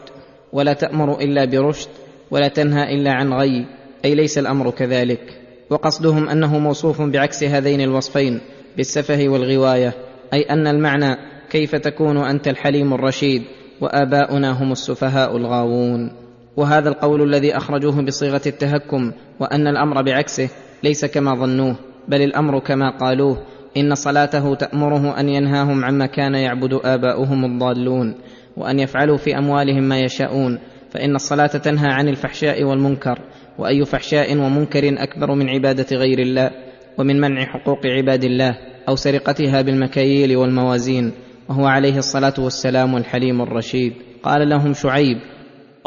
[0.52, 1.88] ولا تأمر إلا برشد
[2.30, 3.66] ولا تنهى إلا عن غي.
[4.04, 5.40] أي ليس الأمر كذلك.
[5.70, 8.40] وقصدهم أنه موصوف بعكس هذين الوصفين
[8.76, 9.92] بالسفه والغواية.
[10.32, 11.16] أي أن المعنى
[11.50, 13.42] كيف تكون أنت الحليم الرشيد
[13.80, 16.17] وآباؤنا هم السفهاء الغاوون.
[16.58, 20.48] وهذا القول الذي أخرجوه بصيغة التهكم وأن الأمر بعكسه
[20.82, 21.76] ليس كما ظنوه
[22.08, 23.42] بل الأمر كما قالوه.
[23.76, 28.14] إن صلاته تأمره أن ينهاهم عما كان يعبد آباؤهم الضالون
[28.56, 30.58] وأن يفعلوا في أموالهم ما يشاءون.
[30.90, 33.18] فإن الصلاة تنهى عن الفحشاء والمنكر
[33.58, 36.50] وأي فحشاء ومنكر أكبر من عبادة غير الله
[36.98, 38.56] ومن منع حقوق عباد الله
[38.88, 41.12] أو سرقتها بالمكاييل والموازين.
[41.48, 43.92] وهو عليه الصلاة والسلام الحليم الرشيد.
[44.22, 45.18] قال لهم شعيب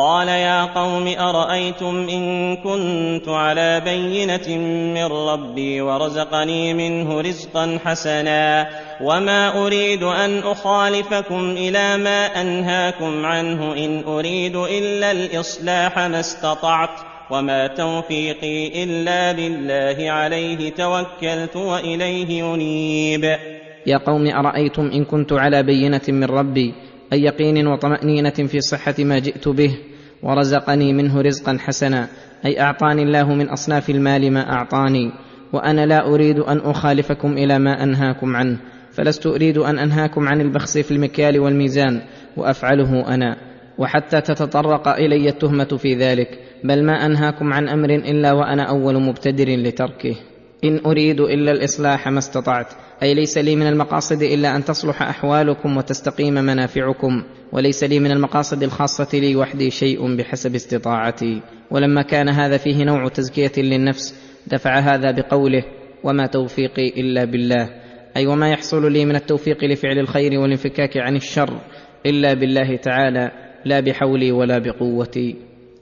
[0.01, 4.57] قال يا قوم أرأيتم إن كنت على بينة
[4.95, 8.69] من ربي ورزقني منه رزقا حسنا
[9.01, 16.99] وما أريد أن أخالفكم إلى ما أنهاكم عنه إن أريد إلا الإصلاح ما استطعت
[17.31, 23.23] وما توفيقي إلا بالله عليه توكلت وإليه ينيب
[23.85, 26.73] يا قوم أرأيتم إن كنت على بينة من ربي
[27.13, 29.90] أي يقين وطمأنينة في صحة ما جئت به؟
[30.23, 32.07] ورزقني منه رزقا حسنا.
[32.45, 35.11] أي أعطاني الله من أصناف المال ما أعطاني.
[35.53, 38.57] وأنا لا أريد أن أخالفكم إلى ما أنهاكم عنه.
[38.91, 42.01] فلست أريد أن أنهاكم عن البخس في المكيال والميزان.
[42.37, 43.37] وأفعله أنا.
[43.77, 46.39] وحتى تتطرق إلي التهمة في ذلك.
[46.63, 50.15] بل ما أنهاكم عن أمر إلا وأنا أول مبتدر لتركه.
[50.63, 52.67] إن أريد إلا الإصلاح ما استطعت.
[53.03, 58.63] أي ليس لي من المقاصد إلا أن تصلح أحوالكم وتستقيم منافعكم وليس لي من المقاصد
[58.63, 61.41] الخاصة لي وحدي شيء بحسب استطاعتي.
[61.71, 64.15] ولما كان هذا فيه نوع تزكية للنفس
[64.47, 65.63] دفع هذا بقوله
[66.03, 67.69] وما توفيقي إلا بالله
[68.17, 71.61] أي وما يحصل لي من التوفيق لفعل الخير والانفكاك عن الشر
[72.05, 73.31] إلا بالله تعالى
[73.65, 75.35] لا بحولي ولا بقوتي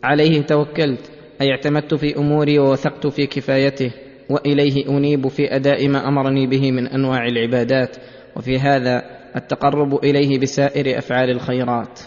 [0.03, 3.91] عليه توكلت أي اعتمدت في أموري ووثقت في كفايته
[4.29, 7.97] وإليه أنيب في أداء ما أمرني به من أنواع العبادات
[8.35, 9.03] وفي هذا
[9.35, 11.99] التقرب إليه بسائر أفعال الخيرات.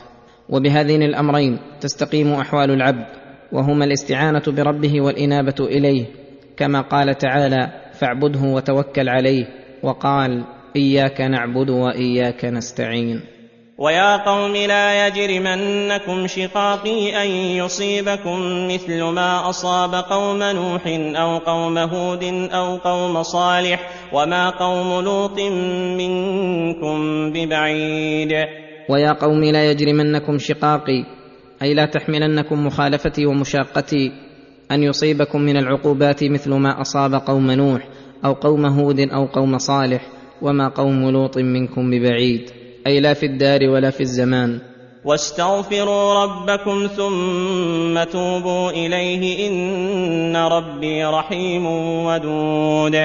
[0.49, 3.07] وبهذين الأمرين تستقيم أحوال العبد
[3.53, 6.05] وهما الاستعانة بربه والإنابة إليه
[6.57, 9.47] كما قال تعالى فاعبده وتوكل عليه
[9.83, 10.45] وقال
[10.77, 13.21] إياك نعبد وإياك نستعين
[13.79, 20.83] ويا قوم لا يجرمنكم شقاقي ان يصيبكم مثل ما اصاب قوم نوح
[21.17, 25.41] أو قوم هود أو قوم صالح وما قوم لوط
[25.99, 28.33] منكم ببعيد.
[28.89, 31.05] ويا قوم لا يجرمنكم شقاقي
[31.63, 34.13] أي لا تحملنكم مخالفتي ومشاقتي
[34.73, 37.83] أن يصيبكم من العقوبات مثل ما أصاب قوم نوح
[38.25, 40.03] أو قوم هود أو قوم صالح
[40.43, 42.62] وما قوم لوط منكم ببعيد.
[42.87, 44.59] أي لا في الدار ولا في الزمان.
[45.05, 51.67] واستغفروا ربكم ثم توبوا إليه إن ربي رحيم
[52.07, 52.97] ودود.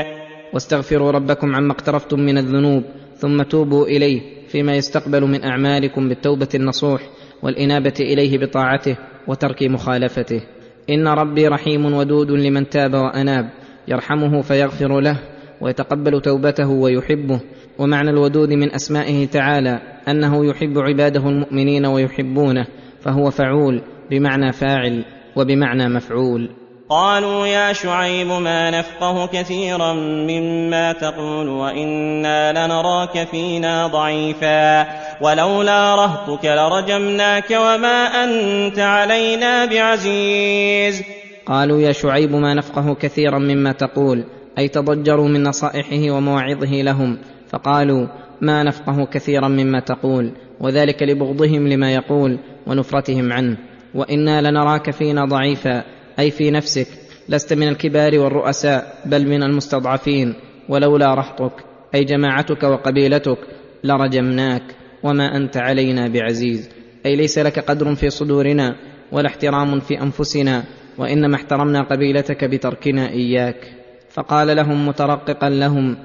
[0.54, 2.84] واستغفروا ربكم عما اقترفتم من الذنوب
[3.18, 7.02] ثم توبوا إليه فيما يستقبل من أعمالكم بالتوبة النصوح
[7.44, 8.98] والإنابة إليه بطاعته
[9.28, 10.42] وترك مخالفته.
[10.90, 13.50] إن ربي رحيم ودود لمن تاب وأناب.
[13.88, 15.20] يرحمه فيغفر له
[15.62, 17.40] ويتقبل توبته ويحبه.
[17.80, 22.66] ومعنى الودود من أسمائه تعالى أنه يحب عباده المؤمنين ويحبونه
[23.02, 23.82] فهو فعول
[24.12, 25.06] بمعنى فاعل
[25.36, 26.50] وبمعنى مفعول.
[26.90, 34.88] قالوا يا شعيب ما نفقه كثيرا مما تقول وإنا لنراك فينا ضعيفا
[35.22, 41.04] ولولا رهطك لرجمناك وما أنت علينا بعزيز.
[41.46, 44.24] قالوا يا شعيب ما نفقه كثيرا مما تقول
[44.58, 47.18] أي تضجروا من نصائحه ومواعظه لهم
[47.50, 48.08] فقالوا
[48.42, 53.58] ما نفقه كثيرا مما تقول وذلك لبغضهم لما يقول ونفرتهم عنه.
[53.96, 55.84] وإنا لنراك فينا ضعيفا
[56.20, 56.88] أي في نفسك
[57.30, 60.34] لست من الكبار والرؤساء بل من المستضعفين.
[60.70, 61.54] ولولا رهطك
[61.96, 63.38] أي جماعتك وقبيلتك
[63.84, 64.64] لرجمناك
[65.04, 66.70] وما أنت علينا بعزيز.
[67.06, 68.76] أي ليس لك قدر في صدورنا
[69.12, 70.64] ولا احترام في أنفسنا
[70.98, 73.72] وإنما احترمنا قبيلتك بتركنا إياك.
[74.10, 75.98] فقال لهم مترققا لهم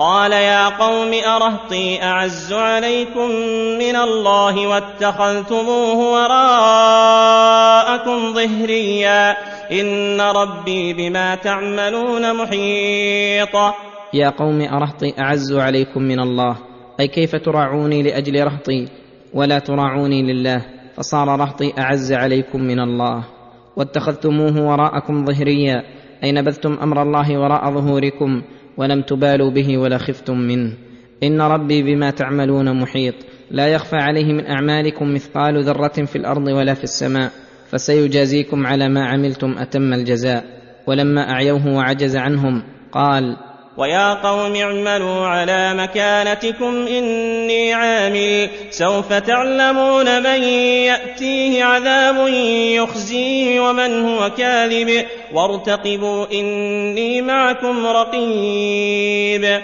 [0.00, 3.30] قال يا قوم أرهطي أعز عليكم
[3.78, 7.54] من الله واتخذتموه وراءكم
[8.34, 9.36] ظهريا.
[9.72, 13.74] إن ربي بما تعملون محيط.
[14.14, 16.56] يا قوم أرهطي أعز عليكم من الله.
[17.00, 18.88] أي كيف تراعوني لأجل رهطي
[19.34, 20.62] ولا تراعوني لله.
[20.96, 23.24] فصار رهطي أعز عليكم من الله.
[23.76, 25.82] واتخذتموه وراءكم ظهريا.
[26.24, 28.42] أي نبذتم أمر الله وراء ظهوركم.
[28.80, 30.72] ولم تبالوا به ولا خفتم منه.
[31.22, 33.14] إن ربي بما تعملون محيط.
[33.50, 37.30] لا يخفى عليه من أعمالكم مثقال ذرة في الأرض ولا في السماء.
[37.70, 40.44] فسيجازيكم على ما عملتم أتم الجزاء.
[40.86, 42.62] ولما أعيوه وعجز عنهم
[42.92, 43.36] قال
[43.80, 48.48] ويا قوم اعملوا على مكانتكم إني عامل.
[48.70, 50.42] سوف تعلمون من
[50.88, 52.28] يأتيه عذاب
[52.76, 55.04] يخزيه ومن هو كاذب.
[55.32, 59.60] وارتقبوا إني معكم رقيب.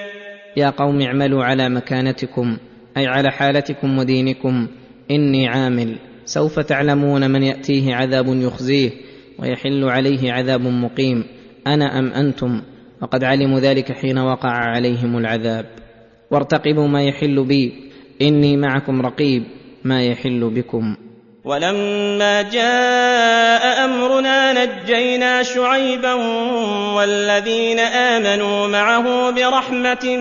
[0.56, 2.56] يا قوم اعملوا على مكانتكم
[2.96, 4.68] أي على حالتكم ودينكم
[5.10, 5.96] إني عامل.
[6.24, 8.90] سوف تعلمون من يأتيه عذاب يخزيه
[9.38, 11.24] ويحل عليه عذاب مقيم.
[11.66, 12.62] أنا أم أنتم؟
[13.02, 15.66] وقد علموا ذلك حين وقع عليهم العذاب.
[16.30, 17.72] وارتقبوا ما يحل بي.
[18.22, 19.44] إني معكم رقيب
[19.84, 20.96] ما يحل بكم.
[21.44, 26.14] ولما جاء أمرنا نجينا شعيبا
[26.94, 30.16] والذين آمنوا معه برحمة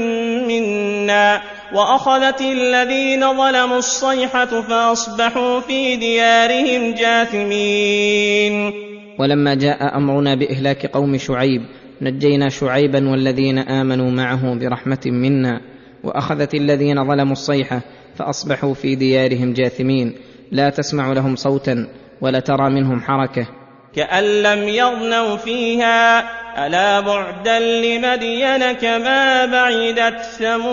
[0.48, 1.42] منا
[1.74, 8.74] وأخذت الذين ظلموا الصيحة فأصبحوا في ديارهم جاثمين.
[9.20, 11.62] ولما جاء أمرنا بإهلاك قوم شعيب
[12.02, 15.62] نجينا شعيبا والذين آمنوا معه برحمة منا
[16.04, 17.82] وأخذت الذين ظلموا الصيحه
[18.16, 20.16] فأصبحوا في ديارهم جاثمين.
[20.52, 21.88] لا تسمع لهم صوتا
[22.22, 23.48] ولا ترى منهم حركة.
[23.96, 26.24] كأن لم يغنوا فيها
[26.68, 30.66] ألا بعدا لمدين كما بعدت ثمود.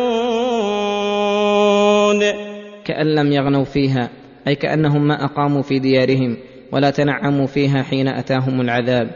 [2.84, 4.08] كأن لم يغنوا فيها
[4.48, 6.36] أي كأنهم ما أقاموا في ديارهم
[6.72, 9.10] ولا تنعموا فيها حين أتاهم العذاب.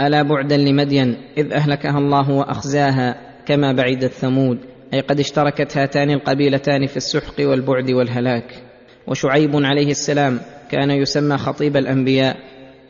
[0.00, 3.16] ألا بعدا لمدين إذ أهلكها الله وأخزاها
[3.46, 4.58] كما بعدت ثمود
[4.94, 8.62] أي قد اشتركت هاتان القبيلتان في السحق والبعد والهلاك.
[9.06, 10.40] وشعيب عليه السلام
[10.70, 12.36] كان يسمى خطيب الأنبياء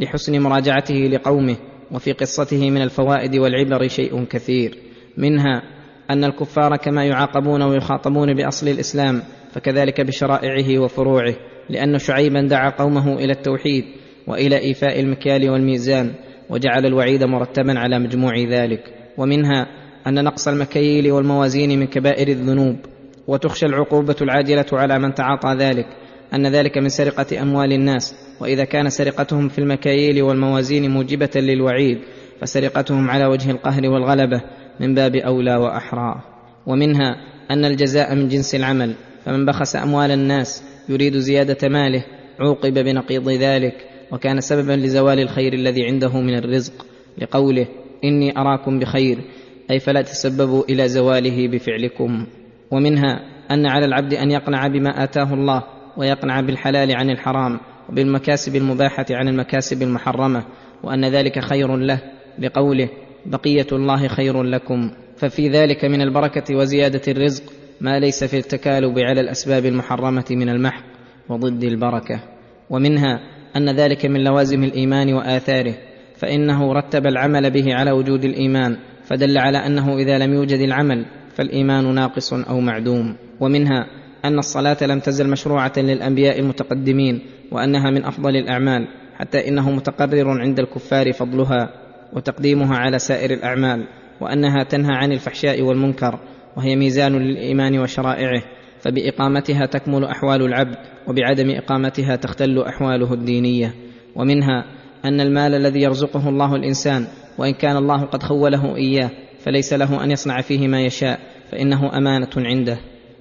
[0.01, 1.57] لحسن مراجعته لقومه
[1.93, 4.79] وفي قصته من الفوائد والعبر شيء كثير.
[5.17, 5.63] منها
[6.11, 9.23] أن الكفار كما يعاقبون ويخاطبون بأصل الإسلام
[9.53, 11.35] فكذلك بشرائعه وفروعه
[11.71, 13.85] لأن شعيبا دعا قومه إلى التوحيد
[14.27, 16.13] وإلى إيفاء المكيال والميزان.
[16.51, 18.81] وجعل الوعيد مرتبا على مجموع ذلك.
[19.19, 19.67] ومنها
[20.07, 22.77] أن نقص المكاييل والموازين من كبائر الذنوب
[23.27, 25.87] وتخشى العقوبة العاجلة على من تعاطى ذلك
[26.35, 28.15] أن ذلك من سرقة أموال الناس.
[28.41, 31.99] وإذا كان سرقتهم في المكاييل والموازين موجبة للوعيد
[32.41, 34.43] فسرقتهم على وجه القهر والغلبة
[34.81, 36.15] من باب أولى وأحرى.
[36.67, 37.17] ومنها
[37.51, 38.95] أن الجزاء من جنس العمل
[39.25, 42.05] فمن بخس أموال الناس يريد زيادة ماله
[42.41, 43.75] عوقب بنقيض ذلك.
[44.13, 46.87] وكان سببا لزوال الخير الذي عنده من الرزق
[47.19, 47.67] لقوله
[48.05, 49.19] إني أراكم بخير
[49.71, 52.27] أي فلا تسببوا إلى زواله بفعلكم.
[52.71, 53.21] ومنها
[53.51, 55.63] أن على العبد أن يقنع بما آتاه الله
[55.97, 60.45] ويقنع بالحلال عن الحرام وبالمكاسب المباحة عن المكاسب المحرمة
[60.83, 61.99] وأن ذلك خير له
[62.39, 62.89] لقوله
[63.27, 64.91] بقية الله خير لكم.
[65.17, 67.45] ففي ذلك من البركة وزيادة الرزق
[67.81, 70.85] ما ليس في التكالب على الأسباب المحرمة من المحق
[71.29, 72.21] وضد البركة.
[72.71, 73.21] ومنها
[73.57, 75.75] أن ذلك من لوازم الإيمان وآثاره
[76.17, 81.95] فإنه رتب العمل به على وجود الإيمان فدل على أنه إذا لم يوجد العمل فالإيمان
[81.95, 83.17] ناقص أو معدوم.
[83.41, 83.87] ومنها
[84.25, 87.21] أن الصلاة لم تزل مشروعة للأنبياء المتقدمين
[87.53, 88.89] وأنها من أفضل الأعمال
[89.19, 91.71] حتى إنه متقرر عند الكفار فضلها
[92.13, 93.87] وتقديمها على سائر الأعمال
[94.21, 96.19] وأنها تنهى عن الفحشاء والمنكر
[96.57, 98.43] وهي ميزان للإيمان وشرائعه.
[98.87, 100.77] فبإقامتها تكمل أحوال العبد
[101.09, 103.75] وبعدم إقامتها تختل أحواله الدينية.
[104.17, 104.65] ومنها
[105.05, 107.07] أن المال الذي يرزقه الله الإنسان
[107.39, 112.31] وإن كان الله قد خوله إياه فليس له أن يصنع فيه ما يشاء فإنه أمانة
[112.37, 112.79] عنده.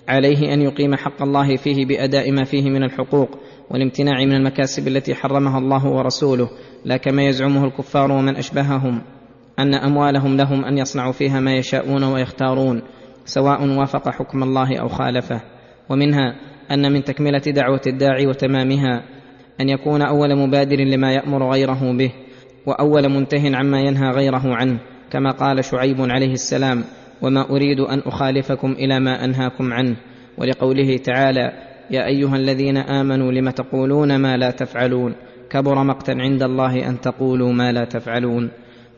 [0.07, 3.29] عليه أن يقيم حق الله فيه بأداء ما فيه من الحقوق
[3.69, 6.49] والامتناع من المكاسب التي حرمها الله ورسوله
[6.85, 9.01] لا كما يزعمه الكفار ومن أشبههم.
[9.59, 12.81] أن أموالهم لهم أن يصنعوا فيها ما يشاءون ويختارون
[13.25, 15.54] سواء وافق حكم الله أو خالفه.
[15.89, 16.35] ومنها
[16.71, 19.03] أن من تكملة دعوة الداعي وتمامها
[19.61, 22.11] أن يكون أول مبادر لما يأمر غيره به
[22.65, 24.77] وأول منته عما ينهى غيره عنه
[25.11, 26.83] كما قال شعيب عليه السلام
[27.21, 29.95] وما أريد أن أخالفكم إلى ما أنهاكم عنه
[30.37, 31.51] ولقوله تعالى
[31.91, 35.15] يا أيها الذين آمنوا لم تقولون ما لا تفعلون؟
[35.49, 38.49] كبر مقتا عند الله أن تقولوا ما لا تفعلون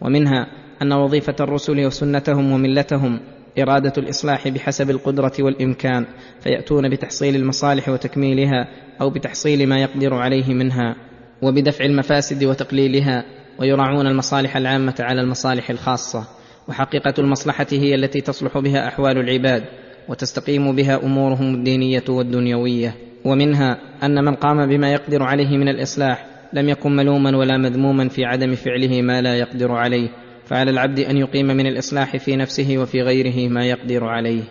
[0.01, 0.47] ومنها
[0.81, 3.19] أن وظيفة الرسل وسنتهم وملتهم
[3.59, 6.05] إرادة الإصلاح بحسب القدرة والإمكان
[6.39, 8.67] فيأتون بتحصيل المصالح وتكميلها
[9.01, 10.95] أو بتحصيل ما يقدر عليه منها
[11.41, 13.25] وبدفع المفاسد وتقليلها
[13.59, 16.27] ويراعون المصالح العامة على المصالح الخاصة.
[16.67, 19.63] وحقيقة المصلحة هي التي تصلح بها أحوال العباد
[20.09, 22.95] وتستقيم بها أمورهم الدينية والدنيوية.
[23.25, 28.25] ومنها أن من قام بما يقدر عليه من الإصلاح لم يكن ملوما ولا مذموما في
[28.25, 30.09] عدم فعله ما لا يقدر عليه.
[30.47, 34.43] فعلى العبد أن يقيم من الإصلاح في نفسه وفي غيره ما يقدر عليه.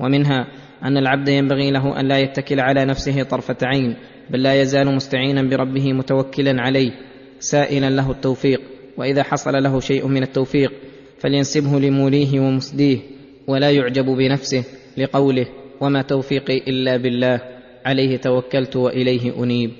[0.00, 0.46] ومنها
[0.82, 3.96] أن العبد ينبغي له أن لا يتكل على نفسه طرفة عين
[4.30, 6.90] بل لا يزال مستعينا بربه متوكلا عليه
[7.38, 8.60] سائلا له التوفيق.
[8.96, 10.72] وإذا حصل له شيء من التوفيق
[11.18, 12.98] فلينسبه لموليه ومسديه
[13.46, 14.64] ولا يعجب بنفسه
[14.96, 15.46] لقوله
[15.80, 17.40] وما توفيقي إلا بالله
[17.86, 19.70] عليه توكلت وإليه أنيب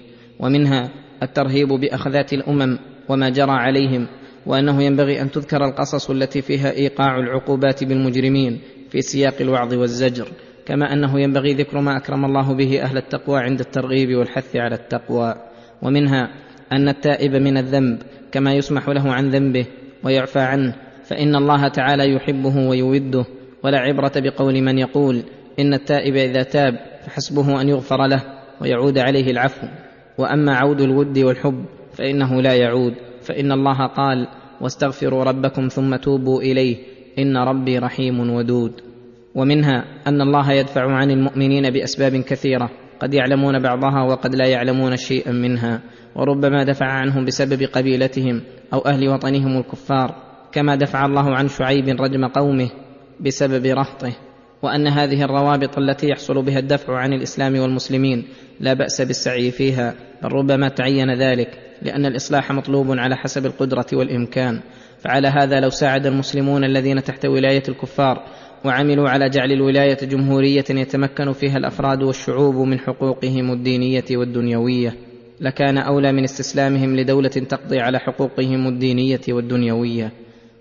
[0.40, 0.90] ومنها
[1.22, 2.78] الترهيب بأخذات الأمم
[3.08, 4.06] وما جرى عليهم
[4.48, 8.60] وأنه ينبغي أن تذكر القصص التي فيها إيقاع العقوبات بالمجرمين
[8.90, 10.28] في سياق الوعظ والزجر
[10.66, 15.34] كما أنه ينبغي ذكر ما أكرم الله به أهل التقوى عند الترغيب والحث على التقوى.
[15.82, 16.30] ومنها
[16.72, 17.98] أن التائب من الذنب
[18.32, 19.66] كما يسمح له عن ذنبه
[20.04, 23.24] ويعفى عنه فإن الله تعالى يحبه ويوده.
[23.64, 25.22] ولا عبرة بقول من يقول
[25.58, 26.74] إن التائب إذا تاب
[27.06, 28.22] فحسبه أن يغفر له
[28.60, 29.66] ويعود عليه العفو.
[30.18, 33.07] وأما عود الود والحب فإنه لا يعود.
[33.28, 34.28] فإن الله قال
[34.60, 36.76] واستغفروا ربكم ثم توبوا إليه
[37.18, 38.72] إن ربي رحيم ودود.
[39.34, 45.32] ومنها أن الله يدفع عن المؤمنين بأسباب كثيرة قد يعلمون بعضها وقد لا يعلمون شيئا
[45.32, 45.80] منها
[46.16, 48.42] وربما دفع عنهم بسبب قبيلتهم
[48.72, 50.14] أو أهل وطنهم الكفار
[50.52, 52.70] كما دفع الله عن شعيب رجم قومه
[53.20, 54.12] بسبب رهطه
[54.62, 58.24] وأن هذه الروابط التي يحصل بها الدفع عن الإسلام والمسلمين
[58.60, 61.67] لا بأس بالسعي فيها بل ربما تعين ذلك.
[61.82, 64.60] لأن الإصلاح مطلوب على حسب القدرة والإمكان.
[64.98, 68.22] فعلى هذا لو ساعد المسلمون الذين تحت ولاية الكفار
[68.64, 74.94] وعملوا على جعل الولاية جمهورية يتمكن فيها الأفراد والشعوب من حقوقهم الدينية والدنيوية
[75.40, 80.12] لكان أولى من استسلامهم لدولة تقضي على حقوقهم الدينية والدنيوية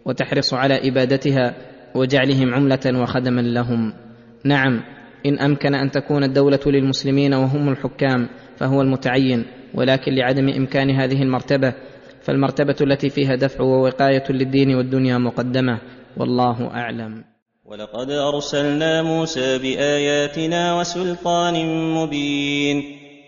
[0.06, 1.56] وتحرص على إبادتها
[1.95, 3.94] وجعلهم عملة وخدما لهم.
[4.44, 4.81] نعم
[5.26, 9.45] إن أمكن أن تكون الدولة للمسلمين وهم الحكام فهو المتعين.
[9.73, 11.73] ولكن لعدم إمكان هذه المرتبة
[12.22, 15.80] فالمرتبة التي فيها دفع ووقايه للدين والدنيا مقدمة
[16.18, 17.23] والله أعلم.
[17.65, 21.56] ولقد أرسلنا موسى بآياتنا وسلطان
[21.94, 22.84] مبين.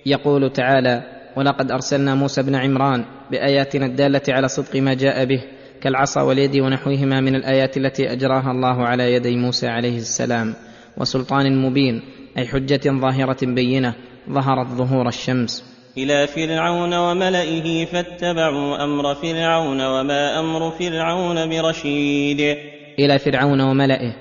[0.06, 1.04] يقول تعالى
[1.38, 5.44] ولقد أرسلنا موسى بن عمران بآياتنا الدالة على صدق ما جاء به
[5.82, 10.54] كالعصا واليد ونحوهما من الآيات التي أجراها الله على يدي موسى عليه السلام
[10.98, 12.02] وسلطان مبين
[12.38, 13.96] أي حجة ظاهرة بينة
[14.30, 15.69] ظهرت ظهور الشمس.
[16.04, 22.58] إلى فرعون وملئه فاتبعوا أمر فرعون وما أمر فرعون برشيد.
[23.00, 24.14] إلى فرعون وملئه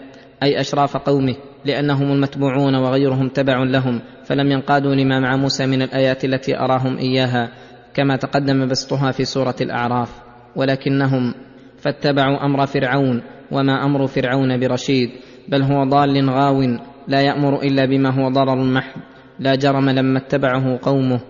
[0.43, 6.25] أي أشراف قومه لأنهم المتبوعون وغيرهم تبع لهم فلم ينقادوا لما مع موسى من الآيات
[6.25, 7.49] التي أراهم إياها
[7.95, 10.11] كما تقدم بسطها في سورة الأعراف.
[10.57, 11.35] ولكنهم
[11.79, 13.23] فاتبعوا أمر فرعون
[13.53, 15.11] وما أمر فرعون برشيد
[15.49, 16.63] بل هو ضال غاو
[17.09, 19.01] لا يأمر إلا بما هو ضرر محض
[19.39, 21.21] لا جرم لما اتبعه قومه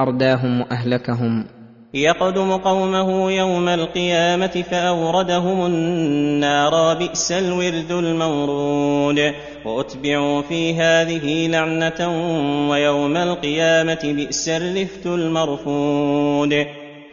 [0.00, 1.44] أرداهم وأهلكهم.
[1.94, 9.32] يقدم قومه يوم القيامة فأوردهم النار بئس الورد المورود.
[9.64, 12.08] وأتبعوا في هذه لعنة
[12.70, 16.54] ويوم القيامة بئس الرفت المرفود.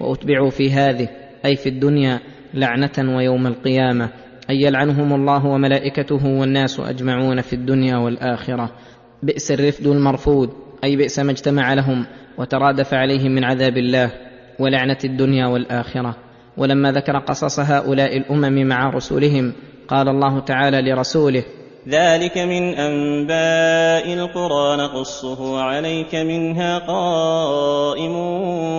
[0.01, 1.07] وأتبعوا في هذه
[1.45, 2.19] أي في الدنيا
[2.53, 4.09] لعنة ويوم القيامة
[4.49, 8.71] أي يلعنهم الله وملائكته والناس أجمعون في الدنيا والآخرة.
[9.23, 10.49] بئس الرفد المرفود
[10.83, 12.05] أي بئس ما اجتمع لهم.
[12.37, 14.11] وترادف عليهم من عذاب الله
[14.59, 16.15] ولعنة الدنيا والآخرة.
[16.57, 19.53] ولما ذكر قصص هؤلاء الأمم مع رسلهم
[19.87, 21.43] قال الله تعالى لرسوله
[21.89, 28.15] ذلك من أنباء القرى نقصه عليك منها قائم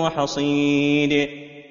[0.03, 1.29] وحصيد.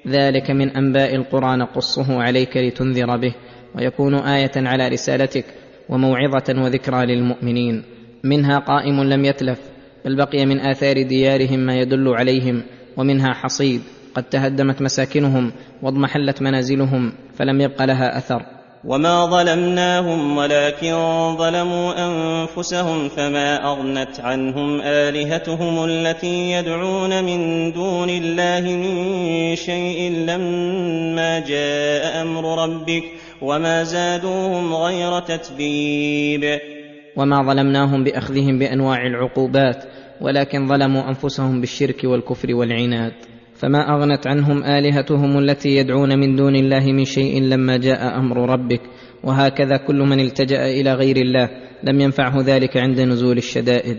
[0.08, 3.34] ذلك من أنباء القرى نقصه عليك لتنذر به
[3.76, 5.44] ويكون آية على رسالتك
[5.88, 7.82] وموعظة وذكرى للمؤمنين.
[8.24, 9.73] منها قائم لم يتلف
[10.04, 12.62] بل بقي من آثار ديارهم ما يدل عليهم
[12.96, 13.80] ومنها حصيد
[14.14, 15.52] قد تهدمت مساكنهم
[15.82, 18.42] واضمحلت منازلهم فلم يبق لها أثر.
[18.84, 20.94] وما ظلمناهم ولكن
[21.38, 32.22] ظلموا أنفسهم فما أغنت عنهم آلهتهم التي يدعون من دون الله من شيء لما جاء
[32.22, 33.04] أمر ربك
[33.42, 36.73] وما زادوهم غير تتبيب.
[37.16, 39.84] وما ظلمناهم بأخذهم بأنواع العقوبات
[40.20, 43.12] ولكن ظلموا أنفسهم بالشرك والكفر والعناد.
[43.54, 48.80] فما أغنت عنهم آلهتهم التي يدعون من دون الله من شيء لما جاء أمر ربك.
[49.24, 51.50] وهكذا كل من التجأ إلى غير الله
[51.84, 53.98] لم ينفعه ذلك عند نزول الشدائد.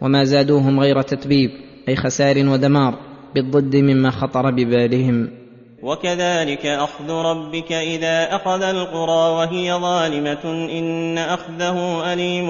[0.00, 1.50] وما زادوهم غير تتبيب
[1.88, 2.98] أي خسار ودمار
[3.34, 5.41] بالضد مما خطر ببالهم.
[5.82, 12.48] وكذلك أخذ ربك إذا أخذ القرى وهي ظالمة إن أخذه أليم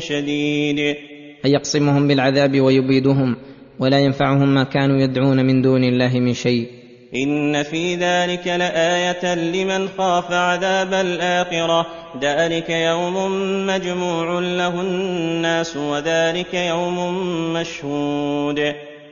[0.00, 0.78] شديد.
[1.44, 3.36] أن يقسمهم بالعذاب ويبيدهم
[3.78, 6.66] ولا ينفعهم ما كانوا يدعون من دون الله من شيء.
[7.14, 11.86] إن في ذلك لآية لمن خاف عذاب الآخرة.
[12.22, 13.14] ذلك يوم
[13.66, 17.22] مجموع له الناس وذلك يوم
[17.52, 18.58] مشهود.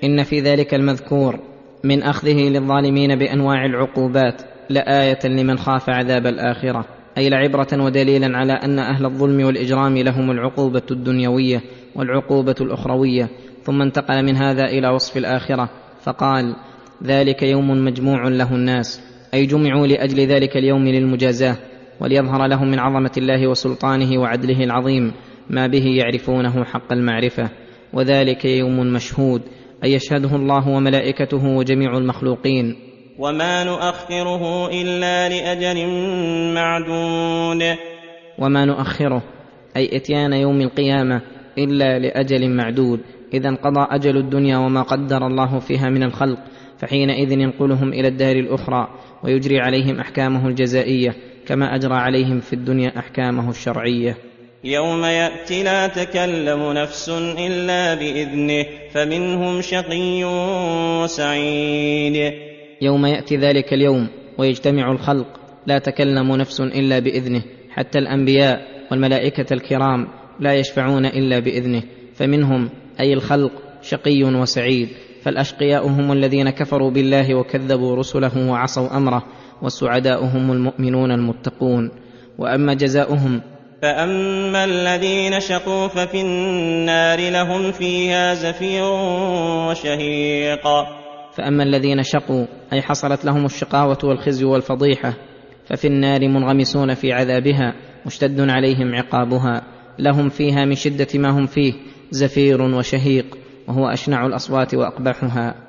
[0.04, 1.53] إن في ذلك المذكور.
[1.84, 6.84] من أخذه للظالمين بأنواع العقوبات لآية لمن خاف عذاب الآخرة.
[7.18, 11.60] أي لعبرة ودليلا على أن أهل الظلم والإجرام لهم العقوبة الدنيوية
[11.94, 13.28] والعقوبة الأخروية.
[13.62, 15.70] ثم انتقل من هذا إلى وصف الآخرة
[16.00, 16.56] فقال
[17.04, 19.00] ذلك يوم مجموع له الناس.
[19.34, 21.56] أي جمعوا لأجل ذلك اليوم للمجازاة
[22.00, 25.12] وليظهر لهم من عظمة الله وسلطانه وعدله العظيم
[25.50, 27.50] ما به يعرفونه حق المعرفة.
[27.92, 29.42] وذلك يوم مشهود
[29.84, 32.76] اي يشهده الله وملائكته وجميع المخلوقين.
[33.18, 35.86] وما نؤخره الا لاجل
[36.54, 37.76] معدود.
[38.38, 39.22] وما نؤخره
[39.76, 41.20] أي إتيان يوم القيامة
[41.58, 43.00] إلا لأجل معدود.
[43.34, 46.38] اذا انقضى أجل الدنيا وما قدر الله فيها من الخلق
[46.78, 48.88] فحينئذ ينقلهم إلى الدار الأخرى
[49.24, 51.14] ويجري عليهم أحكامه الجزائية
[51.46, 54.16] كما أجرى عليهم في الدنيا أحكامه الشرعية.
[54.66, 57.08] يوم يأتي لا تكلم نفس
[57.38, 60.24] إلا بإذنه فمنهم شقي
[61.02, 62.32] وسعيد.
[62.82, 64.08] يوم يأتي ذلك اليوم
[64.38, 65.26] ويجتمع الخلق
[65.66, 68.60] لا تكلم نفس إلا بإذنه حتى الأنبياء
[68.90, 70.08] والملائكة الكرام
[70.40, 71.82] لا يشفعون إلا بإذنه
[72.14, 72.70] فمنهم
[73.00, 74.88] أي الخلق شقي وسعيد.
[75.22, 79.24] فالأشقياء هم الذين كفروا بالله وكذبوا رسله وعصوا أمره
[79.62, 81.90] والسعداء هم المؤمنون المتقون.
[82.38, 83.40] وأما جزاؤهم
[83.84, 88.84] فاما الذين شقوا ففي النار لهم فيها زفير
[89.68, 90.62] وشهيق.
[91.36, 95.14] فاما الذين شقوا أي حصلت لهم الشقاوة والخزي والفضيحة
[95.66, 97.74] ففي النار منغمسون في عذابها
[98.06, 99.62] مشتد عليهم عقابها.
[99.98, 101.72] لهم فيها من شده ما هم فيه
[102.10, 103.38] زفير وشهيق
[103.68, 105.63] وهو اشنع الاصوات واقبحها.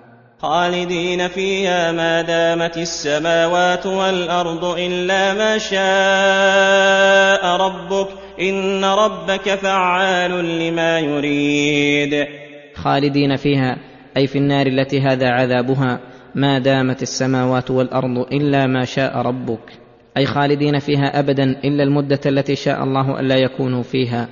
[0.46, 8.08] خالدين فيها ما دامت السماوات والأرض إلا ما شاء ربك
[8.42, 12.28] إن ربك فعال لما يريد.
[12.76, 13.78] خالدين فيها
[14.18, 16.00] أي في النار التي هذا عذابها
[16.36, 19.72] ما دامت السماوات والأرض إلا ما شاء ربك.
[20.18, 24.28] أي خالدين فيها ابدا إلا المدة التي شاء الله الا يكونوا فيها.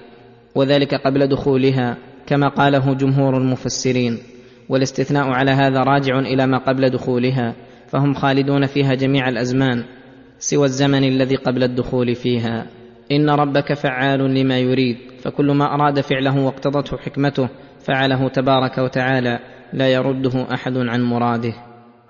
[0.55, 4.32] وذلك قبل دخولها كما قاله جمهور المفسرين.
[4.69, 7.55] والاستثناء على هذا راجع إلى ما قبل دخولها
[7.87, 9.83] فهم خالدون فيها جميع الأزمان
[10.39, 12.65] سوى الزمن الذي قبل الدخول فيها.
[13.11, 17.49] إن ربك فعال لما يريد فكل ما أراد فعله واقتضته حكمته
[17.87, 19.39] فعله تبارك وتعالى
[19.73, 21.53] لا يرده أحد عن مراده.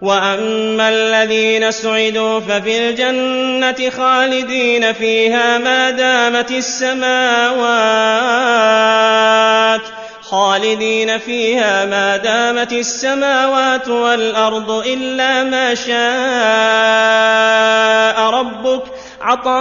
[0.01, 7.63] وأما الذين سعدوا ففي الجنة خالدين فيها ما دامت السماوات.
[10.23, 15.93] خالدين فيها ما دامت السماوات والأرض إلا ما شاء
[18.29, 18.83] ربك
[19.21, 19.53] عطاء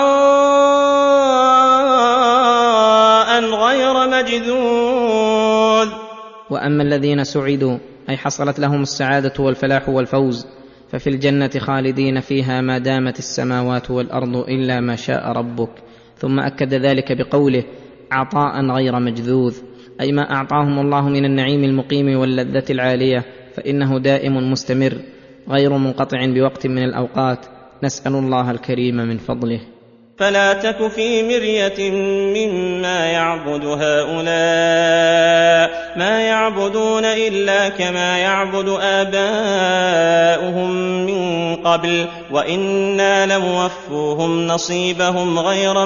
[3.45, 5.89] غير مجذوذ.
[6.51, 7.79] وأما الذين سعدوا
[8.09, 10.47] أي حصلت لهم السعادة والفلاح والفوز
[10.93, 15.71] ففي الجنة خالدين فيها ما دامت السماوات والأرض إلا ما شاء ربك.
[16.19, 17.65] ثم أكد ذلك بقوله
[18.13, 19.72] عطاء غير مجذوذ.
[20.03, 23.25] أي ما أعطاهم الله من النعيم المقيم واللذة العالية
[23.57, 24.95] فإنه دائم مستمر
[25.51, 27.39] غير منقطع بوقت من الأوقات.
[27.83, 29.61] نسأل الله الكريم من فضله.
[30.19, 31.91] فلا تك في مرية
[32.37, 34.23] مما يعبد هؤلاء
[35.99, 40.71] ما يعبدون إلا كما يعبد آباؤهم
[41.07, 45.85] من قبل وإنا لموفوهم نصيبهم غير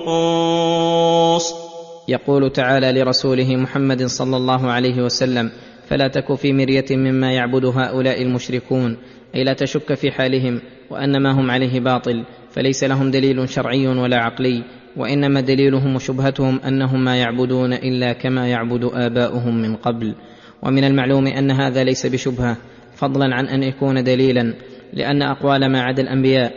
[0.00, 1.67] منقوص.
[2.08, 5.50] يقول تعالى لرسوله محمد صلى الله عليه وسلم
[5.88, 8.96] فلا تك في مرية مما يعبد هؤلاء المشركون
[9.34, 10.60] أي لا تشك في حالهم
[10.90, 14.64] وان ما هم عليه باطل فليس لهم دليل شرعي ولا عقلي
[14.96, 20.14] وإنما دليلهم وشبهتهم أنهم ما يعبدون إلا كما يعبد آباؤهم من قبل.
[20.62, 22.56] ومن المعلوم أن هذا ليس بشبهة
[22.96, 24.54] فضلا عن أن يكون دليلا
[24.92, 26.52] لأن أقوال ما عدا الأنبياء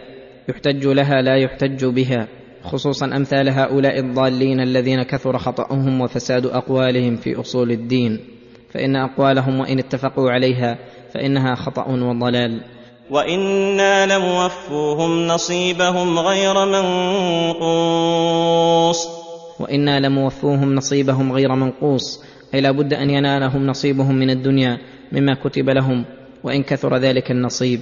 [0.49, 2.27] يحتج لها لا يحتج بها.
[2.63, 8.19] خصوصا أمثال هؤلاء الضالين الذين كثر خطأهم وفساد أقوالهم في أصول الدين.
[8.69, 10.77] فإن أقوالهم وإن اتفقوا عليها
[11.13, 12.61] فإنها خطأ وضلال.
[13.09, 16.65] وإنا لموفوهم نصيبهم غير
[17.55, 19.07] منقوص.
[19.59, 22.23] وإنا لموفوهم نصيبهم غير منقوص.
[22.53, 24.77] أي لا بد أن ينالهم نصيبهم من الدنيا
[25.11, 26.05] مما كتب لهم.
[26.43, 27.79] وإن كثر ذلك النصيب.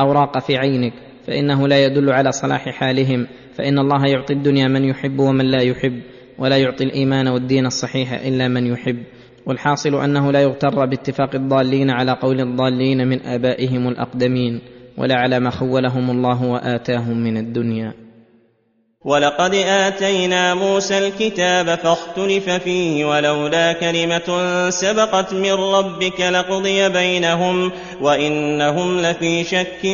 [0.00, 0.92] أو راق في عينك.
[1.26, 3.26] فإنه لا يدل على صلاح حالهم.
[3.58, 6.00] فإن الله يعطي الدنيا من يحب ومن لا يحب
[6.38, 9.02] ولا يعطي الإيمان والدين الصحيح إلا من يحب.
[9.46, 14.60] والحاصل أنه لا يغتر باتفاق الضالين على قول الضالين من آبائهم الأقدمين
[14.98, 17.92] ولا على ما خولهم الله وآتاهم من الدنيا.
[19.04, 29.44] ولقد آتينا موسى الكتاب فاختلف فيه ولولا كلمة سبقت من ربك لقضي بينهم وإنهم لفي
[29.44, 29.84] شك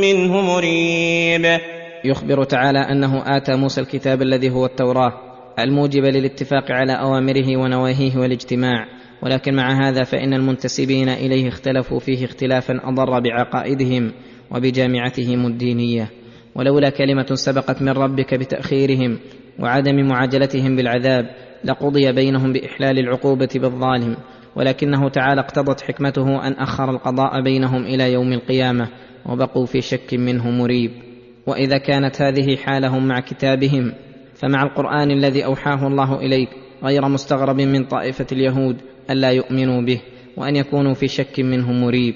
[0.00, 1.60] منه مريب.
[2.04, 5.12] يخبر تعالى أنه آتى موسى الكتاب الذي هو التوراة
[5.58, 8.86] الموجب للاتفاق على أوامره ونواهيه والاجتماع
[9.22, 14.12] ولكن مع هذا فإن المنتسبين إليه اختلفوا فيه اختلافا أضر بعقائدهم
[14.50, 16.10] وبجامعتهم الدينية.
[16.54, 19.18] ولولا كلمة سبقت من ربك بتأخيرهم
[19.58, 21.30] وعدم معاجلتهم بالعذاب
[21.64, 24.16] لقضي بينهم بإحلال العقوبة بالظالم
[24.56, 28.88] ولكنه تعالى اقتضت حكمته أن أخر القضاء بينهم إلى يوم القيامة
[29.26, 31.11] وبقوا في شك منه مريب.
[31.46, 33.92] وإذا كانت هذه حالهم مع كتابهم
[34.34, 36.48] فمع القرآن الذي أوحاه الله إليك
[36.84, 38.76] غير مستغرب من طائفة اليهود
[39.10, 40.00] الا يؤمنوا به
[40.36, 42.14] وأن يكونوا في شك منه مريب.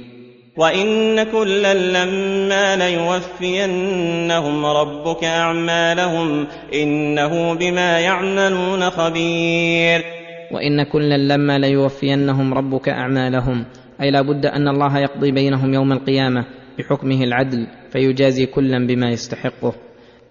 [0.57, 10.05] وإن كلا لما ليوفينهم ربك أعمالهم إنه بما يعملون خبير.
[10.53, 13.65] وإن كلا لما ليوفينهم ربك أعمالهم
[14.01, 16.45] أي لا بد أن الله يقضي بينهم يوم القيامة
[16.79, 17.67] بحكمه العدل.
[17.97, 19.75] فيجازي كلا بما يستحقه.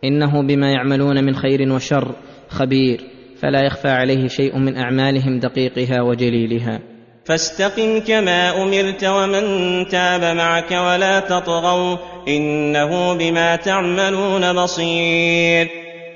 [0.04, 2.16] إنه بما يعملون من خير وشر
[2.50, 3.02] خبير.
[3.42, 6.80] فلا يخفى عليه شيء من أعمالهم دقيقها وجليلها.
[7.26, 9.42] فاستقم كما أمرت ومن
[9.88, 11.98] تاب معك ولا تطغوا.
[12.28, 15.68] إنه بما تعملون بصير.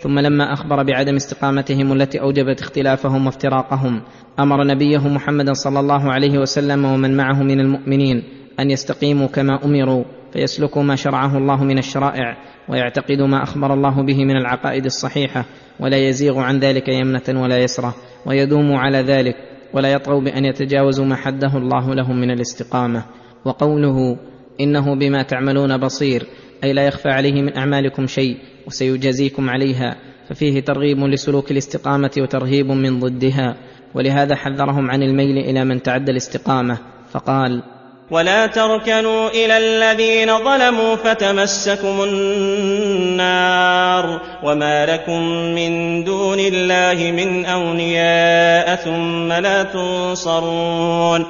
[0.01, 4.01] ثم لما أخبر بعدم استقامتهم التي أوجبت اختلافهم وافتراقهم
[4.39, 8.23] أمر نبيه محمدا صلى الله عليه وسلم ومن معه من المؤمنين
[8.59, 10.18] أن يستقيموا كما أمروا.
[10.33, 12.37] فيسلكوا ما شرعه الله من الشرائع
[12.69, 15.45] ويعتقدوا ما أخبر الله به من العقائد الصحيحة
[15.79, 17.95] ولا يزيغ عن ذلك يمنة ولا يسرة
[18.25, 19.35] ويدوموا على ذلك
[19.73, 23.03] ولا يطغوا بأن يتجاوزوا ما حده الله لهم من الاستقامة
[23.45, 24.17] وقوله
[24.61, 26.23] إنه بما تعملون بصير
[26.63, 28.37] أي لا يخفى عليه من أعمالكم شيء
[28.67, 29.95] وسيجازيكم عليها
[30.29, 33.55] ففيه ترغيب لسلوك الاستقامة وترهيب من ضدها
[33.95, 36.77] ولهذا حذرهم عن الميل إلى من تعدى الاستقامة
[37.11, 37.63] فقال
[38.11, 45.21] ولا تركنوا إلى الذين ظلموا فتمسكم النار وما لكم
[45.55, 51.25] من دون الله من أولياء ثم لا تنصرون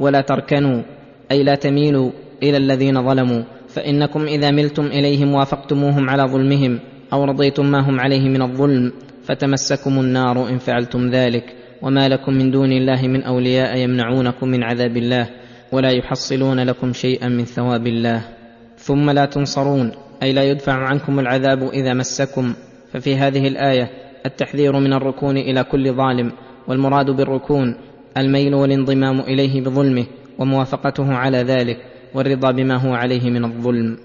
[0.00, 0.82] ولا تركنوا
[1.30, 2.10] أي لا تميلوا
[2.42, 6.78] إلى الذين ظلموا فإنكم إذا ملتم إليهم وافقتموهم على ظلمهم
[7.12, 8.92] أو رضيتم ما هم عليه من الظلم
[9.24, 11.44] فتمسكم النار إن فعلتم ذلك
[11.82, 15.26] وما لكم من دون الله من أولياء يمنعونكم من عذاب الله.
[15.72, 18.22] ولا يحصلون لكم شيئا من ثواب الله.
[18.76, 19.92] ثم لا تنصرون
[20.22, 22.54] أي لا يدفع عنكم العذاب إذا مسكم.
[22.92, 23.90] ففي هذه الآية
[24.26, 26.32] التحذير من الركون إلى كل ظالم
[26.68, 27.74] والمراد بالركون
[28.16, 30.06] الميل والانضمام إليه بظلمه
[30.38, 31.76] وموافقته على ذلك
[32.14, 33.98] والرضا بما هو عليه من الظلم.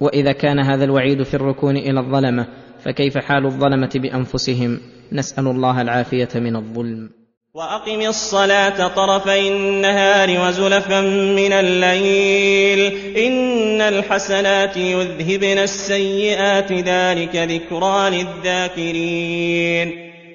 [0.00, 2.46] وإذا كان هذا الوعيد في الركون إلى الظلمة
[2.78, 4.78] فكيف حال الظلمة بأنفسهم؟
[5.12, 7.21] نسأل الله العافية من الظلم.
[7.54, 11.00] وأقم الصلاة طرفي النهار وزلفا
[11.36, 12.92] من الليل.
[13.16, 19.92] إن الحسنات يذهبن السيئات ذلك ذكرى للذاكرين.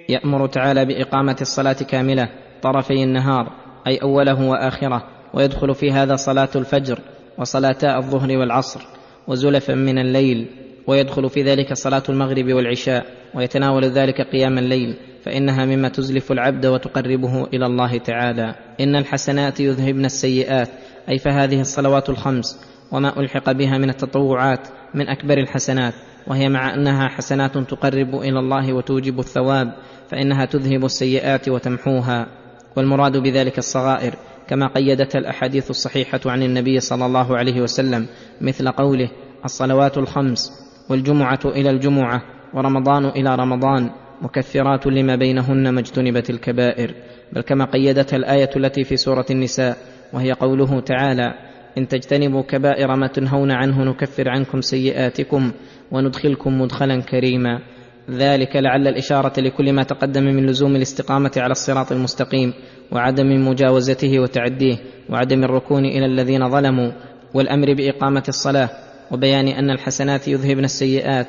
[0.10, 2.30] يأمر تعالى بإقامة الصلاة كاملة
[2.62, 3.52] طرفي النهار
[3.88, 5.04] أي أوله وآخره
[5.34, 7.00] ويدخل في هذا صلاة الفجر
[7.38, 8.82] وصلاتا الظهر والعصر
[9.28, 10.48] وزلفا من الليل
[10.88, 14.98] ويدخل في ذلك صلاة المغرب والعشاء ويتناول ذلك قيام الليل.
[15.28, 18.56] فإنها مما تزلف العبد وتقربه إلى الله تعالى.
[18.80, 20.70] إن الحسنات يذهبن السيئات
[21.10, 22.60] أي فهذه الصلوات الخمس
[22.92, 25.94] وما ألحق بها من التطوعات من أكبر الحسنات
[26.28, 29.74] وهي مع أنها حسنات تقرب إلى الله وتوجب الثواب
[30.10, 32.28] فإنها تذهب السيئات وتمحوها.
[32.78, 34.14] والمراد بذلك الصغائر
[34.48, 38.08] كما قيدتها الأحاديث الصحيحة عن النبي صلى الله عليه وسلم
[38.42, 39.10] مثل قوله
[39.46, 40.52] الصلوات الخمس
[40.90, 42.22] والجمعة إلى الجمعة
[42.54, 43.90] ورمضان إلى رمضان
[44.22, 46.94] مكفرات لما بينهن ما اجتنبت الكبائر.
[47.34, 49.78] بل كما قيدتها الآية التي في سورة النساء
[50.14, 51.34] وهي قوله تعالى
[51.78, 55.52] إن تجتنبوا كبائر ما تنهون عنه نكفر عنكم سيئاتكم
[55.92, 57.60] وندخلكم مدخلا كريما.
[58.12, 62.54] ذلك لعل الإشارة لكل ما تقدم من لزوم الاستقامة على الصراط المستقيم
[62.92, 64.78] وعدم مجاوزته وتعديه
[65.10, 66.92] وعدم الركون إلى الذين ظلموا
[67.34, 68.70] والأمر بإقامة الصلاة
[69.12, 71.28] وبيان أن الحسنات يذهبن السيئات.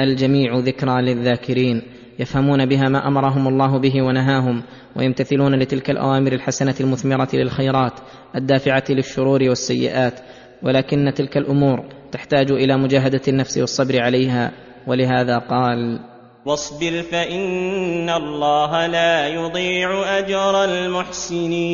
[0.00, 1.82] الجميع ذكرى للذاكرين.
[2.18, 4.62] يفهمون بها ما أمرهم الله به ونهاهم
[4.96, 7.92] ويمتثلون لتلك الأوامر الحسنة المثمرة للخيرات
[8.36, 10.20] الدافعة للشرور والسيئات
[10.62, 14.52] ولكن تلك الأمور تحتاج إلى مجاهدة النفس والصبر عليها
[14.86, 16.00] ولهذا قال
[16.46, 21.70] واصبر فإن الله لا يضيع أجر المحسنين.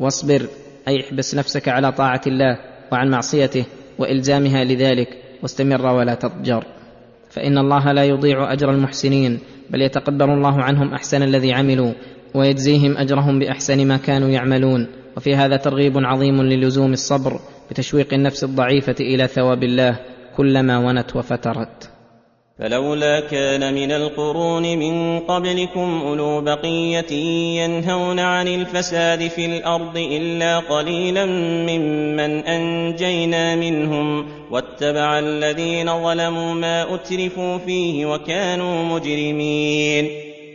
[0.00, 0.46] واصبر
[0.88, 2.58] أي احبس نفسك على طاعة الله
[2.92, 3.64] وعن معصيته
[3.98, 5.08] وإلزامها لذلك
[5.42, 6.79] واستمر ولا تضجر.
[7.30, 9.38] فإن الله لا يضيع أجر المحسنين
[9.70, 11.92] بل يتقبل الله عنهم أحسن الذي عملوا
[12.34, 14.86] ويجزيهم أجرهم بأحسن ما كانوا يعملون.
[15.16, 17.40] وفي هذا ترغيب عظيم للزوم الصبر
[17.70, 19.98] بتشويق النفس الضعيفة إلى ثواب الله
[20.36, 21.89] كلما ونت وفترت.
[22.60, 27.12] فلولا كان من القرون من قبلكم أولو بقية
[27.60, 31.26] ينهون عن الفساد في الأرض إلا قليلا
[31.66, 40.08] ممن أنجينا منهم واتبع الذين ظلموا ما أترفوا فيه وكانوا مجرمين.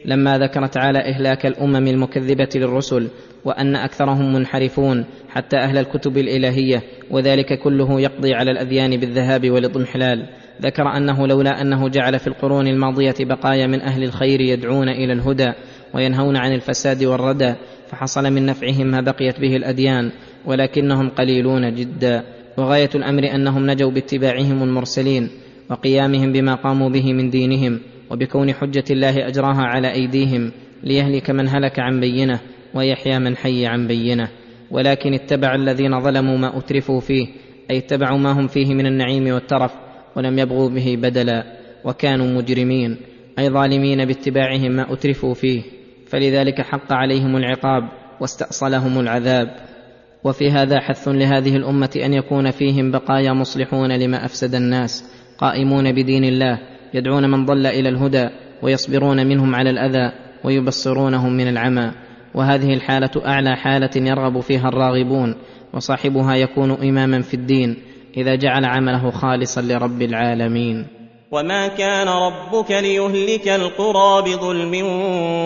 [0.06, 3.10] لما ذكر تعالى إهلاك الأمم المكذبة للرسل
[3.46, 10.26] وأن أكثرهم منحرفون حتى أهل الكتب الإلهية وذلك كله يقضي على الأذيان بالذهاب والإضمحلال.
[10.62, 15.52] ذكر أنه لولا أنه جعل في القرون الماضية بقايا من أهل الخير يدعون إلى الهدى
[15.94, 17.54] وينهون عن الفساد والردى
[17.88, 20.12] فحصل من نفعهم ما بقيت به الأديان
[20.46, 22.24] ولكنهم قليلون جدا.
[22.58, 25.30] وغاية الأمر أنهم نجوا باتباعهم المرسلين
[25.70, 27.80] وقيامهم بما قاموا به من دينهم
[28.12, 30.52] وبكون حجة الله أجراها على أيديهم
[30.84, 32.40] ليهلك من هلك عن بينة
[32.74, 34.28] ويحيى من حي عن بينة.
[34.72, 37.28] ولكن اتبع الذين ظلموا ما أترفوا فيه
[37.72, 39.72] أي اتبعوا ما هم فيه من النعيم والترف
[40.16, 41.44] ولم يبغوا به بدلا
[41.84, 42.98] وكانوا مجرمين
[43.40, 45.62] أي ظالمين باتباعهم ما أترفوا فيه
[46.08, 47.90] فلذلك حق عليهم العقاب
[48.20, 49.56] واستأصلهم العذاب.
[50.24, 55.04] وفي هذا حث لهذه الأمة أن يكون فيهم بقايا مصلحون لما أفسد الناس
[55.38, 56.60] قائمون بدين الله
[56.94, 58.30] يدعون من ضل إلى الهدى
[58.62, 60.12] ويصبرون منهم على الأذى
[60.44, 61.92] ويبصرونهم من العمى.
[62.34, 65.36] وهذه الحالة أعلى حالة يرغب فيها الراغبون
[65.74, 67.78] وصاحبها يكون إماما في الدين.
[68.18, 70.88] إذا جعل عمله خالصا لرب العالمين.
[71.32, 74.86] وما كان ربك ليهلك القرى بظلم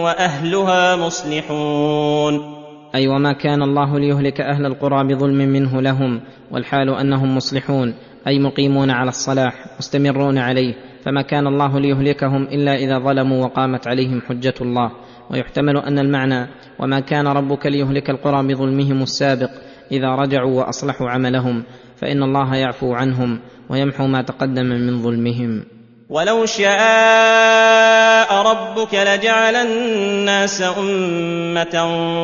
[0.04, 2.60] واهلها مصلحون.
[2.96, 6.22] أي وما كان الله ليهلك أهل القرى بظلم منه لهم
[6.52, 7.94] والحال أنهم مصلحون.
[8.28, 10.74] أي مقيمون على الصلاح مستمرون عليه.
[11.06, 14.92] فما كان الله ليهلكهم الا اذا ظلموا وقامت عليهم حجه الله.
[15.32, 16.48] ويحتمل ان المعنى
[16.80, 19.50] وما كان ربك ليهلك القرى بظلمهم السابق
[19.92, 21.64] اذا رجعوا واصلحوا عملهم.
[22.02, 23.40] فإن الله يعفو عنهم
[23.70, 25.66] ويمحو ما تقدم من ظلمهم.
[26.10, 31.76] ولو شاء ربك لجعل الناس أمة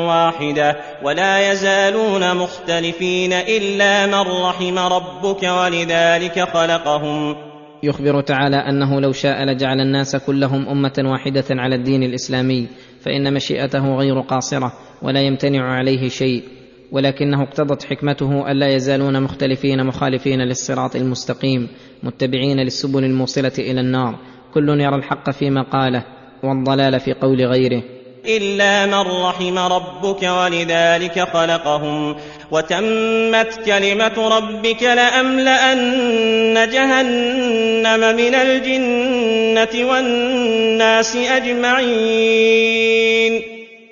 [0.08, 7.36] واحدة ولا يزالون مختلفين إلا من رحم ربك ولذلك خلقهم.
[7.84, 12.68] يخبر تعالى أنه لو شاء لجعل الناس كلهم أمة واحدة على الدين الإسلامي
[13.02, 16.44] فإن مشيئته غير قاصرة ولا يمتنع عليه شيء.
[16.92, 21.68] ولكنه اقتضت حكمته الا يزالون مختلفين مخالفين للصراط المستقيم
[22.04, 24.16] متبعين للسبل الموصلة إلى النار.
[24.54, 26.04] كل يرى الحق فيما قاله
[26.44, 27.84] والضلال في قول غيره.
[28.26, 32.16] إلا من رحم ربك ولذلك خلقهم
[32.52, 42.36] وتمت كلمة ربك لأملأن جهنم من الجنة والناس أجمعين.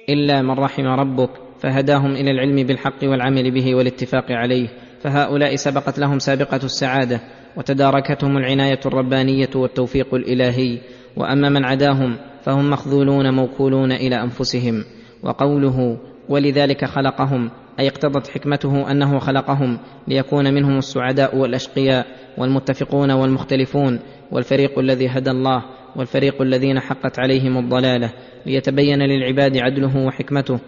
[0.10, 4.68] إلا من رحم ربك فهداهم إلى العلم بالحق والعمل به والاتفاق عليه
[5.02, 7.22] فهؤلاء سبقت لهم سابقة السعادة
[7.58, 10.80] وتداركتهم العناية الربانية والتوفيق الإلهي
[11.18, 14.84] وأما من عداهم فهم مخذولون موكولون إلى أنفسهم
[15.24, 15.98] وقوله
[16.30, 22.06] ولذلك خلقهم أي اقتضت حكمته أنه خلقهم ليكون منهم السعداء والأشقياء
[22.38, 24.00] والمتفقون والمختلفون
[24.32, 25.64] والفريق الذي هدى الله
[25.96, 28.14] والفريق الذين حقت عليهم الضلالة
[28.46, 30.60] ليتبين للعباد عدله وحكمته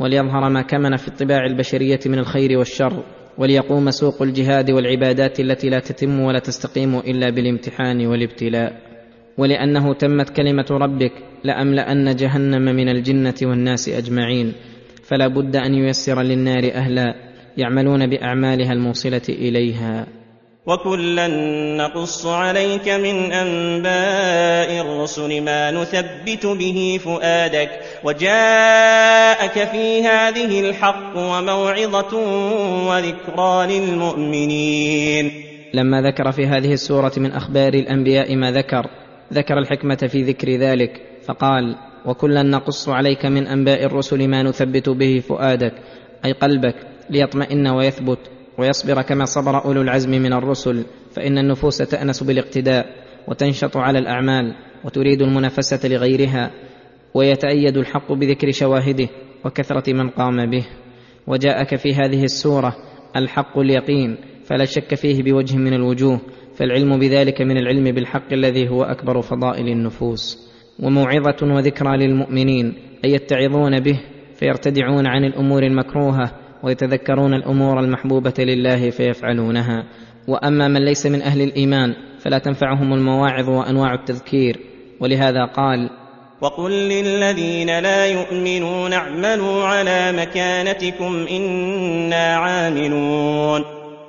[0.00, 3.04] وليظهر ما كمن في الطباع البشرية من الخير والشر
[3.38, 8.72] وليقوم سوق الجهاد والعبادات التي لا تتم ولا تستقيم إلا بالامتحان والابتلاء.
[9.38, 11.12] ولأنه تمت كلمة ربك
[11.44, 14.52] لأملأن جهنم من الجنة والناس أجمعين.
[15.02, 17.14] فلا بد أن ييسر للنار أهلا
[17.56, 20.06] يعملون بأعمالها الموصلة إليها.
[20.70, 21.26] وكلا
[21.76, 27.70] نقص عليك من انباء الرسل ما نثبت به فؤادك
[28.04, 32.16] وجاءك في هذه الحق وموعظه
[32.88, 35.32] وذكرى للمؤمنين.
[35.74, 38.86] لما ذكر في هذه السورة من أخبار الأنبياء ما ذكر
[39.32, 41.76] ذكر الحكمة في ذكر ذلك فقال
[42.06, 45.72] وكلا نقص عليك من انباء الرسل ما نثبت به فؤادك
[46.24, 46.74] أي قلبك
[47.10, 48.39] ليطمئن ويثبت.
[48.60, 50.84] ويصبر كما صبر أولو العزم من الرسل
[51.16, 52.86] فإن النفوس تأنس بالاقتداء
[53.28, 54.54] وتنشط على الأعمال
[54.84, 56.50] وتريد المنافسة لغيرها
[57.14, 59.08] ويتأيد الحق بذكر شواهده
[59.44, 60.66] وكثرة من قام به.
[61.26, 62.76] وجاءك في هذه السورة
[63.16, 66.20] الحق اليقين فلا شك فيه بوجه من الوجوه
[66.56, 70.50] فالعلم بذلك من العلم بالحق الذي هو أكبر فضائل النفوس.
[70.82, 72.74] وموعظة وذكرى للمؤمنين
[73.04, 74.00] اي يتعظون به
[74.34, 79.84] فيرتدعون عن الأمور المكروهة ويتذكرون الأمور المحبوبة لله فيفعلونها.
[80.28, 84.56] وأما من ليس من أهل الإيمان فلا تنفعهم المواعظ وأنواع التذكير.
[85.00, 85.90] ولهذا قال
[86.40, 93.60] وقل للذين لا يؤمنون اعملوا على مكانتكم إنا عاملون.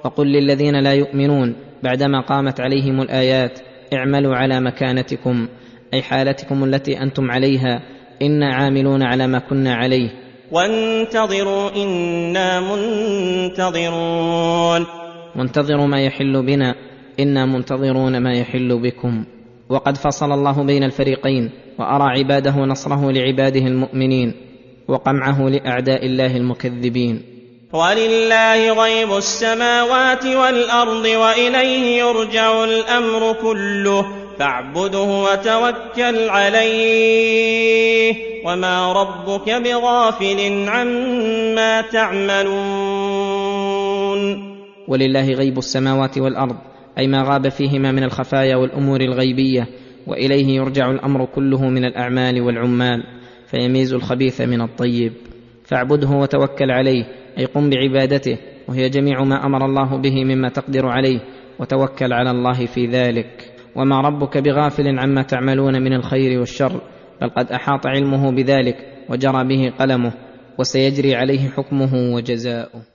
[0.06, 3.60] وقل للذين لا يؤمنون بعدما قامت عليهم الآيات
[3.94, 5.48] اعملوا على مكانتكم
[5.94, 7.82] أي حالتكم التي أنتم عليها
[8.22, 10.10] إنا عاملون على ما كنا عليه.
[10.52, 13.52] وانتظروا إنا منتظرون.
[15.36, 16.76] وانتظروا ما يحل بنا
[17.20, 19.26] إنا منتظرون ما يحل بكم.
[19.70, 21.50] وقد فصل الله بين الفريقين
[21.80, 24.34] وأرى عباده نصره لعباده المؤمنين
[24.88, 27.22] وقمعه لأعداء الله المكذبين.
[27.74, 34.06] ولله غيب السماوات والأرض وإليه يرجع الأمر كله
[34.40, 38.16] فاعبده وتوكل عليه
[38.46, 42.62] وما ربك بغافل عما تعملون.
[44.88, 46.56] ولله غيب السماوات والأرض
[46.98, 49.68] أي ما غاب فيهما من الخفايا والأمور الغيبية
[50.08, 53.04] وإليه يرجع الأمر كله من الأعمال والعمال
[53.48, 55.14] فيميز الخبيث من الطيب.
[55.66, 58.38] فاعبده وتوكل عليه أي قم بعبادته
[58.68, 61.20] وهي جميع ما أمر الله به مما تقدر عليه
[61.60, 63.54] وتوكل على الله في ذلك.
[63.76, 66.82] وما ربك بغافل عما تعملون من الخير والشر
[67.22, 68.76] بل قد أحاط علمه بذلك
[69.10, 70.14] وجرى به قلمه
[70.60, 72.91] وسيجري عليه حكمه وجزاؤه.